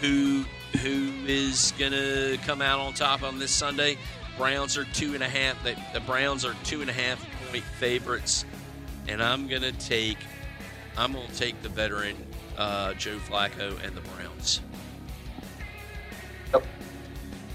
who 0.00 0.44
who 0.80 1.12
is 1.26 1.72
gonna 1.78 2.36
come 2.44 2.62
out 2.62 2.80
on 2.80 2.92
top 2.92 3.22
on 3.22 3.38
this 3.38 3.50
Sunday? 3.50 3.96
Browns 4.36 4.76
are 4.76 4.84
two 4.84 5.14
and 5.14 5.22
a 5.22 5.28
half. 5.28 5.62
The, 5.64 6.00
Browns 6.00 6.44
are 6.44 6.54
two 6.62 6.80
and 6.80 6.88
a 6.88 6.92
half 6.92 7.24
point 7.50 7.64
favorites, 7.64 8.44
and 9.08 9.22
I'm 9.22 9.48
gonna 9.48 9.72
take 9.72 10.18
I'm 10.96 11.12
gonna 11.12 11.26
take 11.28 11.60
the 11.62 11.68
veteran 11.68 12.16
uh, 12.56 12.94
Joe 12.94 13.18
Flacco 13.18 13.82
and 13.84 13.96
the 13.96 14.02
Browns. 14.02 14.60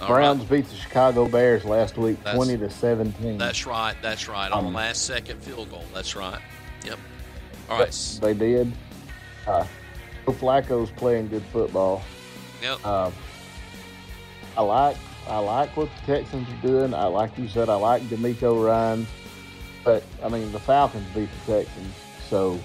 All 0.01 0.07
Browns 0.07 0.41
right. 0.41 0.49
beat 0.49 0.69
the 0.69 0.75
Chicago 0.75 1.27
Bears 1.27 1.63
last 1.65 1.97
week, 1.97 2.17
That's- 2.23 2.35
twenty 2.35 2.57
to 2.57 2.69
seventeen. 2.69 3.37
That's 3.37 3.65
right. 3.65 3.95
That's 4.01 4.27
right. 4.27 4.51
On 4.51 4.63
the 4.63 4.67
Um, 4.69 4.73
last 4.73 5.05
second 5.05 5.41
field 5.43 5.69
goal. 5.69 5.85
That's 5.93 6.15
right. 6.15 6.39
Yep. 6.85 6.99
All 7.69 7.79
right. 7.79 8.17
They 8.21 8.33
did. 8.33 8.71
Uh, 9.47 9.65
Joe 10.25 10.31
Flacco's 10.33 10.91
playing 10.91 11.29
good 11.29 11.43
football. 11.53 12.01
Yep. 12.61 12.79
Uh, 12.83 13.11
I 14.57 14.61
like 14.61 14.97
I 15.27 15.37
like 15.37 15.75
what 15.77 15.89
the 16.05 16.13
Texans 16.15 16.47
are 16.49 16.67
doing. 16.67 16.93
I 16.93 17.05
like 17.05 17.37
you 17.37 17.47
said 17.47 17.69
I 17.69 17.75
like 17.75 18.01
DeMeco 18.03 18.65
Ryan, 18.65 19.07
but 19.85 20.03
I 20.23 20.27
mean 20.29 20.51
the 20.51 20.59
Falcons 20.59 21.07
beat 21.15 21.29
the 21.45 21.53
Texans, 21.63 21.93
so 22.29 22.59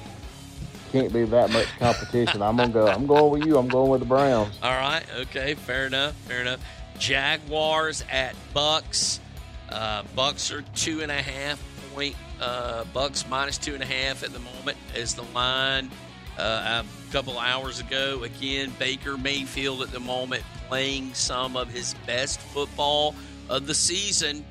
can't 0.92 1.12
be 1.12 1.24
that 1.24 1.50
much 1.50 1.66
competition. 1.78 2.42
I'm 2.42 2.56
gonna 2.56 2.72
go. 2.72 2.86
I'm 2.88 3.06
going 3.06 3.30
with 3.30 3.46
you. 3.46 3.58
I'm 3.58 3.68
going 3.68 3.90
with 3.90 4.00
the 4.00 4.06
Browns. 4.06 4.58
All 4.62 4.72
right. 4.72 5.04
Okay. 5.20 5.54
Fair 5.54 5.86
enough. 5.86 6.14
Fair 6.26 6.40
enough. 6.40 6.60
Jaguars 6.98 8.04
at 8.10 8.34
Bucks. 8.54 9.20
Uh, 9.68 10.02
Bucks 10.14 10.50
are 10.50 10.62
two 10.74 11.02
and 11.02 11.12
a 11.12 11.22
half 11.22 11.62
point. 11.92 12.16
Uh, 12.40 12.84
Bucks 12.92 13.26
minus 13.28 13.58
two 13.58 13.74
and 13.74 13.82
a 13.82 13.86
half 13.86 14.22
at 14.22 14.32
the 14.32 14.38
moment 14.38 14.76
is 14.94 15.14
the 15.14 15.22
line. 15.34 15.90
Uh, 16.38 16.84
a 16.84 17.12
couple 17.12 17.38
hours 17.38 17.80
ago, 17.80 18.22
again 18.22 18.72
Baker 18.78 19.18
Mayfield 19.18 19.82
at 19.82 19.90
the 19.90 20.00
moment 20.00 20.44
playing 20.68 21.12
some 21.14 21.56
of 21.56 21.68
his 21.68 21.94
best 22.06 22.38
football 22.38 23.14
of 23.48 23.66
the 23.66 23.74
season, 23.74 24.44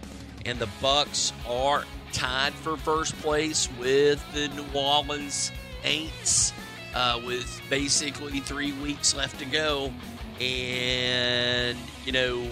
and 0.46 0.60
the 0.60 0.68
Bucks 0.82 1.32
are 1.48 1.86
tied 2.12 2.54
for 2.54 2.76
first 2.76 3.16
place 3.20 3.70
with 3.80 4.24
the 4.34 4.50
New 4.50 4.66
Orleans 4.74 5.52
Aints 5.84 6.52
uh, 6.94 7.22
with 7.26 7.62
basically 7.70 8.40
three 8.40 8.74
weeks 8.74 9.16
left 9.16 9.40
to 9.40 9.46
go. 9.46 9.94
And, 10.40 11.78
you 12.06 12.12
know, 12.12 12.48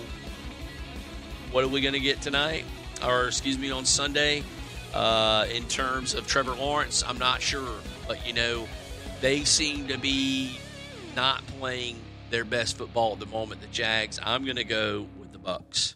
what 1.51 1.63
are 1.63 1.67
we 1.67 1.81
going 1.81 1.93
to 1.93 1.99
get 1.99 2.21
tonight? 2.21 2.65
Or, 3.05 3.27
excuse 3.27 3.57
me, 3.57 3.71
on 3.71 3.85
Sunday? 3.85 4.43
Uh, 4.93 5.45
in 5.53 5.63
terms 5.65 6.13
of 6.13 6.25
Trevor 6.25 6.55
Lawrence, 6.55 7.03
I'm 7.05 7.17
not 7.17 7.41
sure. 7.41 7.75
But, 8.07 8.25
you 8.25 8.33
know, 8.33 8.67
they 9.21 9.43
seem 9.43 9.87
to 9.89 9.97
be 9.97 10.57
not 11.15 11.45
playing 11.59 11.97
their 12.29 12.45
best 12.45 12.77
football 12.77 13.13
at 13.13 13.19
the 13.19 13.25
moment, 13.25 13.61
the 13.61 13.67
Jags. 13.67 14.19
I'm 14.23 14.45
going 14.45 14.55
to 14.55 14.63
go 14.63 15.05
with 15.19 15.31
the 15.31 15.37
Bucks. 15.37 15.95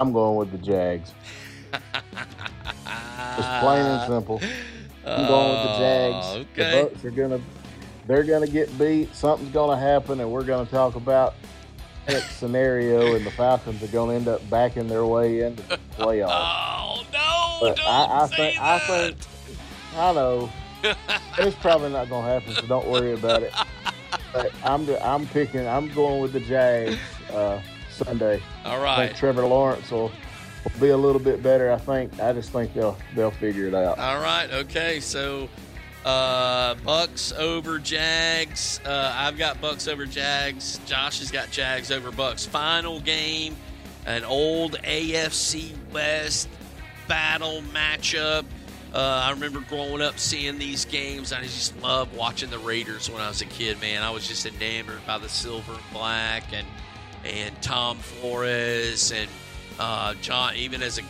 I'm 0.00 0.12
going 0.12 0.36
with 0.36 0.50
the 0.50 0.58
Jags. 0.58 1.12
Just 1.72 3.60
plain 3.60 3.86
and 3.86 4.08
simple. 4.08 4.40
I'm 5.06 5.26
going 5.26 5.50
with 5.50 5.62
the 5.62 5.78
Jags. 5.78 6.26
Oh, 6.26 6.36
okay. 6.52 6.80
The 6.80 6.84
Bucks 6.88 7.04
are 7.04 7.10
gonna 7.10 7.40
they're 8.06 8.24
gonna 8.24 8.46
get 8.46 8.76
beat. 8.78 9.14
Something's 9.14 9.52
gonna 9.52 9.78
happen, 9.78 10.20
and 10.20 10.30
we're 10.30 10.44
gonna 10.44 10.68
talk 10.68 10.94
about 10.94 11.34
that 12.06 12.22
scenario. 12.30 13.14
And 13.14 13.24
the 13.24 13.30
Falcons 13.30 13.82
are 13.82 13.88
gonna 13.88 14.14
end 14.14 14.28
up 14.28 14.48
backing 14.50 14.88
their 14.88 15.06
way 15.06 15.40
into 15.40 15.62
the 15.64 15.78
playoffs. 15.98 16.28
Oh 16.30 17.04
no! 17.12 17.58
But 17.60 17.76
don't 17.76 17.86
I, 17.86 18.22
I 18.22 18.26
say 18.28 18.36
think 18.36 18.56
that. 18.56 18.64
I 18.64 18.78
think 18.78 19.16
I 19.96 20.12
know 20.12 20.52
it's 21.38 21.56
probably 21.56 21.90
not 21.90 22.08
gonna 22.08 22.26
happen, 22.26 22.52
so 22.54 22.66
don't 22.66 22.88
worry 22.88 23.12
about 23.12 23.42
it. 23.42 23.52
But 24.32 24.52
I'm 24.64 24.88
I'm 25.02 25.26
picking. 25.28 25.66
I'm 25.66 25.92
going 25.94 26.20
with 26.20 26.32
the 26.32 26.40
Jags 26.40 26.98
uh, 27.32 27.60
Sunday. 27.90 28.42
All 28.64 28.80
right. 28.80 28.98
I 28.98 29.06
think 29.06 29.18
Trevor 29.18 29.46
Lawrence 29.46 29.90
will, 29.90 30.10
will 30.64 30.80
be 30.80 30.88
a 30.88 30.96
little 30.96 31.20
bit 31.20 31.42
better. 31.42 31.70
I 31.70 31.78
think. 31.78 32.20
I 32.20 32.32
just 32.32 32.50
think 32.50 32.74
they'll 32.74 32.96
they'll 33.14 33.30
figure 33.30 33.66
it 33.66 33.74
out. 33.74 33.98
All 33.98 34.20
right. 34.20 34.50
Okay. 34.50 35.00
So, 35.00 35.48
uh, 36.04 36.74
Bucks 36.84 37.32
over 37.32 37.78
Jags. 37.78 38.80
Uh, 38.84 39.12
I've 39.16 39.38
got 39.38 39.60
Bucks 39.60 39.88
over 39.88 40.06
Jags. 40.06 40.80
Josh 40.86 41.20
has 41.20 41.30
got 41.30 41.50
Jags 41.50 41.90
over 41.90 42.10
Bucks. 42.10 42.46
Final 42.46 43.00
game, 43.00 43.56
an 44.06 44.24
old 44.24 44.72
AFC 44.82 45.72
West 45.92 46.48
battle 47.08 47.62
matchup. 47.72 48.44
Uh, 48.94 49.22
I 49.26 49.30
remember 49.32 49.60
growing 49.68 50.00
up 50.00 50.20
seeing 50.20 50.56
these 50.56 50.84
games. 50.84 51.32
I 51.32 51.42
just 51.42 51.76
loved 51.82 52.16
watching 52.16 52.48
the 52.50 52.60
Raiders 52.60 53.10
when 53.10 53.20
I 53.20 53.26
was 53.28 53.42
a 53.42 53.46
kid. 53.46 53.80
Man, 53.80 54.02
I 54.04 54.10
was 54.10 54.28
just 54.28 54.46
enamored 54.46 55.04
by 55.04 55.18
the 55.18 55.28
silver 55.28 55.72
and 55.72 55.82
black 55.92 56.44
and 56.52 56.66
and 57.24 57.60
Tom 57.62 57.96
Flores 57.96 59.10
and 59.10 59.28
uh, 59.78 60.14
John. 60.14 60.54
Even 60.56 60.82
as 60.82 60.98
a 60.98 61.02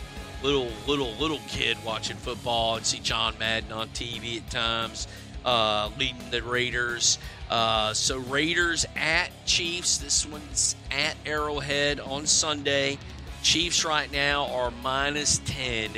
little 0.43 0.69
little 0.87 1.13
little 1.15 1.41
kid 1.49 1.77
watching 1.85 2.17
football 2.17 2.77
and 2.77 2.87
see 2.87 2.99
John 3.01 3.35
Madden 3.39 3.73
on 3.73 3.89
TV 3.89 4.39
at 4.39 4.51
times, 4.51 5.09
uh, 5.45 5.91
leading 5.99 6.31
the 6.31 6.43
Raiders. 6.43 7.19
Uh, 7.51 7.93
so 7.95 8.19
Raiders 8.19 8.87
at 8.97 9.31
Chiefs. 9.47 9.99
This 9.99 10.27
one's 10.27 10.77
at 10.91 11.17
Arrowhead 11.27 12.01
on 12.01 12.27
Sunday. 12.27 12.99
Chiefs 13.43 13.85
right 13.85 14.11
now 14.11 14.47
are 14.47 14.71
minus 14.83 15.39
ten 15.45 15.91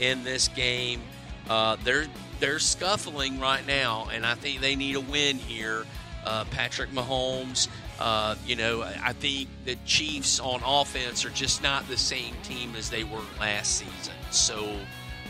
in 0.00 0.24
this 0.24 0.48
game. 0.48 1.00
Uh, 1.48 1.76
they're 1.84 2.06
they're 2.40 2.58
scuffling 2.58 3.40
right 3.40 3.66
now, 3.66 4.08
and 4.12 4.24
I 4.24 4.34
think 4.34 4.60
they 4.60 4.76
need 4.76 4.96
a 4.96 5.00
win 5.00 5.36
here. 5.36 5.84
Uh, 6.24 6.44
Patrick 6.50 6.90
Mahomes, 6.90 7.68
uh, 7.98 8.36
you 8.46 8.56
know, 8.56 8.82
I 8.82 9.12
think 9.12 9.48
the 9.64 9.76
Chiefs 9.84 10.38
on 10.40 10.60
offense 10.64 11.24
are 11.24 11.30
just 11.30 11.62
not 11.62 11.86
the 11.88 11.96
same 11.96 12.34
team 12.42 12.74
as 12.76 12.90
they 12.90 13.04
were 13.04 13.22
last 13.40 13.76
season. 13.76 14.14
So, 14.30 14.76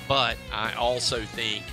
but 0.06 0.36
I 0.52 0.74
also 0.74 1.22
think 1.22 1.64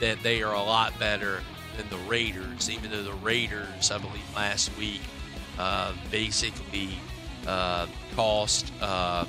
that 0.00 0.22
they 0.22 0.42
are 0.42 0.54
a 0.54 0.62
lot 0.62 0.98
better 0.98 1.40
than 1.76 1.88
the 1.88 2.04
Raiders, 2.08 2.68
even 2.68 2.90
though 2.90 3.02
the 3.02 3.12
Raiders, 3.14 3.90
I 3.90 3.98
believe, 3.98 4.34
last 4.34 4.76
week 4.76 5.00
uh, 5.58 5.92
basically 6.10 6.88
uh, 7.46 7.86
cost 8.16 8.72
uh, 8.80 9.24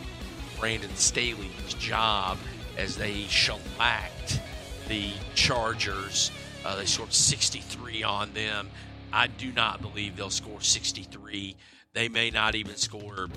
Brandon 0.59 0.95
Staley 0.95 1.47
his 1.65 1.74
job 1.76 2.38
as 2.78 2.97
they 2.97 3.24
shellacked 3.24 4.39
the 4.88 5.11
Chargers. 5.36 6.32
Uh, 6.65 6.76
they 6.76 6.86
scored 6.86 7.13
63 7.13 8.03
on 8.03 8.34
them. 8.34 8.69
I 9.14 9.28
do 9.28 9.51
not 9.51 9.82
believe 9.82 10.16
they'll 10.16 10.30
score 10.30 10.62
63. 10.62 11.55
They 11.93 12.09
may 12.09 12.30
not 12.30 12.55
even 12.55 12.76
score 12.76 13.28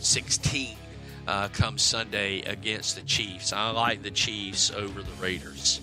16 0.00 0.76
uh, 1.26 1.48
come 1.48 1.78
Sunday 1.78 2.40
against 2.42 2.96
the 2.96 3.02
Chiefs. 3.02 3.52
I 3.52 3.70
like 3.70 4.02
the 4.02 4.10
Chiefs 4.10 4.70
over 4.72 5.02
the 5.02 5.22
Raiders. 5.22 5.80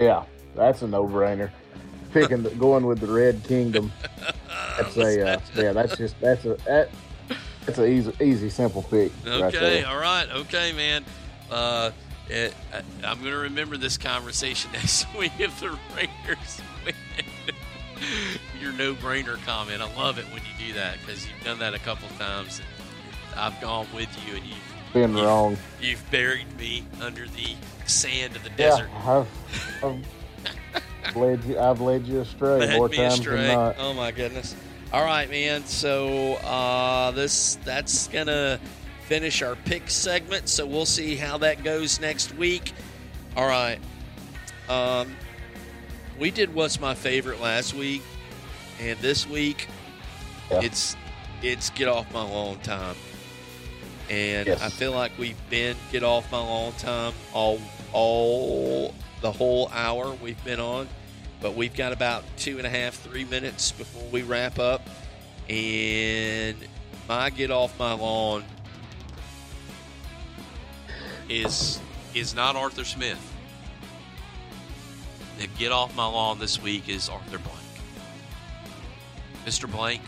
Yeah, 0.00 0.24
that's 0.56 0.82
a 0.82 0.88
no-brainer. 0.88 1.50
Picking 2.12 2.42
the, 2.42 2.50
going 2.50 2.86
with 2.86 2.98
the 2.98 3.06
Red 3.06 3.44
Kingdom. 3.44 3.92
That's 4.76 4.96
a 4.96 5.34
uh, 5.34 5.40
yeah. 5.54 5.72
That's 5.72 5.96
just 5.96 6.18
that's 6.20 6.44
a 6.44 6.56
that, 6.66 6.90
that's 7.64 7.78
a 7.78 7.86
easy 7.86 8.12
easy 8.20 8.50
simple 8.50 8.82
pick. 8.82 9.12
Okay, 9.24 9.82
there. 9.82 9.86
all 9.86 10.00
right, 10.00 10.26
okay, 10.28 10.72
man. 10.72 11.04
Uh, 11.50 11.92
it, 12.28 12.54
I, 12.72 12.78
I'm 13.06 13.20
going 13.20 13.32
to 13.32 13.38
remember 13.38 13.76
this 13.76 13.98
conversation 13.98 14.72
next 14.72 15.06
week 15.16 15.32
if 15.38 15.60
the 15.60 15.78
Raiders 15.94 16.60
win. 16.84 16.94
Your 18.60 18.72
no-brainer 18.72 19.42
comment. 19.44 19.80
I 19.82 19.94
love 19.96 20.18
it 20.18 20.24
when 20.26 20.42
you 20.42 20.68
do 20.68 20.72
that 20.74 20.98
because 21.00 21.26
you've 21.26 21.42
done 21.44 21.58
that 21.60 21.74
a 21.74 21.78
couple 21.78 22.08
times. 22.18 22.60
And 23.30 23.40
I've 23.40 23.60
gone 23.60 23.86
with 23.94 24.08
you, 24.26 24.36
and 24.36 24.44
you've 24.44 24.92
Been 24.92 25.16
you- 25.16 25.24
wrong. 25.24 25.56
You've 25.80 26.10
buried 26.10 26.56
me 26.58 26.84
under 27.00 27.26
the 27.26 27.54
sand 27.86 28.36
of 28.36 28.44
the 28.44 28.50
Yeah, 28.50 28.56
desert. 28.56 28.90
I've, 29.06 29.28
I've 29.84 31.16
led 31.16 31.44
you. 31.44 31.58
I've 31.58 31.80
led 31.80 32.06
you 32.06 32.20
astray 32.20 32.58
Led 32.60 32.76
more 32.76 32.88
times 32.88 33.18
astray. 33.20 33.36
than 33.36 33.54
not. 33.56 33.76
Oh 33.78 33.94
my 33.94 34.10
goodness! 34.12 34.54
All 34.92 35.04
right, 35.04 35.28
man. 35.30 35.64
So 35.66 36.34
uh, 36.34 37.10
this 37.12 37.56
that's 37.64 38.08
gonna 38.08 38.60
finish 39.06 39.42
our 39.42 39.56
pick 39.56 39.90
segment. 39.90 40.48
So 40.48 40.66
we'll 40.66 40.86
see 40.86 41.16
how 41.16 41.38
that 41.38 41.64
goes 41.64 42.00
next 42.00 42.34
week. 42.36 42.72
All 43.36 43.46
right. 43.46 43.78
Um, 44.68 45.16
we 46.20 46.30
did 46.30 46.54
what's 46.54 46.78
my 46.78 46.94
favorite 46.94 47.40
last 47.40 47.74
week, 47.74 48.02
and 48.78 48.96
this 49.00 49.26
week 49.26 49.66
Yeah. 50.50 50.60
it's 50.62 50.96
it's 51.42 51.70
get 51.70 51.88
off 51.88 52.12
my 52.12 52.22
lawn 52.22 52.58
time. 52.60 52.94
And 54.10 54.46
Yes. 54.46 54.60
I 54.60 54.68
feel 54.68 54.92
like 54.92 55.12
we've 55.18 55.38
been 55.48 55.76
get 55.90 56.02
off 56.04 56.30
my 56.30 56.38
lawn 56.38 56.72
time 56.74 57.14
all 57.32 57.60
all 57.92 58.94
the 59.22 59.32
whole 59.32 59.68
hour 59.72 60.12
we've 60.22 60.42
been 60.44 60.60
on, 60.60 60.88
but 61.40 61.54
we've 61.54 61.74
got 61.74 61.92
about 61.92 62.24
two 62.36 62.58
and 62.58 62.66
a 62.66 62.70
half, 62.70 62.94
three 62.94 63.24
minutes 63.24 63.72
before 63.72 64.04
we 64.10 64.22
wrap 64.22 64.58
up. 64.58 64.86
And 65.48 66.56
my 67.08 67.30
get 67.30 67.50
off 67.50 67.76
my 67.78 67.94
lawn 67.94 68.44
is 71.28 71.80
is 72.14 72.34
not 72.34 72.56
Arthur 72.56 72.84
Smith. 72.84 73.18
The 75.40 75.46
get 75.46 75.72
off 75.72 75.96
my 75.96 76.06
lawn 76.06 76.38
this 76.38 76.60
week 76.60 76.90
is 76.90 77.08
Arthur 77.08 77.38
Blank. 77.38 77.56
Mr. 79.46 79.72
Blank, 79.72 80.02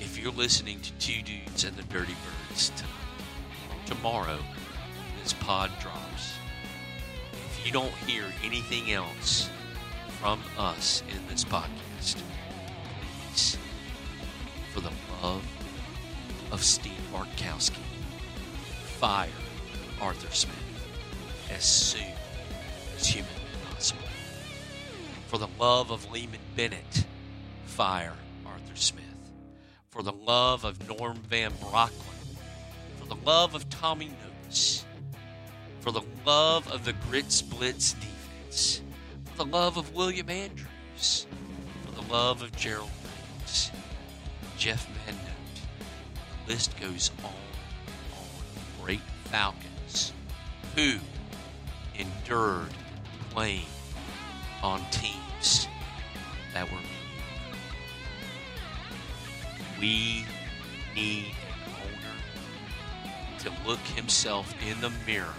if 0.00 0.18
you're 0.18 0.32
listening 0.32 0.80
to 0.80 0.90
Two 0.94 1.22
Dudes 1.22 1.62
and 1.62 1.76
the 1.76 1.84
Dirty 1.84 2.16
Birds 2.50 2.70
tonight, 2.70 2.90
tomorrow, 3.86 4.40
this 5.22 5.32
pod 5.32 5.70
drops. 5.80 6.32
If 7.32 7.64
you 7.64 7.70
don't 7.70 7.94
hear 8.04 8.24
anything 8.42 8.90
else 8.90 9.48
from 10.20 10.40
us 10.58 11.04
in 11.08 11.24
this 11.28 11.44
podcast, 11.44 12.20
please, 13.28 13.56
for 14.74 14.80
the 14.80 14.90
love 15.22 15.46
of 16.50 16.64
Steve 16.64 16.98
Bartkowski, 17.12 17.78
fire 18.98 19.28
Arthur 20.00 20.34
Smith 20.34 20.56
as 21.48 21.62
soon 21.62 22.10
as 22.96 23.06
humanly. 23.06 23.41
For 25.32 25.38
the 25.38 25.48
love 25.58 25.90
of 25.90 26.12
Leeman 26.12 26.40
Bennett, 26.56 27.06
fire 27.64 28.12
Arthur 28.44 28.74
Smith. 28.76 29.02
For 29.88 30.02
the 30.02 30.12
love 30.12 30.62
of 30.62 30.86
Norm 30.86 31.16
Van 31.26 31.52
Brocklin. 31.52 32.36
For 32.98 33.06
the 33.06 33.16
love 33.24 33.54
of 33.54 33.70
Tommy 33.70 34.10
Notes. 34.10 34.84
For 35.80 35.90
the 35.90 36.02
love 36.26 36.70
of 36.70 36.84
the 36.84 36.92
Grits 36.92 37.40
Blitz 37.40 37.94
defense. 37.94 38.82
For 39.24 39.46
the 39.46 39.50
love 39.50 39.78
of 39.78 39.94
William 39.94 40.28
Andrews. 40.28 41.26
For 41.86 41.92
the 41.92 42.12
love 42.12 42.42
of 42.42 42.54
Gerald 42.54 42.90
Reynolds. 43.02 43.70
Jeff 44.58 44.86
Van 45.06 45.14
Note. 45.14 45.86
The 46.44 46.52
list 46.52 46.78
goes 46.78 47.10
on 47.24 47.30
and 47.30 48.12
on. 48.18 48.84
Great 48.84 49.00
Falcons 49.24 50.12
who 50.76 50.98
endured 51.98 52.68
playing 53.30 53.64
on 54.62 54.84
teams 55.42 55.68
that 56.54 56.70
were 56.70 56.78
mediocre. 56.78 57.58
We 59.80 60.24
need 60.94 61.34
an 61.66 61.72
owner 61.82 63.40
to 63.40 63.68
look 63.68 63.80
himself 63.80 64.54
in 64.68 64.80
the 64.80 64.92
mirror. 65.06 65.34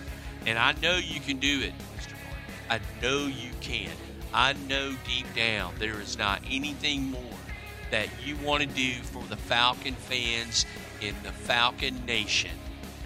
And 0.46 0.60
I 0.60 0.74
know 0.82 0.98
you 0.98 1.20
can 1.20 1.38
do 1.38 1.62
it, 1.62 1.74
Mr. 1.96 2.16
Martin. 2.26 2.44
I 2.70 2.80
know 3.02 3.28
you 3.28 3.52
can. 3.62 3.92
I 4.34 4.54
know 4.68 4.96
deep 5.08 5.28
down 5.36 5.76
there 5.80 6.02
is 6.02 6.18
not 6.18 6.42
anything 6.50 7.12
more 7.12 7.22
that 7.92 8.08
you 8.26 8.36
want 8.38 8.62
to 8.64 8.68
do 8.68 8.94
for 9.04 9.24
the 9.30 9.38
Falcon 9.38 9.94
fans 9.94 10.66
in 11.02 11.14
the 11.24 11.32
Falcon 11.32 12.04
Nation 12.06 12.52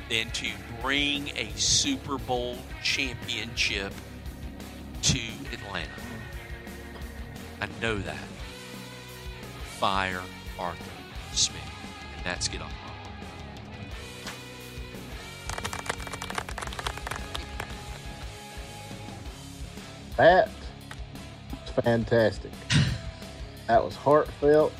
than 0.09 0.29
to 0.31 0.47
bring 0.81 1.29
a 1.35 1.51
Super 1.55 2.17
Bowl 2.17 2.57
championship 2.81 3.91
to 5.01 5.19
Atlanta. 5.51 5.89
I 7.61 7.67
know 7.81 7.97
that. 7.97 8.23
Fire 9.79 10.21
Arthur 10.59 10.83
Smith. 11.33 11.61
And 12.17 12.25
that's 12.25 12.47
get 12.47 12.61
off 12.61 12.71
my 12.83 12.91
lawn. 12.91 13.17
That 20.17 20.49
was 21.51 21.83
fantastic. 21.83 22.51
That 23.67 23.83
was 23.83 23.95
heartfelt. 23.95 24.73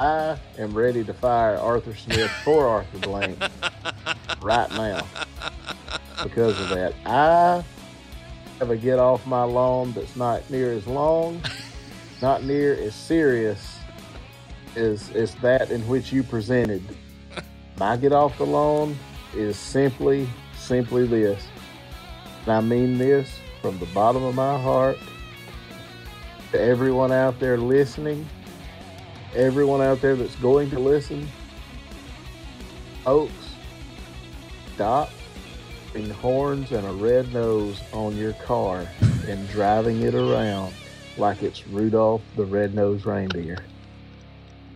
I 0.00 0.38
am 0.58 0.74
ready 0.74 1.02
to 1.04 1.12
fire 1.12 1.56
Arthur 1.56 1.94
Smith 1.94 2.30
for 2.44 2.66
Arthur 2.68 2.98
Blank 2.98 3.38
right 4.40 4.70
now 4.70 5.04
because 6.22 6.60
of 6.60 6.68
that. 6.68 6.94
I 7.04 7.64
have 8.60 8.70
a 8.70 8.76
get 8.76 8.98
off 8.98 9.26
my 9.26 9.42
lawn 9.42 9.92
that's 9.92 10.14
not 10.14 10.48
near 10.50 10.72
as 10.72 10.86
long, 10.86 11.40
not 12.20 12.44
near 12.44 12.74
as 12.74 12.94
serious 12.94 13.78
as, 14.76 15.10
as 15.10 15.34
that 15.36 15.70
in 15.70 15.86
which 15.88 16.12
you 16.12 16.22
presented. 16.22 16.82
My 17.78 17.96
get 17.96 18.12
off 18.12 18.36
the 18.38 18.46
lawn 18.46 18.96
is 19.34 19.56
simply, 19.56 20.28
simply 20.56 21.06
this. 21.06 21.42
And 22.44 22.52
I 22.52 22.60
mean 22.60 22.98
this 22.98 23.30
from 23.60 23.78
the 23.78 23.86
bottom 23.86 24.22
of 24.22 24.34
my 24.34 24.58
heart 24.60 24.98
to 26.52 26.60
everyone 26.60 27.12
out 27.12 27.38
there 27.38 27.58
listening, 27.58 28.26
everyone 29.34 29.82
out 29.82 30.00
there 30.00 30.16
that's 30.16 30.36
going 30.36 30.70
to 30.70 30.78
listen. 30.78 31.28
Oaks, 33.04 33.32
stop 34.74 35.10
putting 35.92 36.10
horns 36.10 36.72
and 36.72 36.86
a 36.86 36.92
red 36.92 37.32
nose 37.32 37.80
on 37.92 38.16
your 38.16 38.32
car 38.34 38.86
and 39.26 39.48
driving 39.50 40.00
it 40.02 40.14
around 40.14 40.72
like 41.18 41.42
it's 41.42 41.66
Rudolph 41.66 42.22
the 42.36 42.44
Red-Nosed 42.44 43.06
Reindeer. 43.06 43.58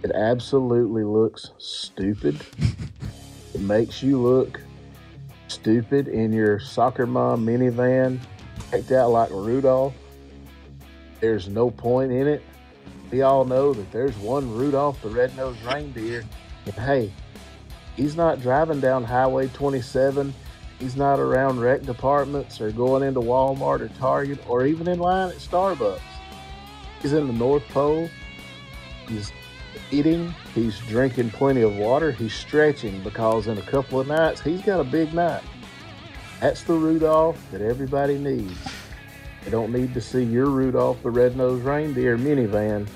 It 0.02 0.10
absolutely 0.12 1.04
looks 1.04 1.50
stupid. 1.58 2.40
It 3.54 3.60
makes 3.60 4.02
you 4.02 4.18
look 4.18 4.62
stupid 5.48 6.08
in 6.08 6.32
your 6.32 6.58
soccer 6.58 7.06
mom 7.06 7.44
minivan, 7.44 8.18
decked 8.70 8.90
out 8.92 9.10
like 9.10 9.28
Rudolph. 9.30 9.92
There's 11.20 11.48
no 11.48 11.70
point 11.70 12.12
in 12.12 12.26
it. 12.26 12.42
We 13.10 13.20
all 13.20 13.44
know 13.44 13.74
that 13.74 13.92
there's 13.92 14.16
one 14.16 14.50
Rudolph 14.54 15.02
the 15.02 15.10
Red-Nosed 15.10 15.62
Reindeer. 15.64 16.24
And 16.64 16.74
hey, 16.76 17.12
he's 17.94 18.16
not 18.16 18.40
driving 18.40 18.80
down 18.80 19.04
Highway 19.04 19.48
27. 19.48 20.32
He's 20.78 20.96
not 20.96 21.20
around 21.20 21.60
rec 21.60 21.82
departments 21.82 22.58
or 22.60 22.72
going 22.72 23.02
into 23.02 23.20
Walmart 23.20 23.80
or 23.80 23.88
Target 23.98 24.38
or 24.48 24.64
even 24.64 24.88
in 24.88 24.98
line 24.98 25.28
at 25.28 25.36
Starbucks. 25.36 26.00
He's 27.02 27.12
in 27.12 27.26
the 27.26 27.32
North 27.32 27.66
Pole. 27.68 28.08
He's 29.08 29.32
eating. 29.90 30.34
He's 30.54 30.78
drinking 30.80 31.30
plenty 31.30 31.62
of 31.62 31.76
water. 31.76 32.12
He's 32.12 32.32
stretching 32.32 33.02
because 33.02 33.48
in 33.48 33.58
a 33.58 33.62
couple 33.62 34.00
of 34.00 34.06
nights 34.06 34.40
he's 34.40 34.62
got 34.62 34.80
a 34.80 34.84
big 34.84 35.12
night. 35.12 35.42
That's 36.40 36.62
the 36.62 36.74
Rudolph 36.74 37.40
that 37.50 37.60
everybody 37.60 38.18
needs. 38.18 38.58
They 39.44 39.50
don't 39.50 39.72
need 39.72 39.92
to 39.94 40.00
see 40.00 40.22
your 40.22 40.46
Rudolph 40.46 41.02
the 41.02 41.10
Red-Nosed 41.10 41.64
Reindeer 41.64 42.16
minivan 42.16 42.86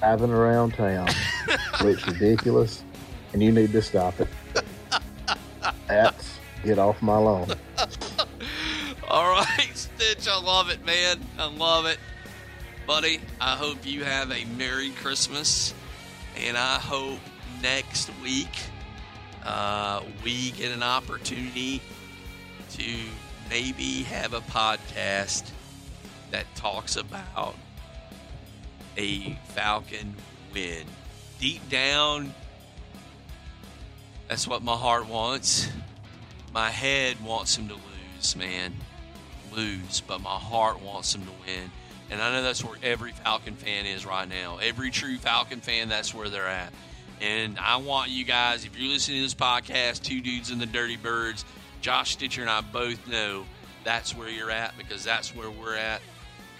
driving 0.00 0.30
around 0.30 0.74
town. 0.74 1.08
it's 1.80 2.06
ridiculous, 2.06 2.82
and 3.32 3.42
you 3.42 3.52
need 3.52 3.72
to 3.72 3.82
stop 3.82 4.20
it. 4.20 4.28
That's 5.86 6.38
get 6.64 6.78
off 6.78 7.00
my 7.02 7.16
lawn. 7.16 7.52
All 9.08 9.30
right, 9.30 9.70
Stitch, 9.74 10.28
I 10.28 10.40
love 10.40 10.70
it, 10.70 10.84
man. 10.84 11.20
I 11.38 11.46
love 11.46 11.86
it. 11.86 11.98
Buddy, 12.90 13.20
I 13.40 13.54
hope 13.54 13.86
you 13.86 14.02
have 14.02 14.32
a 14.32 14.44
Merry 14.58 14.90
Christmas. 14.90 15.72
And 16.36 16.58
I 16.58 16.74
hope 16.74 17.20
next 17.62 18.10
week 18.20 18.48
uh, 19.44 20.02
we 20.24 20.50
get 20.50 20.72
an 20.72 20.82
opportunity 20.82 21.80
to 22.70 22.96
maybe 23.48 24.02
have 24.02 24.34
a 24.34 24.40
podcast 24.40 25.52
that 26.32 26.52
talks 26.56 26.96
about 26.96 27.54
a 28.96 29.38
Falcon 29.54 30.16
win. 30.52 30.84
Deep 31.38 31.68
down, 31.68 32.34
that's 34.26 34.48
what 34.48 34.64
my 34.64 34.74
heart 34.74 35.08
wants. 35.08 35.70
My 36.52 36.70
head 36.70 37.24
wants 37.24 37.56
him 37.56 37.68
to 37.68 37.74
lose, 37.74 38.34
man. 38.34 38.74
Lose, 39.52 40.00
but 40.00 40.20
my 40.20 40.30
heart 40.30 40.82
wants 40.82 41.14
him 41.14 41.22
to 41.22 41.32
win. 41.46 41.70
And 42.10 42.20
I 42.20 42.32
know 42.32 42.42
that's 42.42 42.64
where 42.64 42.76
every 42.82 43.12
Falcon 43.12 43.54
fan 43.54 43.86
is 43.86 44.04
right 44.04 44.28
now. 44.28 44.58
Every 44.60 44.90
true 44.90 45.16
Falcon 45.16 45.60
fan, 45.60 45.88
that's 45.88 46.12
where 46.12 46.28
they're 46.28 46.48
at. 46.48 46.72
And 47.20 47.58
I 47.58 47.76
want 47.76 48.10
you 48.10 48.24
guys, 48.24 48.64
if 48.64 48.78
you're 48.78 48.90
listening 48.90 49.18
to 49.18 49.22
this 49.22 49.34
podcast, 49.34 50.02
Two 50.02 50.20
Dudes 50.20 50.50
and 50.50 50.60
the 50.60 50.66
Dirty 50.66 50.96
Birds, 50.96 51.44
Josh 51.80 52.12
Stitcher 52.12 52.40
and 52.40 52.50
I 52.50 52.62
both 52.62 53.06
know 53.06 53.44
that's 53.84 54.16
where 54.16 54.28
you're 54.28 54.50
at 54.50 54.76
because 54.76 55.04
that's 55.04 55.34
where 55.34 55.50
we're 55.50 55.76
at. 55.76 56.00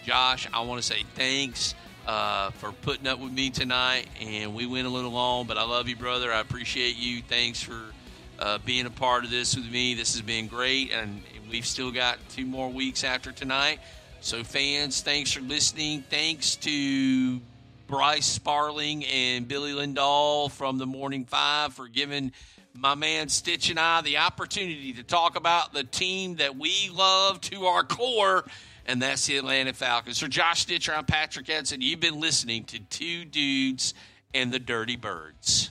Josh, 0.05 0.49
I 0.53 0.61
want 0.61 0.81
to 0.81 0.87
say 0.87 1.03
thanks 1.15 1.75
uh, 2.07 2.51
for 2.53 2.73
putting 2.73 3.07
up 3.07 3.19
with 3.19 3.33
me 3.33 3.51
tonight. 3.51 4.07
And 4.21 4.55
we 4.55 4.67
went 4.67 4.87
a 4.87 4.91
little 4.91 5.11
long, 5.11 5.47
but 5.47 5.59
I 5.59 5.65
love 5.65 5.89
you, 5.89 5.97
brother. 5.97 6.33
I 6.33 6.41
appreciate 6.41 6.97
you. 6.97 7.23
Thanks 7.23 7.63
for 7.63 7.81
uh, 8.39 8.59
being 8.65 8.87
a 8.87 8.91
part 8.91 9.25
of 9.25 9.31
this 9.31 9.57
with 9.57 9.71
me. 9.71 9.95
This 9.95 10.13
has 10.15 10.23
been 10.23 10.47
great. 10.47 10.93
And 10.93 11.23
we've 11.51 11.67
still 11.67 11.91
got 11.91 12.19
two 12.31 12.47
more 12.47 12.71
weeks 12.71 13.05
after 13.05 13.33
tonight. 13.33 13.81
So, 14.23 14.45
fans, 14.45 15.01
thanks 15.01 15.33
for 15.33 15.41
listening. 15.41 16.03
Thanks 16.03 16.57
to 16.57 17.41
Bryce 17.87 18.27
Sparling 18.27 19.03
and 19.07 19.49
Billy 19.49 19.73
Lindahl 19.73 20.51
from 20.51 20.77
the 20.77 20.85
Morning 20.85 21.25
Five 21.25 21.73
for 21.73 21.89
giving 21.89 22.33
my 22.75 22.95
man 22.95 23.31
Stitch 23.31 23.71
and 23.71 23.81
I 23.81 24.03
the 24.03 24.19
opportunity 24.19 24.93
to 24.93 25.03
talk 25.03 25.37
about 25.37 25.73
the 25.73 25.85
team 25.85 26.37
that 26.37 26.55
we 26.55 26.91
love 26.93 27.41
to 27.41 27.65
our 27.65 27.83
core, 27.83 28.45
and 28.85 29.01
that's 29.01 29.27
the 29.27 29.39
Atlanta 29.39 29.73
Falcons. 29.73 30.19
For 30.19 30.29
Josh 30.29 30.61
Stitcher, 30.61 30.95
I'm 30.95 31.07
Patrick 31.07 31.49
Edson. 31.49 31.81
You've 31.81 32.01
been 32.01 32.21
listening 32.21 32.65
to 32.65 32.79
Two 32.79 33.25
Dudes 33.25 33.95
and 34.35 34.53
the 34.53 34.59
Dirty 34.59 34.97
Birds. 34.97 35.71